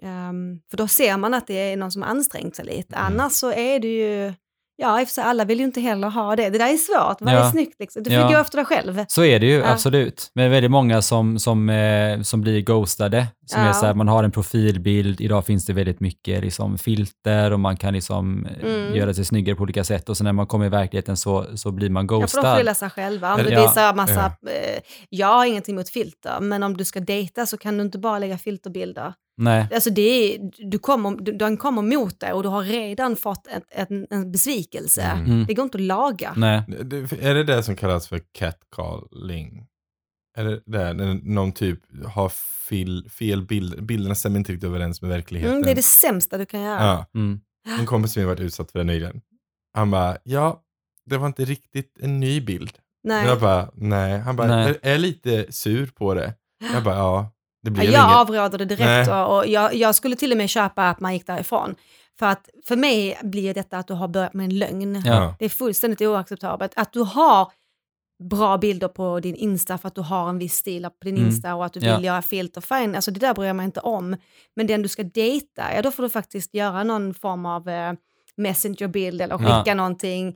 Ehm, 0.02 0.60
för 0.70 0.78
då 0.78 0.88
ser 0.88 1.18
man 1.18 1.34
att 1.34 1.48
det 1.48 1.54
är 1.54 1.78
någon 1.78 1.92
som 1.92 2.04
ansträngt 2.04 2.56
sig 2.56 2.66
lite. 2.66 2.96
Mm. 2.96 3.06
Annars 3.14 3.32
så 3.34 3.52
är 3.52 3.80
det 3.80 3.88
ju, 3.88 4.34
ja 4.78 5.02
i 5.02 5.04
och 5.04 5.08
för 5.08 5.13
sig 5.13 5.24
alla 5.24 5.46
vill 5.46 5.60
ju 5.60 5.66
inte 5.66 5.82
heller 5.82 6.10
ha 6.10 6.36
det. 6.36 6.50
Det 6.50 6.58
där 6.58 6.74
är 6.74 6.78
svårt, 6.78 7.18
vad 7.22 7.34
Ja. 7.34 7.38
är 7.48 7.52
snyggt 7.52 7.76
liksom? 7.80 8.04
Du 8.04 8.10
får 8.10 8.20
Ja. 8.20 8.28
gå 8.28 8.38
efter 8.38 8.58
dig 8.58 8.66
själv. 8.66 9.06
Så 9.08 9.24
är 9.24 9.40
det 9.40 9.46
ju, 9.46 9.54
Ja. 9.58 9.72
absolut. 9.72 10.32
Men 10.36 10.52
väldigt 10.52 10.72
många 10.72 11.02
som, 11.02 11.40
som, 11.40 11.70
eh, 11.70 12.22
som 12.22 12.42
blir 12.42 12.62
ghostade. 12.62 13.28
Som 13.46 13.62
Ja. 13.62 13.68
är 13.70 13.74
så 13.74 13.86
här, 13.86 13.94
man 13.94 14.08
har 14.08 14.24
en 14.24 14.32
profilbild, 14.32 15.22
idag 15.22 15.46
finns 15.46 15.66
det 15.66 15.74
väldigt 15.74 16.00
mycket 16.00 16.44
liksom, 16.44 16.78
filter 16.78 17.54
och 17.54 17.60
man 17.60 17.78
kan 17.78 17.94
liksom, 17.94 18.46
eh, 18.46 18.70
Mm. 18.70 18.96
göra 18.96 19.13
sig 19.13 19.26
snyggare 19.26 19.56
på 19.56 19.63
olika 19.63 19.84
sätt. 19.84 20.10
Och 20.10 20.18
sen 20.18 20.26
när 20.26 20.34
man 20.34 20.48
kommer 20.48 20.66
i 20.66 20.70
verkligheten 20.70 21.18
så, 21.18 21.46
så 21.58 21.72
blir 21.72 21.90
man 21.90 22.04
Jag 22.04 22.10
får 22.10 22.16
de 22.18 22.22
ghostad. 22.22 22.58
skylla 22.58 22.74
sig 22.74 22.90
själva. 22.90 23.36
Om 23.36 23.44
du 23.44 23.50
ja, 23.50 23.62
visar 23.62 23.94
massa, 23.94 24.26
eh, 24.26 24.80
jag 25.10 25.28
har 25.28 25.46
ingenting 25.46 25.76
emot 25.76 25.90
filter, 25.90 26.40
men 26.40 26.63
om 26.63 26.78
du 26.78 26.86
ska 26.86 27.00
dejta 27.00 27.46
så 27.46 27.58
kan 27.58 27.78
du 27.78 27.84
inte 27.84 27.98
bara 27.98 28.20
lägga 28.20 28.38
filterbilder. 28.38 29.13
Nej, 29.39 29.67
Alltså 29.73 29.89
det 29.89 30.02
är, 30.36 30.52
du 30.71 30.80
kommer, 30.80 31.12
du, 31.21 31.32
den 31.32 31.58
kommer 31.58 31.82
mot 31.82 32.19
dig 32.19 32.34
och 32.34 32.43
du 32.43 32.50
har 32.50 32.63
redan 32.63 33.15
fått 33.15 33.47
ett, 33.47 33.63
ett, 33.71 33.88
en 34.12 34.32
besvikelse. 34.32 35.02
Mm. 35.02 35.26
Mm. 35.26 35.45
Det 35.45 35.54
går 35.54 35.63
inte 35.63 35.78
att 35.78 35.82
laga. 35.82 36.34
nej. 36.38 36.62
Det- 36.67 37.12
Är 37.21 37.34
det 37.36 37.43
det 37.43 37.63
som 37.63 37.76
kallas 37.76 38.08
för 38.08 38.21
catcalling? 38.32 39.65
Eller 40.38 40.62
det 40.65 40.82
är 40.82 40.93
när 40.93 41.13
någon 41.23 41.52
typ 41.52 41.80
har 42.06 42.30
fel, 42.69 43.10
fel 43.10 43.45
bild, 43.45 43.84
bilderna 43.86 44.15
stämmer 44.15 44.38
inte 44.39 44.52
riktigt 44.52 44.67
överens 44.69 45.02
med 45.02 45.10
verkligheten. 45.12 45.52
Mm, 45.54 45.63
det 45.65 45.71
är 45.71 45.76
det 45.76 45.82
sämsta 45.82 46.38
du 46.38 46.45
kan 46.45 46.62
göra. 46.62 46.84
ja, 46.84 47.06
Mm. 47.19 47.39
en 47.80 47.86
kompis 47.86 48.13
som 48.13 48.21
jag 48.21 48.28
varit 48.30 48.39
utsatt 48.39 48.71
för 48.71 48.80
det 48.80 48.86
nyligen. 48.86 49.21
Han 49.73 49.91
bara, 49.91 50.17
ja, 50.23 50.63
det 51.06 51.17
var 51.17 51.28
inte 51.28 51.45
riktigt 51.45 51.97
en 52.02 52.19
ny 52.19 52.41
bild. 52.41 52.71
Nej. 53.04 53.26
Jag 53.28 53.39
bara, 53.39 53.69
nej. 53.73 54.19
Han 54.19 54.36
bara, 54.36 54.47
Nej. 54.47 54.80
jag 54.82 54.93
är 54.93 54.97
lite 54.97 55.45
sur 55.52 55.86
på 55.86 56.13
det. 56.13 56.34
Jag 56.73 56.84
bara, 56.84 56.95
ja, 56.95 57.32
det 57.32 57.37
jag 57.76 57.86
inget. 57.86 58.16
avråder 58.16 58.58
det 58.58 58.66
direkt 58.66 59.10
Nej. 59.10 59.24
och, 59.24 59.38
och 59.38 59.48
jag, 59.48 59.76
jag 59.76 59.96
skulle 59.96 60.16
till 60.16 60.32
och 60.32 60.38
med 60.38 60.50
köpa 60.50 60.90
att 60.90 61.00
man 61.00 61.14
gick 61.14 61.28
därifrån. 61.28 61.76
För 62.20 62.26
att 62.26 62.50
för 62.68 62.76
mig 62.76 63.20
blir 63.24 63.54
detta 63.54 63.78
att 63.78 63.88
du 63.88 63.94
har 63.94 64.08
börjat 64.08 64.34
med 64.34 64.44
en 64.44 64.58
lögn. 64.60 65.02
Ja. 65.06 65.36
Det 65.40 65.46
är 65.46 65.50
fullständigt 65.50 66.02
oacceptabelt. 66.02 66.72
Att 66.76 66.94
du 66.94 67.00
har 67.02 67.52
bra 68.30 68.58
bilder 68.58 68.88
på 68.88 69.20
din 69.20 69.36
Insta 69.36 69.78
för 69.78 69.88
att 69.88 69.96
du 69.96 70.02
har 70.02 70.30
en 70.30 70.40
viss 70.40 70.54
stil 70.56 70.84
på 70.84 71.06
din 71.06 71.16
Mm. 71.16 71.28
Insta 71.28 71.56
och 71.56 71.66
att 71.66 71.74
du 71.74 71.80
vill 71.80 71.90
Ja. 71.90 72.00
göra 72.02 72.22
filter, 72.22 72.62
fine, 72.62 72.96
alltså 72.96 73.12
det 73.12 73.20
där 73.20 73.34
bryr 73.34 73.54
mig 73.54 73.66
inte 73.66 73.80
om. 73.80 74.16
Men 74.56 74.68
den 74.68 74.82
du 74.82 74.88
ska 74.88 75.04
dejta, 75.04 75.64
ja 75.76 75.82
då 75.82 75.92
får 75.92 76.04
du 76.04 76.10
faktiskt 76.10 76.54
göra 76.54 76.84
någon 76.84 77.14
form 77.14 77.46
av 77.46 77.70
eh, 77.70 77.94
messengerbild 78.38 79.22
eller 79.22 79.40
Ja. 79.44 79.60
skicka 79.60 79.76
någonting 79.76 80.28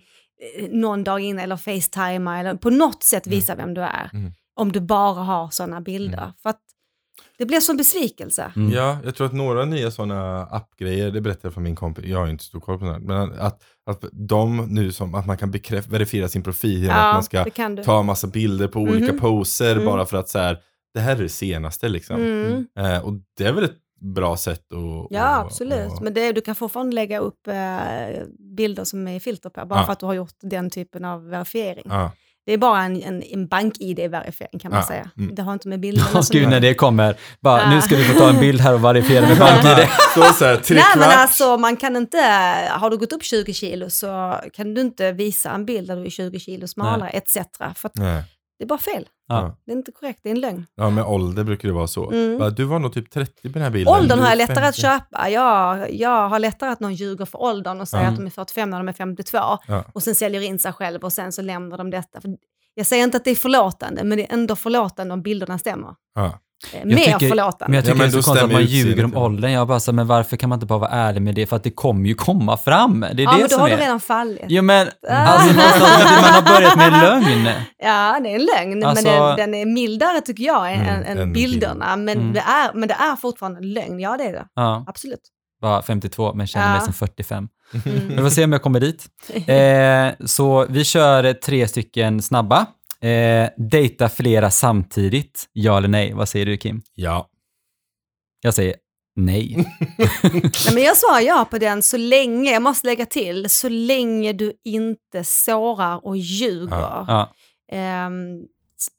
eh, 0.59 0.67
någon 0.71 1.03
dag 1.03 1.19
in 1.19 1.39
eller 1.39 1.57
facetima 1.57 2.39
eller 2.39 2.53
på 2.55 2.69
något 2.69 3.03
sätt 3.03 3.27
visa 3.27 3.55
vem 3.55 3.73
du 3.73 3.81
är. 3.81 4.09
Mm. 4.13 4.31
Om 4.55 4.71
du 4.71 4.79
bara 4.79 5.23
har 5.23 5.49
sådana 5.49 5.81
bilder. 5.81 6.33
För 6.43 6.49
att 6.49 6.59
det 7.41 7.45
blir 7.45 7.59
som 7.59 7.77
besvikelse. 7.77 8.51
Mm. 8.55 8.71
Ja, 8.71 8.97
jag 9.03 9.15
tror 9.15 9.27
att 9.27 9.33
några 9.33 9.65
nya 9.65 9.91
sådana 9.91 10.41
appgrejer, 10.45 11.11
det 11.11 11.21
berättade 11.21 11.45
jag 11.47 11.53
för 11.53 11.61
min 11.61 11.75
kompis, 11.75 12.05
jag 12.05 12.17
har 12.17 12.25
ju 12.25 12.31
inte 12.31 12.43
stor 12.43 12.59
koll 12.59 12.79
på 12.79 12.85
sånt, 12.85 13.03
men 13.05 13.33
att, 13.39 13.63
att 13.85 14.05
de 14.11 14.57
nu 14.69 14.91
som, 14.91 15.15
att 15.15 15.25
man 15.25 15.37
kan 15.37 15.51
bekräfta, 15.51 15.91
verifiera 15.91 16.27
sin 16.27 16.43
profil 16.43 16.81
genom 16.83 16.97
att 16.97 17.13
man 17.13 17.23
ska 17.23 17.43
det 17.43 17.83
ta 17.83 17.99
en 17.99 18.05
massa 18.05 18.27
bilder 18.27 18.67
på 18.67 18.79
olika 18.79 19.11
Mhm. 19.11 19.19
poser 19.19 19.71
Mm. 19.71 19.85
bara 19.85 20.05
för 20.05 20.17
att 20.17 20.29
så 20.29 20.39
här, 20.39 20.57
det 20.93 20.99
här 20.99 21.15
är 21.15 21.19
det 21.23 21.29
senaste 21.29 21.89
liksom. 21.89 22.15
Mm. 22.15 22.65
Eh, 22.79 23.05
och 23.05 23.13
det 23.37 23.43
är 23.45 23.53
väl 23.53 23.63
ett 23.63 23.77
bra 24.15 24.37
sätt 24.37 24.59
att... 24.73 25.07
Ja, 25.09 25.23
att- 25.23 25.45
absolut. 25.45 25.91
att- 25.93 26.01
Men 26.01 26.13
det, 26.13 26.31
du 26.31 26.41
kan 26.41 26.55
fortfarande 26.55 26.95
lägga 26.95 27.19
upp 27.19 27.47
eh, 27.47 28.23
bilder 28.57 28.83
som 28.83 29.07
är 29.07 29.19
filter 29.19 29.49
på, 29.49 29.65
bara 29.65 29.79
Ja. 29.79 29.85
för 29.85 29.93
att 29.93 29.99
du 29.99 30.05
har 30.05 30.13
gjort 30.13 30.35
den 30.41 30.69
typen 30.69 31.05
av 31.05 31.29
verifiering. 31.29 31.85
ja. 31.89 32.11
Det 32.45 32.53
är 32.53 32.57
bara 32.57 32.83
en, 32.83 33.03
en, 33.03 33.23
en 33.23 33.47
bank-id-verifiering 33.47 34.59
kan 34.59 34.71
man 34.71 34.79
Ah, 34.79 34.83
säga. 34.83 35.09
mm. 35.17 35.35
Det 35.35 35.41
har 35.41 35.53
inte 35.53 35.67
med 35.67 35.79
bilderna 35.79 36.23
som 36.23 36.33
gud, 36.39 36.49
när 36.49 36.59
det 36.59 36.73
kommer. 36.73 37.15
Bara, 37.41 37.61
Ah. 37.61 37.69
nu 37.69 37.81
ska 37.81 37.95
vi 37.95 38.03
få 38.03 38.19
ta 38.19 38.29
en 38.29 38.39
bild 38.39 38.61
här 38.61 38.73
och 38.73 38.83
verifiera 38.85 39.27
med 39.27 39.37
bank-id. 39.37 39.87
Så 40.15 40.23
så 40.33 40.45
här, 40.45 40.57
tre 40.57 40.75
Nej 40.75 40.85
men 40.97 41.19
alltså 41.19 41.57
man 41.57 41.77
kan 41.77 41.95
inte, 41.95 42.17
har 42.71 42.89
du 42.89 42.97
gått 42.97 43.13
upp 43.13 43.23
20 43.23 43.53
kilo 43.53 43.89
så 43.89 44.39
kan 44.53 44.73
du 44.73 44.81
inte 44.81 45.11
visa 45.11 45.51
en 45.51 45.65
bild 45.65 45.87
där 45.87 45.95
du 45.95 46.05
är 46.05 46.09
20 46.09 46.39
kilo 46.39 46.67
smalare 46.67 47.09
etc. 47.09 47.33
För 47.75 47.91
det 47.95 48.63
är 48.65 48.67
bara 48.67 48.79
fel. 48.79 49.05
Ja. 49.35 49.55
Det 49.65 49.71
är 49.71 49.75
inte 49.75 49.91
korrekt, 49.91 50.19
det 50.23 50.29
är 50.29 50.31
en 50.31 50.39
lögn. 50.39 50.65
Ja, 50.75 50.89
med 50.89 51.03
ålder 51.03 51.43
brukar 51.43 51.67
det 51.67 51.73
vara 51.73 51.87
så. 51.87 52.11
Mm. 52.11 52.53
Du 52.55 52.63
var 52.63 52.79
nog 52.79 52.93
typ 52.93 53.09
30 53.11 53.41
på 53.41 53.49
den 53.53 53.61
här 53.61 53.69
bilden. 53.69 53.93
Åldern 53.93 54.19
har 54.19 54.29
jag 54.29 54.37
lättare 54.37 54.65
att 54.65 54.75
50. 54.75 54.81
köpa. 54.81 55.29
Jag, 55.29 55.93
jag 55.95 56.29
har 56.29 56.39
lättare 56.39 56.69
att 56.69 56.79
någon 56.79 56.93
ljuger 56.93 57.25
för 57.25 57.41
åldern 57.41 57.81
och 57.81 57.87
säger 57.87 58.03
Ja. 58.03 58.09
att 58.11 58.15
de 58.17 58.25
är 58.25 58.29
45 58.29 58.69
när 58.69 58.77
de 58.77 58.87
är 58.89 58.93
52 58.93 59.37
Ja. 59.67 59.83
och 59.93 60.03
sen 60.03 60.15
säljer 60.15 60.41
in 60.41 60.59
sig 60.59 60.73
själv 60.73 61.01
och 61.03 61.13
sen 61.13 61.31
så 61.31 61.41
lämnar 61.41 61.77
de 61.77 61.89
detta. 61.89 62.21
För 62.21 62.31
jag 62.73 62.85
säger 62.85 63.03
inte 63.03 63.17
att 63.17 63.23
det 63.23 63.31
är 63.31 63.35
förlåtande, 63.35 64.03
men 64.03 64.17
det 64.17 64.29
är 64.29 64.33
ändå 64.33 64.55
förlåtande 64.55 65.13
om 65.13 65.21
bilderna 65.21 65.57
stämmer. 65.57 65.95
Ja. 66.15 66.39
Eh, 66.73 66.85
Mer 66.85 66.95
tycker- 66.97 67.29
förlåtande. 67.29 67.65
Men 67.67 67.73
jag 67.73 67.83
tycker 67.85 67.97
men 67.97 68.11
det 68.11 68.17
är 68.17 68.21
så 68.21 68.27
konstigt 68.27 68.45
att 68.45 68.51
man 68.51 68.65
ljuger 68.65 69.05
om 69.05 69.17
åldern. 69.17 69.51
Jag 69.51 69.67
bara 69.67 69.79
så, 69.79 69.93
men 69.93 70.07
varför 70.07 70.37
kan 70.37 70.49
man 70.49 70.55
inte 70.57 70.65
bara 70.65 70.79
vara 70.79 70.89
ärlig 70.89 71.21
med 71.21 71.35
det? 71.35 71.45
För 71.47 71.55
att 71.55 71.63
det 71.63 71.71
kommer 71.71 72.07
ju 72.09 72.15
komma 72.15 72.57
fram. 72.57 72.99
Det 72.99 73.07
är 73.07 73.09
ja, 73.09 73.31
det 73.31 73.37
men 73.37 73.41
då 73.41 73.49
som 73.49 73.59
har 73.61 73.69
är... 73.69 73.77
du 73.77 73.83
redan 73.83 73.99
fallit. 73.99 74.41
Jo 74.47 74.61
men, 74.63 74.87
alltså 75.09 75.47
man 75.55 76.33
har 76.33 76.55
börjat 76.55 76.77
med 76.77 76.93
en 76.93 76.99
lögn. 76.99 77.49
Ja, 77.83 78.19
det 78.23 78.29
är 78.31 78.35
en 78.35 78.45
lögn, 78.55 78.83
Alltså- 78.85 79.05
men 79.07 79.19
den, 79.27 79.35
den 79.37 79.53
är 79.55 79.65
mildare 79.65 80.21
tycker 80.21 80.43
jag 80.43 80.73
än, 80.73 80.81
Mm, 80.81 81.17
än, 81.19 81.33
bilderna. 81.33 81.95
Men, 81.95 82.17
Mm. 82.17 82.33
det 82.33 82.39
är, 82.39 82.73
men 82.73 82.87
det 82.87 82.93
är 82.93 83.15
fortfarande 83.15 83.59
en 83.59 83.73
lögn, 83.73 83.99
ja 83.99 84.17
det 84.17 84.23
är 84.23 84.33
det. 84.33 84.45
Ja, 84.55 84.85
Absolut. 84.87 85.19
bara 85.61 85.81
52 85.81 86.33
men 86.33 86.47
känner 86.47 86.69
mig 86.69 86.77
Ja. 86.79 86.85
som 86.85 86.93
45. 86.93 87.47
Mm. 87.85 88.07
Vi 88.09 88.17
får 88.17 88.29
se 88.29 88.43
om 88.43 88.51
jag 88.51 88.61
kommer 88.61 88.79
dit. 88.79 89.05
Eh, 89.47 90.25
så 90.27 90.65
vi 90.69 90.83
kör 90.83 91.33
tre 91.33 91.67
stycken 91.67 92.21
snabba. 92.21 92.65
Eh, 93.01 93.49
dejta 93.57 94.09
flera 94.09 94.51
samtidigt, 94.51 95.49
ja 95.53 95.77
eller 95.77 95.87
nej? 95.87 96.13
Vad 96.13 96.29
säger 96.29 96.45
du 96.45 96.57
Kim? 96.57 96.81
ja. 96.95 97.27
Jag 98.43 98.53
säger 98.53 98.75
nej. 99.15 99.55
Nej, 100.23 100.73
men 100.73 100.83
jag 100.83 100.97
sa 100.97 101.21
ja 101.21 101.47
på 101.51 101.57
den 101.57 101.81
så 101.81 101.97
länge, 101.97 102.51
jag 102.51 102.61
måste 102.61 102.87
lägga 102.87 103.05
till, 103.05 103.49
så 103.49 103.69
länge 103.69 104.33
du 104.33 104.53
inte 104.63 105.23
sårar 105.23 106.05
och 106.05 106.17
ljuger. 106.17 106.77
Ja. 107.07 107.33
Ehm, 107.71 108.41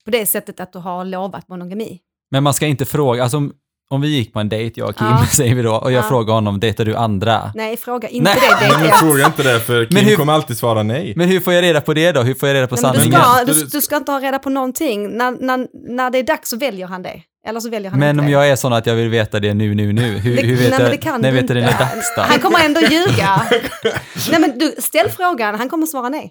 på 0.04 0.10
det 0.10 0.26
sättet 0.26 0.60
att 0.60 0.72
du 0.72 0.78
har 0.78 1.04
lovat 1.04 1.48
monogami. 1.48 2.00
Men 2.30 2.42
man 2.42 2.54
ska 2.54 2.66
inte 2.66 2.84
fråga, 2.84 3.22
alltså 3.22 3.50
om, 3.92 4.00
vi 4.00 4.08
gick 4.08 4.32
på 4.32 4.40
en 4.40 4.48
dejt, 4.48 4.80
jag 4.80 4.88
och 4.88 4.96
Kim, 4.96 5.06
Ja. 5.06 5.26
säger 5.32 5.54
vi 5.54 5.62
då, 5.62 5.74
och 5.74 5.92
jag 5.92 6.04
Ja. 6.04 6.08
frågar 6.08 6.34
honom, 6.34 6.60
dejtar 6.60 6.84
du 6.84 6.96
andra? 6.96 7.52
Nej, 7.54 7.76
fråga 7.76 8.08
inte 8.08 8.30
Nej. 8.30 8.38
det. 8.40 8.66
Nej, 8.66 8.70
det 8.82 8.88
men 8.88 8.92
fråga 8.98 9.26
inte 9.26 9.42
det 9.42 9.60
för 9.60 9.86
Kim 9.86 9.98
hur- 9.98 10.16
kommer 10.16 10.32
alltid 10.32 10.56
svara 10.56 10.82
nej. 10.82 11.12
Men 11.16 11.28
hur 11.28 11.40
får 11.40 11.52
jag 11.52 11.62
reda 11.62 11.80
på 11.80 11.94
det 11.94 12.12
då? 12.12 12.22
Hur 12.22 12.34
får 12.34 12.48
jag 12.48 12.56
reda 12.56 12.66
på 12.66 12.74
Nej, 12.74 12.82
men 12.84 12.92
du, 12.92 12.98
sanningen? 12.98 13.20
ska, 13.22 13.44
Du- 13.64 13.66
du, 13.66 13.80
ska 13.80 13.96
inte 13.96 14.12
ha 14.12 14.20
reda 14.20 14.38
på 14.38 14.50
någonting. 14.50 15.16
När, 15.16 15.30
när, 15.40 15.66
när 15.96 16.10
det 16.10 16.18
är 16.18 16.22
dags 16.22 16.48
så 16.50 16.56
väljer 16.56 16.86
han 16.86 17.02
det. 17.02 17.20
Eller 17.48 17.60
så 17.60 17.68
väljer 17.70 17.90
han 17.90 18.00
Men 18.00 18.10
inte 18.10 18.20
om 18.20 18.26
det. 18.26 18.32
jag 18.32 18.48
är 18.48 18.56
sån 18.56 18.72
att 18.72 18.86
jag 18.86 18.94
vill 18.94 19.08
veta 19.08 19.40
det 19.40 19.54
nu, 19.54 19.74
nu, 19.74 19.92
nu, 19.92 20.02
hur, 20.02 20.36
Det- 20.36 20.42
hur 20.42 20.56
vet 20.56 20.70
nej, 20.70 20.80
jag, 20.80 20.90
det 20.90 20.96
kan 20.96 21.20
när 21.20 21.32
du 21.32 21.40
vet 21.40 21.48
jag 21.50 21.56
det 21.56 21.60
inte. 21.62 21.74
är 21.74 21.78
dags 21.78 22.14
då? 22.16 22.22
Han 22.22 22.38
kommer 22.38 22.64
ändå 22.64 22.80
ljuga. 22.80 23.42
nej 24.30 24.40
men 24.40 24.58
du, 24.58 24.74
ställ 24.78 25.08
frågan, 25.10 25.54
han 25.54 25.68
kommer 25.68 25.86
svara 25.86 26.08
nej. 26.08 26.30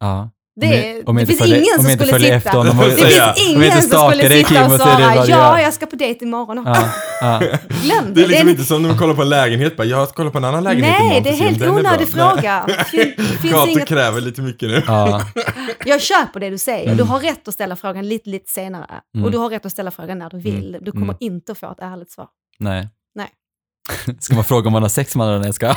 Ja. 0.00 0.30
Det, 0.60 0.66
Om 0.66 0.72
jag- 0.96 1.08
om 1.08 1.16
det 1.16 1.26
finns 1.26 1.38
följer- 1.38 1.56
ingen 1.56 1.78
om 1.78 1.84
som 1.84 1.92
skulle 1.94 2.18
sitta... 2.20 2.34
efter 2.34 2.50
honom 2.50 2.78
och- 2.78 2.84
det 2.84 2.90
finns 2.96 3.48
ingen 3.48 3.62
inte 3.64 3.80
som 3.82 4.10
skulle 4.10 4.28
dig, 4.28 4.38
sitta 4.38 4.48
Kim, 4.48 4.62
och 4.62 4.70
det 4.70 4.78
svara 4.78 5.14
ja, 5.14 5.26
gör." 5.26 5.58
jag 5.58 5.74
ska 5.74 5.86
på 5.86 5.96
dejt 5.96 6.24
imorgon. 6.24 6.62
Ja, 6.66 6.88
ja. 7.20 7.38
Glöm 7.82 8.14
Det 8.14 8.22
är 8.22 8.28
liksom 8.28 8.46
det 8.46 8.50
inte 8.52 8.64
som 8.64 8.82
när 8.82 8.88
man 8.88 8.98
kollar 8.98 9.14
på 9.14 9.22
en 9.22 9.28
lägenhet. 9.28 9.76
Bara, 9.76 9.84
jag 9.86 10.08
kollar 10.08 10.30
på 10.30 10.38
en 10.38 10.44
annan 10.44 10.64
lägenhet 10.64 10.94
Nej, 10.98 11.06
imorgon 11.06 11.22
det 11.22 11.30
är 11.30 11.34
helt 11.34 11.62
onödig 11.62 11.86
Nej. 11.98 12.06
fråga. 12.06 12.66
Det 12.92 13.04
finns 13.40 13.52
Kato 13.54 13.68
inget... 13.70 13.88
kräver 13.88 14.20
lite 14.20 14.42
mycket 14.42 14.68
nu. 14.68 14.82
ja. 14.86 15.22
Jag 15.84 16.00
köper 16.02 16.40
det 16.40 16.50
du 16.50 16.58
säger. 16.58 16.84
Mm. 16.84 16.96
Du 16.96 17.02
har 17.02 17.20
rätt 17.20 17.48
att 17.48 17.54
ställa 17.54 17.76
frågan 17.76 18.08
lite, 18.08 18.28
lite 18.30 18.50
senare. 18.52 18.90
Mm. 19.14 19.24
Och 19.24 19.30
du 19.30 19.38
har 19.38 19.50
rätt 19.50 19.66
att 19.66 19.72
ställa 19.72 19.90
frågan 19.90 20.18
när 20.18 20.30
du 20.30 20.38
vill. 20.38 20.78
Du 20.80 20.90
kommer 20.92 21.04
Mm. 21.04 21.16
inte 21.20 21.52
att 21.52 21.58
få 21.58 21.72
ett 21.72 21.80
ärligt 21.80 22.10
svar. 22.10 22.26
Nej. 22.58 22.88
Nej. 23.14 23.28
Ska 24.20 24.34
man 24.34 24.44
fråga 24.44 24.66
om 24.66 24.72
man 24.72 24.82
har 24.82 24.88
sex 24.88 25.16
med 25.16 25.26
andra? 25.26 25.38
Nej, 25.38 25.46
jag 25.46 25.54
ska. 25.54 25.76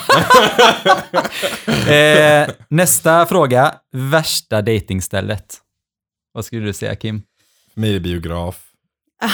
eh, 1.93 2.49
nästa 2.69 3.25
fråga. 3.25 3.75
Värsta 3.91 4.61
datingstället. 4.61 5.57
Vad 6.33 6.45
skulle 6.45 6.65
du 6.65 6.73
säga 6.73 6.95
Kim? 6.95 7.21
För 7.73 7.81
mig 7.81 7.89
är 7.89 7.93
det 7.93 7.99
biograf. 7.99 8.67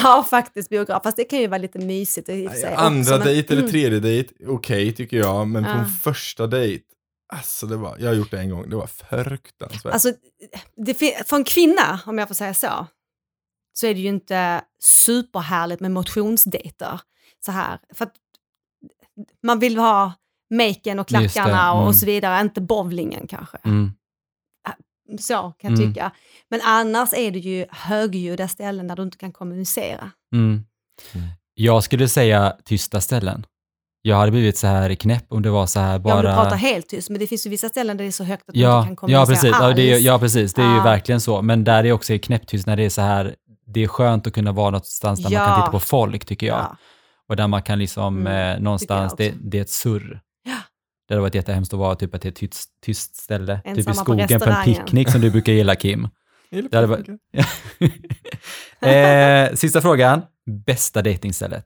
Ja, 0.03 0.27
faktiskt 0.29 0.69
biograf. 0.69 1.03
Fast 1.03 1.17
det 1.17 1.23
kan 1.23 1.39
ju 1.39 1.47
vara 1.47 1.57
lite 1.57 1.79
mysigt 1.79 2.29
i 2.29 2.47
och 2.47 2.51
för 2.51 2.57
sig 2.59 2.73
Andra 2.73 2.99
också, 3.01 3.17
men- 3.17 3.27
dejt 3.27 3.53
eller 3.53 3.61
Mm. 3.61 3.71
tredje 3.71 3.99
dejt, 3.99 4.33
okej 4.47 4.93
tycker 4.95 5.17
jag. 5.17 5.47
Men 5.47 5.63
på 5.63 5.69
Ja. 5.69 5.73
en 5.79 5.85
första 5.85 6.47
dejt, 6.47 6.83
alltså 7.33 7.65
det 7.67 7.75
var, 7.77 7.97
jag 7.99 8.07
har 8.07 8.13
gjort 8.13 8.31
det 8.31 8.39
en 8.39 8.49
gång, 8.49 8.69
det 8.69 8.75
var 8.75 8.87
fruktansvärt. 8.87 9.93
Alltså, 9.93 10.13
det, 10.85 10.93
för 11.27 11.35
en 11.35 11.43
kvinna, 11.43 11.99
om 12.05 12.17
jag 12.17 12.27
får 12.27 12.35
säga 12.35 12.53
så, 12.53 12.87
så 13.73 13.87
är 13.87 13.93
det 13.93 13.99
ju 13.99 14.07
inte 14.07 14.61
superhärligt 14.83 15.81
med 15.81 15.91
motionsdejter. 15.91 16.99
Så 17.45 17.51
här. 17.51 17.79
För 17.93 18.05
att 18.05 18.13
man 19.43 19.59
vill 19.59 19.77
ha 19.77 20.13
maken 20.53 20.99
och 20.99 21.07
klackarna 21.07 21.71
och, 21.71 21.77
mm. 21.77 21.87
och 21.87 21.95
så 21.95 22.05
vidare, 22.05 22.41
inte 22.41 22.61
bowlingen 22.61 23.27
kanske. 23.27 23.57
Mm. 23.65 23.91
Så 25.19 25.33
kan 25.33 25.71
jag 25.71 25.79
Mm. 25.79 25.93
tycka. 25.93 26.11
Men 26.49 26.61
annars 26.63 27.13
är 27.13 27.31
det 27.31 27.39
ju 27.39 27.65
högljudda 27.69 28.47
ställen 28.47 28.87
där 28.87 28.95
du 28.95 29.03
inte 29.03 29.17
kan 29.17 29.31
kommunicera. 29.31 30.11
Mm. 30.35 30.61
Jag 31.53 31.83
skulle 31.83 32.07
säga 32.07 32.53
tysta 32.65 33.01
ställen. 33.01 33.45
Jag 34.01 34.15
hade 34.17 34.31
blivit 34.31 34.57
så 34.57 34.67
här 34.67 34.95
knäpp 34.95 35.25
om 35.29 35.41
det 35.41 35.49
var 35.49 35.65
så 35.65 35.79
här 35.79 35.89
Ja, 35.91 35.95
om 35.95 36.01
du 36.03 36.09
bara... 36.09 36.35
pratar 36.35 36.55
helt 36.55 36.87
tyst, 36.89 37.09
men 37.09 37.19
det 37.19 37.27
finns 37.27 37.45
ju 37.45 37.49
vissa 37.49 37.69
ställen 37.69 37.97
där 37.97 38.03
det 38.03 38.09
är 38.09 38.11
så 38.11 38.23
högt 38.23 38.49
att 38.49 38.53
du 38.53 38.59
inte 38.59 38.69
Ja, 38.69 38.83
kan 38.83 38.95
kommunicera 38.95 39.21
ja, 39.21 39.25
precis. 39.25 39.49
Ja, 39.61 39.73
det 39.73 39.81
är, 39.91 39.93
alls. 39.95 40.03
ja, 40.03 40.19
precis. 40.19 40.53
Det 40.53 40.61
är 40.61 40.69
ju 40.71 40.77
Ja. 40.77 40.83
verkligen 40.83 41.21
så. 41.21 41.41
Men 41.41 41.63
där 41.63 41.83
är 41.83 41.91
också 41.91 42.17
knäpptyst 42.21 42.67
när 42.67 42.75
det 42.75 42.83
är 42.83 42.89
så 42.89 43.01
här, 43.01 43.35
det 43.65 43.83
är 43.83 43.87
skönt 43.87 44.27
att 44.27 44.33
kunna 44.33 44.51
vara 44.51 44.69
någonstans 44.69 45.19
där 45.23 45.29
man 45.29 45.31
kan 45.31 45.49
Ja. 45.49 45.55
titta 45.61 45.71
på 45.71 45.79
folk, 45.79 46.25
tycker 46.25 46.47
jag. 46.47 46.57
Ja. 46.59 46.77
Och 47.29 47.35
där 47.35 47.47
man 47.47 47.61
kan 47.61 47.79
liksom 47.79 48.17
Mm, 48.17 48.55
eh, 48.55 48.61
någonstans, 48.61 49.13
det, 49.17 49.33
det 49.41 49.57
är 49.57 49.61
ett 49.61 49.69
surr. 49.69 50.21
Ja. 50.43 50.57
Det 51.07 51.13
hade 51.13 51.21
varit 51.21 51.35
jättehemskt 51.35 51.73
att 51.73 51.79
vara 51.79 51.95
typ 51.95 52.15
ett 52.15 52.23
helt 52.23 52.35
tyst, 52.35 52.69
tyst 52.81 53.15
ställe, 53.15 53.55
typ 53.55 53.67
i 53.67 53.69
Ensamma 53.69 53.93
på 53.93 53.99
skogen 54.01 54.39
på 54.39 54.49
en 54.49 54.63
picknick 54.65 55.09
som 55.09 55.21
du 55.21 55.31
brukar 55.31 55.53
gilla 55.53 55.75
Kim. 55.75 56.09
Det 56.49 56.75
hade 56.75 57.17
eh, 59.49 59.55
sista 59.55 59.81
frågan, 59.81 60.21
bästa 60.65 61.01
dejtingstället? 61.01 61.65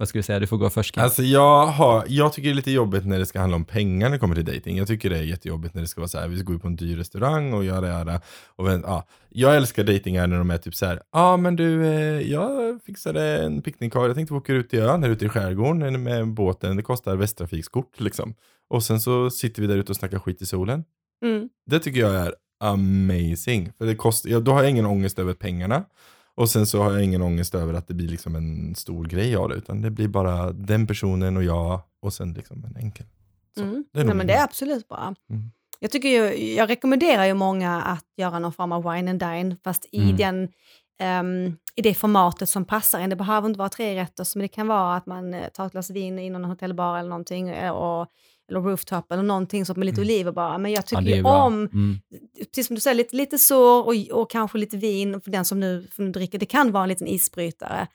Vad 0.00 0.08
skulle 0.08 0.18
du 0.18 0.22
säga? 0.22 0.38
Du 0.38 0.46
får 0.46 0.56
gå 0.56 0.70
först 0.70 0.94
Kim. 0.94 1.02
Alltså 1.02 1.22
jag, 1.22 1.66
har, 1.66 2.04
jag 2.08 2.32
tycker 2.32 2.48
det 2.48 2.52
är 2.52 2.54
lite 2.54 2.70
jobbigt 2.70 3.06
när 3.06 3.18
det 3.18 3.26
ska 3.26 3.40
handla 3.40 3.56
om 3.56 3.64
pengar 3.64 4.08
när 4.08 4.16
det 4.16 4.18
kommer 4.18 4.34
till 4.34 4.44
dating. 4.44 4.76
Jag 4.76 4.86
tycker 4.86 5.10
det 5.10 5.18
är 5.18 5.22
jättejobbigt 5.22 5.74
när 5.74 5.82
det 5.82 5.88
ska 5.88 6.00
vara 6.00 6.08
så 6.08 6.18
här, 6.18 6.28
vi 6.28 6.36
ska 6.36 6.44
gå 6.44 6.52
ut 6.52 6.62
på 6.62 6.68
en 6.68 6.76
dyr 6.76 6.96
restaurang 6.96 7.52
och 7.52 7.64
göra 7.64 7.80
det 7.80 8.12
här. 8.12 8.20
Och 8.56 8.70
ja. 8.70 9.06
Jag 9.28 9.56
älskar 9.56 9.84
datingar 9.84 10.26
när 10.26 10.38
de 10.38 10.50
är 10.50 10.58
typ 10.58 10.74
så 10.74 10.86
här, 10.86 10.96
ja 10.96 11.20
ah, 11.20 11.36
men 11.36 11.56
du, 11.56 11.86
eh, 11.86 12.30
jag 12.30 12.80
fixade 12.82 13.44
en 13.44 13.62
picknickkar, 13.62 14.00
jag 14.00 14.14
tänkte 14.14 14.34
åka 14.34 14.52
ut 14.52 14.70
till 14.70 14.78
ön, 14.78 15.02
här 15.02 15.10
ute 15.10 15.24
i 15.24 15.28
skärgården 15.28 16.02
med 16.02 16.26
båten, 16.28 16.76
det 16.76 16.82
kostar 16.82 17.16
Västtrafikskort 17.16 18.00
liksom. 18.00 18.34
Och 18.70 18.82
sen 18.82 19.00
så 19.00 19.30
sitter 19.30 19.62
vi 19.62 19.68
där 19.68 19.76
ute 19.76 19.92
och 19.92 19.96
snackar 19.96 20.18
skit 20.18 20.42
i 20.42 20.46
solen. 20.46 20.84
Mm. 21.24 21.48
Det 21.66 21.78
tycker 21.78 22.00
jag 22.00 22.14
är 22.14 22.34
amazing. 22.60 23.72
För 23.78 23.86
det 23.86 23.94
kost, 23.94 24.26
ja, 24.26 24.40
då 24.40 24.52
har 24.52 24.62
jag 24.62 24.70
ingen 24.70 24.86
ångest 24.86 25.18
över 25.18 25.34
pengarna. 25.34 25.84
Och 26.40 26.50
sen 26.50 26.66
så 26.66 26.82
har 26.82 26.92
jag 26.92 27.04
ingen 27.04 27.22
ångest 27.22 27.54
över 27.54 27.74
att 27.74 27.88
det 27.88 27.94
blir 27.94 28.08
liksom 28.08 28.36
en 28.36 28.74
stor 28.74 29.04
grej 29.04 29.36
av 29.36 29.48
det. 29.48 29.54
Utan 29.54 29.82
det 29.82 29.90
blir 29.90 30.08
bara 30.08 30.52
den 30.52 30.86
personen 30.86 31.36
och 31.36 31.44
jag 31.44 31.80
och 32.02 32.12
sen 32.12 32.32
liksom 32.32 32.64
en 32.64 32.76
enkel. 32.76 33.06
Så, 33.54 33.62
Mm. 33.62 33.84
det 33.92 34.00
är 34.00 34.04
Nej, 34.04 34.14
men 34.14 34.26
det 34.26 34.32
är 34.32 34.44
absolut 34.44 34.88
bra. 34.88 35.14
Mm. 35.30 35.50
Jag, 35.80 35.90
tycker 35.90 36.08
ju, 36.08 36.54
jag 36.54 36.70
rekommenderar 36.70 37.24
ju 37.24 37.34
många 37.34 37.82
att 37.82 38.04
göra 38.16 38.38
någon 38.38 38.52
form 38.52 38.72
av 38.72 38.92
wine 38.92 39.10
and 39.10 39.20
dine, 39.20 39.56
fast 39.64 39.86
i, 39.92 40.02
Mm. 40.02 40.16
den, 40.16 40.48
ehm, 41.00 41.56
i 41.76 41.82
det 41.82 41.94
formatet 41.94 42.48
som 42.48 42.64
passar 42.64 43.00
en. 43.00 43.10
Det 43.10 43.16
behöver 43.16 43.48
inte 43.48 43.58
vara 43.58 43.68
tre 43.68 44.00
rätter, 44.00 44.26
men 44.38 44.42
det 44.42 44.48
kan 44.48 44.66
vara 44.68 44.96
att 44.96 45.06
man 45.06 45.34
eh, 45.34 45.48
tar 45.48 45.66
ett 45.66 45.72
glas 45.72 45.90
vin 45.90 46.18
i 46.18 46.30
någon 46.30 46.44
hotellbar 46.44 46.98
eller 46.98 47.08
någonting, 47.08 47.48
eh, 47.48 47.70
och, 47.72 48.06
eller 48.50 48.60
rooftop 48.60 49.12
eller 49.12 49.22
någonting 49.22 49.66
så 49.66 49.74
med 49.74 49.86
lite 49.86 50.00
oliver 50.00 50.32
bara. 50.32 50.58
Men 50.58 50.70
jag 50.72 50.78
Ja, 50.78 50.82
tycker 50.82 51.12
är 51.12 51.16
ju 51.16 51.22
om, 51.24 51.54
Mm. 51.72 51.98
precis 52.48 52.66
som 52.66 52.74
du 52.74 52.80
säger, 52.80 52.94
lite, 52.94 53.16
lite 53.16 53.38
sår 53.38 53.86
och, 53.86 54.20
och 54.20 54.30
kanske 54.30 54.58
lite 54.58 54.76
vin 54.76 55.20
för 55.20 55.30
den 55.30 55.44
som 55.44 55.60
nu, 55.60 55.88
för 55.92 56.02
nu 56.02 56.10
dricker. 56.12 56.38
Det 56.38 56.46
kan 56.46 56.72
vara 56.72 56.82
en 56.82 56.88
liten 56.88 57.06
isbrytare. 57.08 57.86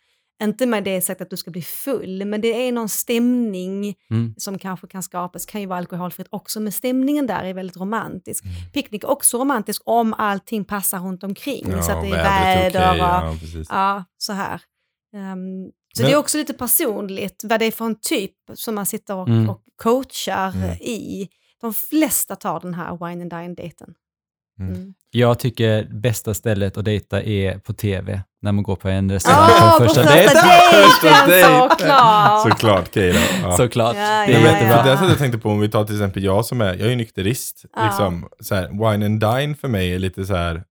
Inte 0.44 0.66
med 0.66 0.84
det 0.84 1.02
sagt 1.02 1.22
att 1.22 1.30
du 1.30 1.38
ska 1.38 1.52
bli 1.52 1.62
full, 1.62 2.26
men 2.26 2.42
det 2.42 2.68
är 2.68 2.72
någon 2.72 2.90
stämning 2.90 3.96
Mm. 4.10 4.34
som 4.38 4.60
kanske 4.60 4.88
kan 4.88 5.04
skapas, 5.04 5.46
kan 5.46 5.62
ju 5.62 5.68
vara 5.68 5.78
alkoholfritt 5.80 6.28
också, 6.30 6.60
men 6.60 6.72
stämningen 6.72 7.28
där 7.28 7.44
är 7.44 7.54
väldigt 7.54 7.78
romantisk. 7.78 8.44
Mm. 8.44 8.56
Picknick 8.74 9.04
är 9.04 9.10
också 9.10 9.38
romantisk 9.38 9.82
om 9.86 10.14
allting 10.14 10.66
passar 10.66 11.00
runt 11.00 11.24
omkring, 11.24 11.66
så 11.84 11.92
att 11.92 12.02
det 12.02 12.10
är 12.10 12.24
väder 12.24 12.70
okej, 12.70 13.02
och 13.02 13.08
ja, 13.08 13.36
ja, 13.70 14.04
så 14.18 14.34
här. 14.34 14.62
Ehm, 15.16 15.72
så 15.96 16.02
Men- 16.02 16.12
det 16.12 16.16
är 16.16 16.20
också 16.20 16.38
lite 16.38 16.54
personligt 16.54 17.42
vad 17.44 17.60
det 17.60 17.66
är 17.66 17.72
för 17.72 17.86
en 17.86 17.96
typ 18.02 18.32
som 18.54 18.76
man 18.76 18.86
sitter 18.86 19.16
och, 19.16 19.28
Mm. 19.28 19.50
och 19.50 19.62
coachar 19.84 20.52
Mm. 20.52 20.70
i. 20.72 21.30
De 21.62 21.74
flesta 21.74 22.36
tar 22.36 22.60
den 22.60 22.74
här 22.74 23.08
wine 23.10 23.22
and 23.22 23.32
dine-dejten. 23.34 23.94
Mm. 24.60 24.74
Mm. 24.76 24.94
Jag 25.12 25.40
tycker 25.40 25.84
bästa 25.84 26.34
stället 26.34 26.78
att 26.78 26.86
dejta 26.86 27.22
är 27.24 27.58
på 27.60 27.74
tv, 27.74 28.22
när 28.42 28.52
man 28.52 28.64
går 28.64 28.76
på 28.76 28.90
en 28.90 29.12
restaurang 29.12 29.50
Ja, 29.60 29.72
på 29.72 29.78
på 29.80 29.84
första 29.86 30.02
första 30.04 30.16
dejten. 30.16 30.36
dejten 30.72 31.30
dejten. 31.30 31.70
såklart. 31.70 32.44
Såklart 32.44 32.94
Keira. 32.94 33.20
Ja. 33.44 33.58
Såklart. 33.58 33.96
Ja, 33.96 34.02
det 34.28 34.32
ja, 34.32 34.40
är 34.40 34.68
ja. 34.70 34.84
För 34.84 34.90
det 34.92 34.98
som 34.98 35.08
jag 35.08 35.18
tänkte 35.18 35.38
på 35.40 35.50
om 35.50 35.60
vi 35.60 35.70
tar 35.70 35.86
till 35.86 35.96
exempel 35.96 36.24
jag 36.24 36.46
som 36.46 36.62
är, 36.62 36.66
jag 36.74 36.82
är 36.82 36.90
ju 36.90 36.96
nykterist. 36.96 37.66
Ja. 37.76 37.86
Liksom, 37.86 38.30
så 38.40 38.56
här, 38.56 38.68
wine 38.92 39.06
and 39.06 39.20
dine 39.20 39.56
för 39.56 39.68
mig 39.68 39.94
är 39.96 40.00
lite 40.00 40.26
så 40.26 40.36
här, 40.36 40.64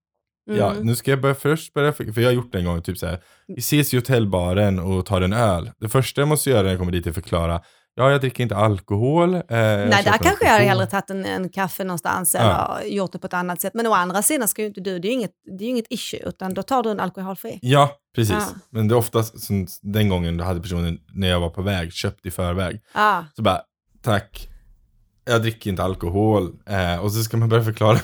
ja, 0.45 0.71
Mm. 0.71 0.83
nu 0.83 0.95
ska 0.95 1.11
jag 1.11 1.21
börja 1.21 1.35
först 1.35 1.73
börja, 1.73 1.93
för 1.93 2.19
jag 2.21 2.27
har 2.27 2.33
gjort 2.33 2.51
det 2.51 2.59
en 2.59 2.65
gång, 2.65 2.81
typ 2.81 2.97
så 2.97 3.05
här, 3.07 3.19
vi 3.47 3.59
ses 3.59 3.93
i 3.93 3.97
hotellbaren 3.97 4.79
och 4.79 5.05
tar 5.05 5.21
en 5.21 5.33
öl. 5.33 5.71
Det 5.79 5.89
första 5.89 6.21
jag 6.21 6.27
måste 6.27 6.49
göra 6.49 6.61
när 6.61 6.69
jag 6.69 6.79
kommer 6.79 6.91
dit 6.91 7.07
är 7.07 7.11
förklara, 7.11 7.61
ja 7.95 8.11
jag 8.11 8.21
dricker 8.21 8.43
inte 8.43 8.55
alkohol. 8.55 9.35
Eh, 9.35 9.41
Nej, 9.47 9.87
där 9.87 9.87
kanske 9.87 10.05
jag 10.05 10.11
hade 10.11 10.29
alkohol. 10.51 10.67
hellre 10.67 10.85
tagit 10.87 11.09
en, 11.09 11.25
en 11.25 11.49
kaffe 11.49 11.83
någonstans 11.83 12.35
Ja. 12.39 12.79
eller 12.81 12.89
gjort 12.95 13.11
det 13.11 13.19
på 13.19 13.27
ett 13.27 13.33
annat 13.33 13.61
sätt. 13.61 13.73
Men 13.73 13.87
å 13.87 13.93
andra 13.93 14.21
sidan 14.21 14.47
ska 14.47 14.61
ju 14.61 14.67
inte 14.67 14.81
du, 14.81 14.99
det 14.99 15.07
är 15.07 15.09
ju 15.09 15.13
inget, 15.15 15.31
det 15.59 15.65
är 15.65 15.69
inget 15.69 15.85
issue, 15.89 16.19
utan 16.29 16.53
då 16.53 16.63
tar 16.63 16.83
du 16.83 16.89
en 16.91 16.99
alkoholfri. 16.99 17.59
Ja, 17.61 17.91
precis. 18.15 18.35
Ja. 18.35 18.45
Men 18.69 18.87
det 18.87 18.93
är 18.93 18.97
oftast, 18.97 19.39
som 19.43 19.67
den 19.81 20.09
gången 20.09 20.37
då 20.37 20.43
hade 20.43 20.61
personen, 20.61 20.97
när 21.13 21.27
jag 21.29 21.39
var 21.39 21.49
på 21.49 21.61
väg, 21.61 21.93
köpt 21.93 22.25
i 22.25 22.31
förväg. 22.31 22.81
Ja, 22.93 23.25
Så 23.35 23.41
bara, 23.41 23.61
tack, 24.03 24.47
jag 25.25 25.41
dricker 25.41 25.69
inte 25.69 25.83
alkohol. 25.83 26.53
Eh, 26.65 27.03
och 27.03 27.11
så 27.11 27.23
ska 27.23 27.37
man 27.37 27.49
börja 27.49 27.63
förklara, 27.63 27.99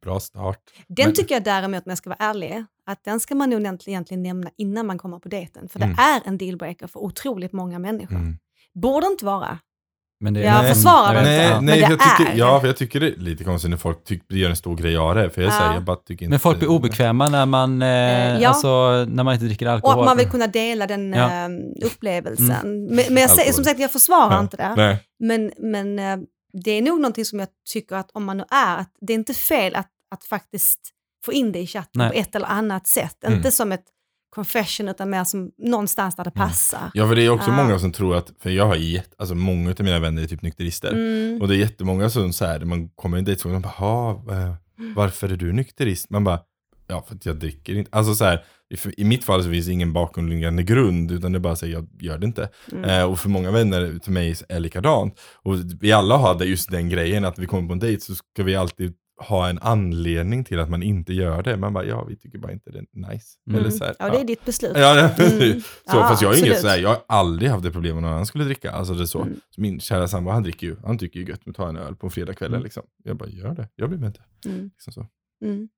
bra 0.00 0.20
start. 0.20 0.58
den 0.88 1.06
Men- 1.06 1.14
tycker 1.14 1.34
jag 1.34 1.44
däremot, 1.44 1.86
om 1.86 1.90
jag 1.90 1.98
ska 1.98 2.10
vara 2.10 2.30
ärlig, 2.30 2.64
att 2.86 3.04
den 3.04 3.20
ska 3.20 3.34
man 3.34 3.50
nog 3.50 3.60
egentligen 3.60 3.94
egentligen 3.94 4.22
nämna 4.22 4.50
innan 4.58 4.86
man 4.86 4.98
kommer 4.98 5.18
på 5.18 5.28
dejten. 5.28 5.68
För 5.68 5.78
Mm. 5.80 5.96
det 5.96 6.02
är 6.02 6.20
en 6.24 6.38
dealbreaker 6.38 6.86
för 6.86 7.00
otroligt 7.00 7.52
många 7.52 7.78
människor. 7.78 8.16
Mm. 8.16 8.36
Borde 8.74 9.06
inte 9.06 9.24
vara. 9.24 9.58
Men 10.20 10.34
det, 10.34 10.40
Jag 10.40 10.62
Nej, 10.62 10.74
försvarar 10.74 11.14
jag 11.14 11.24
det 11.24 11.30
Nej, 11.30 11.46
inte, 11.46 11.60
nej 11.60 11.80
men 11.80 11.90
jag 11.90 11.98
det 11.98 12.04
tycker, 12.18 12.32
är. 12.32 12.36
ja, 12.38 12.60
för 12.60 12.66
jag 12.66 12.76
tycker 12.76 13.00
det 13.00 13.06
är 13.06 13.16
lite 13.16 13.44
konstigt 13.44 13.70
när 13.70 13.76
folk 13.76 14.04
tycker, 14.04 14.34
gör 14.36 14.50
en 14.50 14.56
stor 14.56 14.76
grej 14.76 14.96
av 14.96 15.14
det. 15.14 15.30
För 15.30 15.42
jag 15.42 15.52
Ja. 15.52 15.58
säger, 15.58 15.72
jag 15.74 15.82
bara 15.82 15.96
tycker 15.96 16.24
inte... 16.24 16.30
Men 16.30 16.38
folk 16.40 16.58
blir 16.58 16.68
obekväma 16.70 17.28
när 17.28 17.46
man, 17.46 17.82
eh, 17.82 17.88
ja. 17.88 18.48
alltså, 18.48 18.68
när 19.08 19.24
man 19.24 19.34
inte 19.34 19.46
dricker 19.46 19.66
alkohol. 19.66 19.98
Och 19.98 20.04
man 20.04 20.16
vill 20.16 20.30
kunna 20.30 20.46
dela 20.46 20.86
den 20.86 21.12
Ja. 21.12 21.30
Mm. 21.30 21.58
eh, 21.60 21.86
upplevelsen. 21.86 22.84
Men, 22.86 23.04
men 23.10 23.16
jag 23.16 23.54
som 23.54 23.64
sagt, 23.64 23.80
jag 23.80 23.92
försvarar 23.92 24.34
Ja. 24.34 24.40
inte 24.40 24.56
det. 24.56 24.74
Nej. 24.76 24.98
Men, 25.18 25.52
men 25.58 25.98
eh, 25.98 26.16
det 26.64 26.70
är 26.70 26.82
nog 26.82 27.00
någonting 27.00 27.24
som 27.24 27.38
jag 27.38 27.48
tycker 27.72 27.96
att 27.96 28.10
om 28.14 28.24
man 28.24 28.36
nu 28.36 28.44
är, 28.50 28.76
att 28.78 28.96
det 29.00 29.12
är 29.12 29.14
inte 29.14 29.34
fel 29.34 29.74
att, 29.74 29.88
att 30.10 30.24
faktiskt 30.24 30.80
få 31.24 31.32
in 31.32 31.52
det 31.52 31.58
i 31.58 31.66
chatten 31.66 31.90
Nej. 31.98 32.08
på 32.10 32.14
ett 32.14 32.34
eller 32.34 32.46
annat 32.46 32.86
sätt. 32.86 33.24
Mm. 33.24 33.36
Inte 33.36 33.50
som 33.50 33.72
ett 33.72 33.84
confession 34.34 34.88
utan 34.88 35.10
mer 35.10 35.24
som 35.24 35.50
någonstans 35.58 36.16
där 36.16 36.24
det 36.24 36.30
passar. 36.30 36.90
Ja, 36.94 37.08
för 37.08 37.16
det 37.16 37.22
är 37.22 37.30
också 37.30 37.50
Ja. 37.50 37.56
många 37.56 37.78
som 37.78 37.92
tror 37.92 38.16
att, 38.16 38.32
för 38.40 38.50
jag 38.50 38.66
har 38.66 38.76
gett, 38.76 39.14
alltså 39.18 39.34
många 39.34 39.70
av 39.70 39.76
mina 39.84 39.98
vänner 39.98 40.22
är 40.22 40.26
typ 40.26 40.42
nykterister. 40.42 40.92
Mm. 40.92 41.42
Och 41.42 41.48
det 41.48 41.54
är 41.56 41.58
jättemånga 41.58 42.10
som 42.10 42.32
så 42.32 42.44
här, 42.44 42.60
man 42.60 42.88
kommer 42.88 43.16
i 43.16 43.18
en 43.18 43.24
dejtfråga 43.24 43.56
och 43.56 43.62
bara, 43.62 43.68
"Ha, 43.68 44.10
eh, 44.10 44.54
varför 44.96 45.28
är 45.32 45.36
du 45.36 45.52
nykterist? 45.52 46.10
Man 46.10 46.24
bara, 46.24 46.40
ja 46.86 47.02
för 47.08 47.14
att 47.14 47.26
jag 47.26 47.36
dricker 47.36 47.74
inte. 47.74 47.90
Alltså 47.92 48.14
så 48.14 48.24
här, 48.24 48.44
i, 48.96 49.04
mitt 49.04 49.24
fall 49.24 49.42
så 49.44 49.50
finns 49.50 49.66
det 49.66 49.72
ingen 49.72 49.92
bakomliggande 49.92 50.62
grund, 50.62 51.10
utan 51.12 51.32
det 51.32 51.38
är 51.38 51.40
bara 51.40 51.56
så 51.56 51.66
här, 51.66 51.72
jag 51.72 51.88
gör 52.00 52.18
det 52.18 52.26
inte. 52.26 52.48
Mm. 52.72 52.84
Eh, 52.90 53.04
och 53.04 53.18
för 53.18 53.28
många 53.28 53.50
vänner 53.50 53.98
till 53.98 54.12
mig 54.12 54.36
är 54.48 54.60
likadant. 54.60 55.20
Och 55.42 55.54
vi 55.80 55.92
alla 55.92 56.16
har 56.16 56.38
det, 56.38 56.44
just 56.44 56.70
den 56.70 56.88
grejen, 56.88 57.24
att 57.24 57.38
vi 57.38 57.46
kommer 57.46 57.66
på 57.68 57.72
en 57.72 57.78
dejt 57.78 58.00
så 58.02 58.14
ska 58.14 58.42
vi 58.42 58.56
alltid 58.56 58.94
ha 59.28 59.48
en 59.48 59.58
anledning 59.58 60.44
till 60.44 60.58
att 60.60 60.70
man 60.70 60.82
inte 60.82 61.12
gör 61.12 61.42
det. 61.42 61.56
Man 61.56 61.72
bara, 61.72 61.84
ja 61.84 62.04
vi 62.04 62.16
tycker 62.16 62.38
bara 62.38 62.52
inte 62.52 62.70
det 62.70 62.78
är 62.78 63.12
nice. 63.12 63.26
Mm. 63.48 63.60
Eller 63.60 63.70
så 63.70 63.84
här, 63.84 63.94
Ja, 63.98 64.10
det 64.10 64.20
är 64.20 64.24
ditt 64.24 64.44
beslut. 64.44 64.72
Ja, 64.76 64.94
det, 64.94 65.32
Mm. 65.42 65.60
så, 65.60 65.66
Ja, 65.86 66.08
fast 66.08 66.22
jag 66.22 66.32
är 66.32 66.38
inget 66.38 66.50
absolut. 66.50 66.60
sådär, 66.60 66.76
jag 66.82 66.88
har 66.88 66.98
aldrig 67.08 67.50
haft 67.50 67.64
det 67.64 67.70
problem 67.70 67.94
med 67.94 68.02
någon 68.02 68.12
annan 68.12 68.26
skulle 68.26 68.44
dricka. 68.44 68.70
Alltså 68.70 68.94
det 68.94 69.02
är 69.02 69.06
så. 69.06 69.22
Mm. 69.22 69.40
så 69.50 69.60
min 69.60 69.80
kära 69.80 70.08
sambo, 70.08 70.30
han 70.30 70.42
dricker 70.42 70.66
ju, 70.66 70.76
han 70.84 70.98
tycker 70.98 71.20
ju 71.20 71.26
gött 71.26 71.46
med 71.46 71.52
att 71.52 71.56
ta 71.56 71.68
en 71.68 71.76
öl 71.76 71.96
på 71.96 72.10
fredagskvällen 72.10 72.54
Mm. 72.54 72.64
liksom. 72.64 72.82
Jag 73.04 73.16
bara, 73.16 73.28
gör 73.28 73.54
det, 73.54 73.68
jag 73.76 73.88
blir 73.88 73.98
med 73.98 74.06
inte. 74.06 74.20
Mm. 74.46 74.62
Liksom 74.64 74.92
så. 74.92 75.06
Mm. 75.44 75.68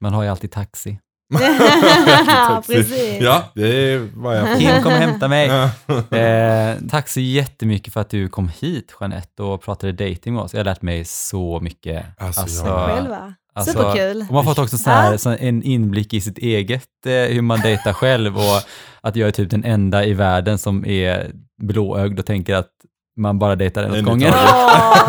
Man 0.00 0.12
har 0.14 0.22
ju 0.22 0.28
alltid 0.28 0.50
taxi. 0.50 0.98
Ja, 1.40 2.62
precis. 2.66 3.20
Ja, 3.20 3.44
det 3.54 3.92
är 3.92 4.08
vad 4.14 4.38
jag. 4.38 4.58
Kim, 4.58 4.82
kom 4.82 4.92
och 4.92 4.98
hämta 4.98 5.28
mig. 5.28 5.50
Eh, 6.10 6.76
tack 6.90 7.08
så 7.08 7.20
jättemycket 7.20 7.92
för 7.92 8.00
att 8.00 8.10
du 8.10 8.28
kom 8.28 8.48
hit, 8.60 8.94
Jeanette, 9.00 9.42
och 9.42 9.62
pratade 9.62 9.92
dating 9.92 10.34
med 10.34 10.42
oss. 10.42 10.52
Jag 10.54 10.60
har 10.60 10.64
lärt 10.64 10.82
mig 10.82 11.04
så 11.04 11.60
mycket. 11.60 12.04
Alltså, 12.18 12.66
jag- 12.66 12.88
Själva. 12.88 13.34
alltså, 13.54 13.72
Superkul. 13.72 14.20
Och 14.28 14.34
man 14.34 14.46
har 14.46 14.54
fått 14.54 14.58
också 14.64 14.78
så 14.78 14.90
här, 14.90 15.12
Ja. 15.12 15.18
så 15.18 15.30
en 15.40 15.62
inblick 15.62 16.14
i 16.14 16.20
sitt 16.20 16.38
eget, 16.38 16.88
eh, 17.06 17.12
hur 17.12 17.42
man 17.42 17.60
dejtar 17.60 17.92
själv 17.92 18.36
och 18.36 18.60
att 19.00 19.16
jag 19.16 19.28
är 19.28 19.32
typ 19.32 19.50
den 19.50 19.64
enda 19.64 20.04
i 20.04 20.14
världen 20.14 20.58
som 20.58 20.86
är 20.86 21.30
blåögd 21.62 22.18
och 22.18 22.26
tänker 22.26 22.54
att 22.54 22.68
man 23.16 23.38
bara 23.38 23.56
dejtar 23.56 23.82
en 23.82 23.90
åt 23.92 24.02
gången. 24.04 24.32
ja. 24.32 25.08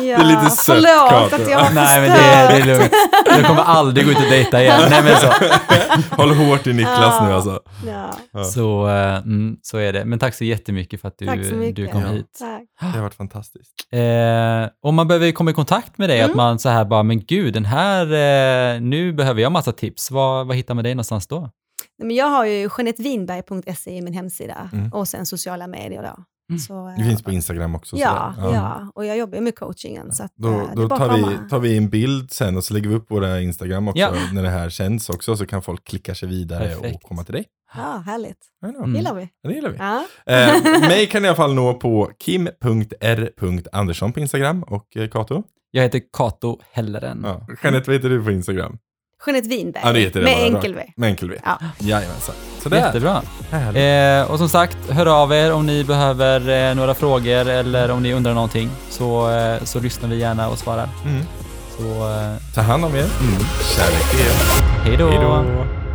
är 0.00 0.24
lite 0.24 0.50
sött, 0.50 0.64
Förlåt 0.64 1.10
Kato. 1.30 1.42
att 1.42 1.50
jag 1.50 1.58
har 1.58 1.74
Nej, 1.74 2.00
men 2.00 2.10
det, 2.10 2.24
är- 2.24 2.48
det 2.48 2.60
är 2.62 2.66
lugnt. 2.78 2.92
Jag 3.26 3.46
kommer 3.46 3.62
aldrig 3.62 4.06
gå 4.06 4.12
ut 4.12 4.18
och 4.18 4.30
dejta 4.30 4.62
igen. 4.62 4.80
Nej, 4.90 5.02
men 5.02 5.16
så. 5.16 5.26
Håll 6.16 6.30
hårt 6.34 6.66
i 6.66 6.72
Niklas 6.72 7.14
Ja. 7.18 7.26
nu 7.26 7.32
alltså. 7.34 7.60
Ja, 7.86 8.10
Ja. 8.32 8.44
Så, 8.44 8.88
eh, 8.88 9.16
mm, 9.16 9.56
så 9.62 9.78
är 9.78 9.92
det. 9.92 10.04
Men 10.04 10.18
tack 10.18 10.34
så 10.34 10.44
jättemycket 10.44 11.00
för 11.00 11.08
att 11.08 11.18
du, 11.18 11.72
du 11.72 11.86
kom 11.88 12.00
Ja. 12.00 12.08
hit. 12.08 12.26
Tack. 12.38 12.62
Det 12.92 12.98
har 12.98 13.02
varit 13.02 13.14
fantastiskt. 13.14 13.72
Eh, 13.92 14.00
om 14.82 14.94
man 14.94 15.08
behöver 15.08 15.32
komma 15.32 15.50
i 15.50 15.54
kontakt 15.54 15.98
med 15.98 16.08
dig, 16.08 16.18
Mm. 16.18 16.30
att 16.30 16.36
man 16.36 16.58
så 16.58 16.68
här 16.68 16.84
bara, 16.84 17.02
men 17.02 17.24
gud, 17.24 17.54
den 17.54 17.64
här, 17.64 18.02
eh, 18.76 18.80
nu 18.80 19.12
behöver 19.12 19.42
jag 19.42 19.52
massa 19.52 19.72
tips. 19.72 20.10
Vad, 20.10 20.46
vad 20.46 20.56
hittar 20.56 20.74
man 20.74 20.84
dig 20.84 20.94
någonstans 20.94 21.26
då? 21.26 21.40
Nej, 21.98 22.06
men 22.06 22.16
jag 22.16 22.26
har 22.26 22.44
ju 22.44 22.68
jeanettevinberg.se 22.78 23.90
i 23.96 24.02
min 24.02 24.14
hemsida 24.14 24.70
Mm. 24.72 24.92
och 24.92 25.08
sen 25.08 25.26
sociala 25.26 25.66
medier 25.66 26.02
då. 26.02 26.22
Mm. 26.50 26.58
Så, 26.58 26.86
Det 26.96 27.02
eh, 27.02 27.08
finns 27.08 27.22
på 27.22 27.30
Instagram 27.32 27.74
också. 27.74 27.96
Ja, 27.96 28.32
sådär. 28.36 28.54
ja, 28.54 28.92
och 28.94 29.06
jag 29.06 29.18
jobbar 29.18 29.40
med 29.40 29.56
coachingen. 29.58 30.12
Så 30.12 30.22
att, 30.22 30.32
Då, 30.36 30.48
eh, 30.48 30.68
det 30.74 30.82
då 30.82 30.88
tar, 30.88 31.16
vi, 31.16 31.48
tar 31.50 31.58
vi 31.58 31.76
en 31.76 31.88
bild 31.88 32.30
sen 32.30 32.56
och 32.56 32.64
så 32.64 32.74
lägger 32.74 32.88
vi 32.88 32.94
upp 32.94 33.10
våra 33.10 33.40
Instagram 33.40 33.88
också 33.88 34.00
Ja. 34.00 34.12
när 34.32 34.42
det 34.42 34.48
här 34.50 34.70
känns 34.70 35.08
också 35.10 35.36
så 35.36 35.46
kan 35.46 35.62
folk 35.62 35.84
klicka 35.84 36.14
sig 36.14 36.28
vidare 36.28 36.68
Perfekt. 36.68 36.94
och 36.96 37.02
komma 37.02 37.24
till 37.24 37.34
dig. 37.34 37.44
Ja, 37.74 38.02
härligt. 38.06 38.38
Mm. 38.64 38.94
gillar 38.94 39.14
vi. 39.14 39.28
Ja, 39.42 39.48
Det 39.50 39.54
gillar 39.54 39.70
vi. 39.70 39.76
Ja. 39.78 40.04
Eh, 40.26 40.80
mig 40.88 41.06
kan 41.06 41.22
ni 41.22 41.26
i 41.26 41.28
alla 41.28 41.36
fall 41.36 41.54
nå 41.54 41.74
på 41.74 42.10
kim.r.andersson 42.18 44.12
på 44.12 44.20
Instagram 44.20 44.62
och 44.62 44.96
eh, 44.96 45.08
Kato. 45.08 45.42
Jag 45.70 45.82
heter 45.82 46.00
Kato 46.12 46.58
Helleren. 46.72 47.20
Ja. 47.24 47.46
Jeanette, 47.62 47.90
vad 47.90 47.96
heter 47.96 48.08
du 48.08 48.24
på 48.24 48.30
Instagram? 48.30 48.78
Jeanette 49.26 49.48
Winberg. 49.48 49.82
Ja, 49.86 49.92
det 49.92 50.00
heter 50.00 50.20
det 50.20 50.24
med 50.24 50.34
bara, 50.36 50.56
enkel 50.56 50.74
V. 50.74 50.82
Med 50.96 51.08
enkel 51.08 51.30
V. 51.30 51.36
Ja. 51.44 51.58
Jajamensan. 51.78 52.34
Sådär. 52.62 52.76
Jättebra. 52.76 53.22
Eh, 53.80 54.30
och 54.30 54.38
som 54.38 54.48
sagt, 54.48 54.76
hör 54.90 55.06
av 55.22 55.32
er 55.32 55.52
om 55.52 55.66
ni 55.66 55.84
behöver 55.84 56.68
eh, 56.68 56.74
några 56.74 56.94
frågor 56.94 57.48
eller 57.48 57.90
om 57.90 58.02
ni 58.02 58.12
undrar 58.12 58.34
någonting 58.34 58.70
så, 58.90 59.30
eh, 59.30 59.62
så 59.64 59.80
lyssnar 59.80 60.08
vi 60.08 60.16
gärna 60.18 60.48
och 60.48 60.58
svarar. 60.58 60.88
Mm. 61.04 61.22
Så 61.78 61.82
eh, 61.82 62.54
Ta 62.54 62.60
hand 62.60 62.84
om 62.84 62.94
er. 62.94 63.06
Kärlek 63.76 64.10
till 64.10 64.20
er. 64.20 64.32
Hej 64.84 64.96
då. 64.96 65.85